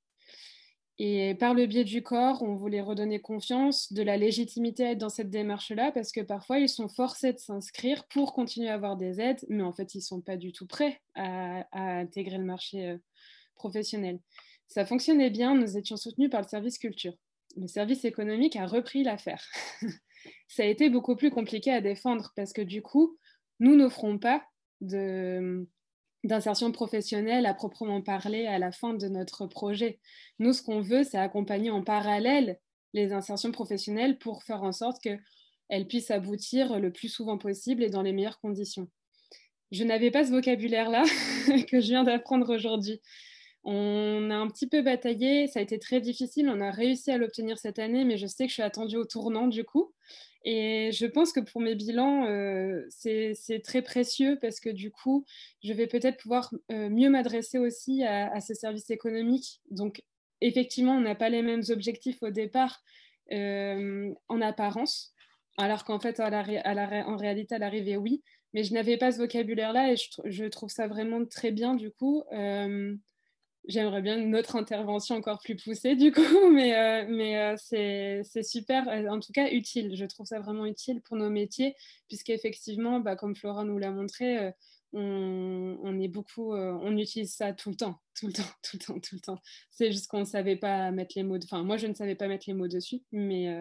[0.98, 5.30] Et par le biais du corps, on voulait redonner confiance, de la légitimité dans cette
[5.30, 9.44] démarche-là, parce que parfois, ils sont forcés de s'inscrire pour continuer à avoir des aides,
[9.48, 12.98] mais en fait, ils ne sont pas du tout prêts à, intégrer le marché euh,
[13.54, 14.20] professionnel.
[14.68, 17.14] Ça fonctionnait bien, nous étions soutenus par le service culture.
[17.56, 19.44] Le service économique a repris l'affaire.
[20.48, 23.16] Ça a été beaucoup plus compliqué à défendre, parce que du coup,
[23.60, 24.42] nous n'offrons pas
[24.82, 25.66] de
[26.24, 29.98] d'insertion professionnelle à proprement parler à la fin de notre projet.
[30.38, 32.58] Nous, ce qu'on veut, c'est accompagner en parallèle
[32.94, 37.90] les insertions professionnelles pour faire en sorte qu'elles puissent aboutir le plus souvent possible et
[37.90, 38.88] dans les meilleures conditions.
[39.70, 41.02] Je n'avais pas ce vocabulaire-là
[41.68, 43.00] que je viens d'apprendre aujourd'hui.
[43.64, 47.16] On a un petit peu bataillé, ça a été très difficile, on a réussi à
[47.16, 49.92] l'obtenir cette année, mais je sais que je suis attendue au tournant du coup.
[50.44, 55.24] Et je pense que pour mes bilans, euh, c'est très précieux parce que du coup,
[55.62, 59.60] je vais peut-être pouvoir euh, mieux m'adresser aussi à, ces services économiques.
[59.70, 60.02] Donc,
[60.40, 62.82] effectivement, on n'a pas les mêmes objectifs au départ
[63.32, 65.14] euh, en apparence,
[65.58, 68.22] alors qu'en fait, à en réalité, à l'arrivée, oui.
[68.52, 72.22] Mais je n'avais pas ce vocabulaire-là et je, trouve ça vraiment très bien du coup
[73.66, 76.20] j'aimerais bien une autre intervention encore plus poussée du coup,
[76.52, 79.94] mais, euh, mais euh, c'est super, euh, en tout cas utile.
[79.96, 81.76] Je trouve ça vraiment utile pour nos métiers,
[82.08, 84.52] puisqu'effectivement, bah, comme Flora nous l'a montré,
[84.92, 88.84] on, on, est beaucoup, on utilise ça tout le temps, tout le temps, tout le
[88.84, 89.38] temps, tout le temps.
[89.70, 92.28] C'est juste qu'on ne savait pas mettre les mots, enfin moi je ne savais pas
[92.28, 93.54] mettre les mots dessus, mais,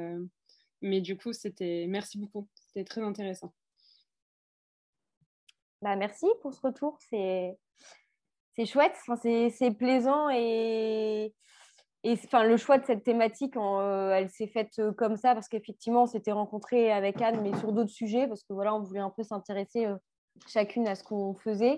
[0.82, 3.54] mais du coup c'était, merci beaucoup, c'était très intéressant.
[5.82, 7.58] Bah, merci pour ce retour, c'est
[8.62, 11.34] c'est chouette, c'est plaisant et,
[12.04, 15.48] et enfin, le choix de cette thématique, euh, elle s'est faite euh, comme ça parce
[15.48, 19.00] qu'effectivement, on s'était rencontrés avec Anne, mais sur d'autres sujets, parce que voilà, on voulait
[19.00, 19.96] un peu s'intéresser euh,
[20.48, 21.76] chacune à ce qu'on faisait.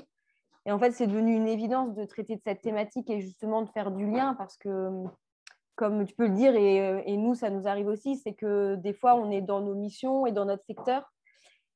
[0.65, 3.69] Et en fait, c'est devenu une évidence de traiter de cette thématique et justement de
[3.69, 4.89] faire du lien parce que,
[5.75, 8.93] comme tu peux le dire, et, et nous, ça nous arrive aussi, c'est que des
[8.93, 11.12] fois, on est dans nos missions et dans notre secteur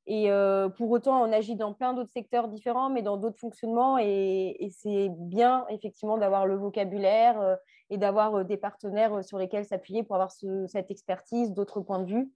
[0.09, 3.97] et euh, pour autant, on agit dans plein d'autres secteurs différents, mais dans d'autres fonctionnements.
[3.97, 7.55] Et, c'est bien, effectivement, d'avoir le vocabulaire euh,
[7.89, 12.09] et d'avoir euh, des partenaires sur lesquels s'appuyer pour avoir cette expertise, d'autres points de
[12.09, 12.31] vue,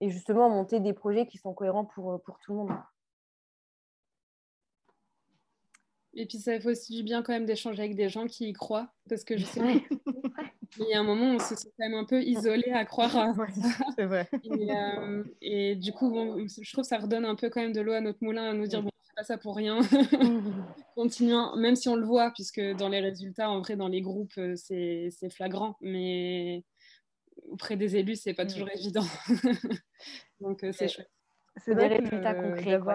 [0.00, 2.72] et justement monter des projets qui sont cohérents pour, pour tout le monde.
[6.14, 8.52] Et puis ça fait aussi du bien quand même d'échanger avec des gens qui y
[8.54, 9.84] croient, parce que je sais
[10.78, 12.84] il y a un moment où on se sent quand même un peu isolé à
[12.84, 13.32] croire à
[13.96, 14.28] C'est vrai.
[14.70, 16.14] Euh, et, du coup,
[16.46, 18.52] je trouve que ça redonne un peu quand même de l'eau à notre moulin, à
[18.52, 19.80] nous dire, bon, on fait pas ça pour rien.
[20.94, 24.32] Continuons, même si on le voit, puisque dans les résultats, en vrai, dans les groupes,
[24.38, 26.64] euh, c'est flagrant, mais
[27.48, 29.04] auprès des élus, c'est pas toujours évident.
[30.40, 31.10] Donc, euh, c'est chouette.
[31.64, 31.74] C'est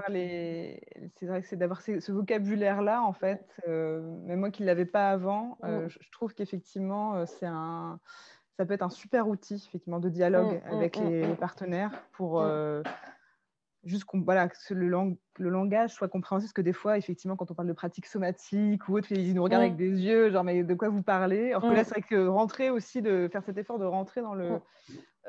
[0.10, 0.82] les...
[1.16, 3.46] c'est vrai que c'est d'avoir ce vocabulaire-là, en fait.
[3.68, 5.90] Euh, même moi qui ne l'avais pas avant, euh, mm.
[5.90, 8.00] je, trouve qu'effectivement, euh, c'est un...
[8.58, 12.44] ça peut être un super outil effectivement, de dialogue mm, mm, avec les, partenaires pour
[13.86, 14.88] juste voilà, que le,
[15.38, 16.48] le, langage soit compréhensible.
[16.48, 19.44] Parce que des fois, effectivement, quand on parle de pratiques somatiques ou autre, ils nous
[19.44, 21.52] regardent avec des yeux, genre, mais de quoi vous parlez?
[21.52, 24.34] Alors que là, c'est vrai que rentrer aussi, de faire cet effort de rentrer dans
[24.34, 24.60] le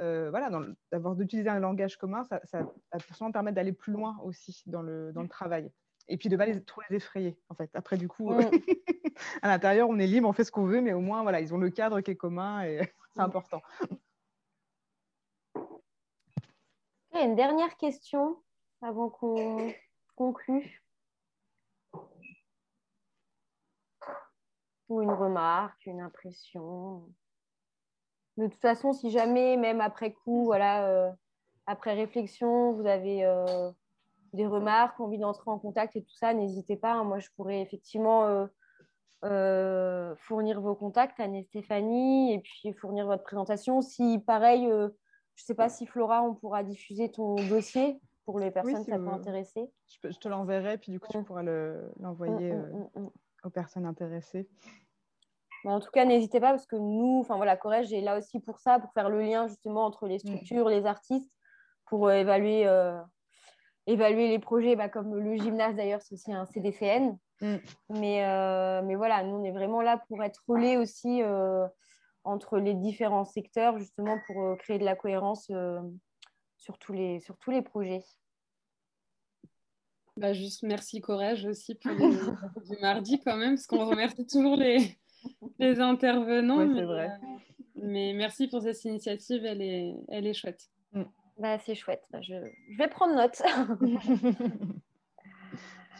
[0.03, 0.51] euh, voilà,
[0.93, 2.61] d'avoir d'utiliser un langage commun, ça, ça
[2.93, 5.71] va souvent permettre d'aller plus loin aussi dans le, dans le travail.
[6.09, 7.71] Et puis de ne pas les, trop les effrayer, en fait.
[7.75, 8.31] Après, du coup,
[9.43, 11.55] à l'intérieur, on est libre, on fait ce qu'on veut, mais au moins, voilà, ils
[11.55, 12.81] ont le cadre qui est commun et
[13.15, 13.63] c'est important.
[17.15, 18.37] une dernière question
[18.83, 19.73] avant qu'on
[20.17, 20.83] conclue.
[24.89, 27.09] Ou une remarque, une impression
[28.37, 31.11] de toute façon, si jamais, même après coup, voilà, euh,
[31.67, 33.71] après réflexion, vous avez euh,
[34.35, 37.03] des remarques, envie d'entrer en contact et tout ça, n'hésitez pas.
[37.03, 38.47] Moi, je pourrais effectivement
[39.25, 43.81] euh, fournir vos contacts à Stéphanie et puis fournir votre présentation.
[43.81, 44.91] Si, pareil, je ne
[45.35, 49.71] sais pas si Flora, on pourra diffuser ton dossier pour les personnes ça peut intéresser.
[49.87, 51.25] Je, te l'enverrai, puis du coup, tu mm.
[51.25, 51.45] pourras
[52.01, 53.11] l'envoyer mm, mm,
[53.45, 54.49] aux personnes intéressées.
[55.65, 58.59] en tout cas, n'hésitez pas parce que nous, enfin voilà, Corège est là aussi pour
[58.59, 61.33] ça, pour faire le lien justement entre les structures, les artistes,
[61.87, 62.69] pour évaluer,
[63.87, 67.17] évaluer les projets, bah, comme le gymnase d'ailleurs, c'est aussi un CDCN.
[67.41, 71.23] Mais, mais voilà, nous, on est vraiment là pour être relais aussi
[72.25, 75.49] entre les différents secteurs, justement pour créer de la cohérence
[76.67, 78.03] sur, tous les, sur tous les projets.
[80.17, 84.57] Bah juste merci Courage aussi pour le du mardi quand même, parce qu'on remercie toujours
[84.57, 84.99] les,
[85.61, 86.67] les intervenants.
[86.67, 87.09] mais, vrai.
[87.09, 87.27] Euh,
[87.77, 90.69] mais, merci pour cette initiative, elle est, elle est chouette.
[90.93, 91.03] Mm.
[91.39, 92.35] Bah, c'est chouette, bah, je,
[92.71, 93.41] je, vais prendre note.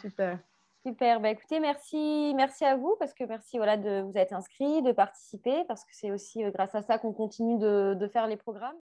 [0.01, 0.39] Super.
[0.85, 4.81] Super, bah, écoutez, merci, merci à vous parce que merci voilà, de vous être inscrit,
[4.81, 8.27] de participer parce que c'est aussi euh, grâce à ça qu'on continue de, de faire
[8.27, 8.75] les programmes.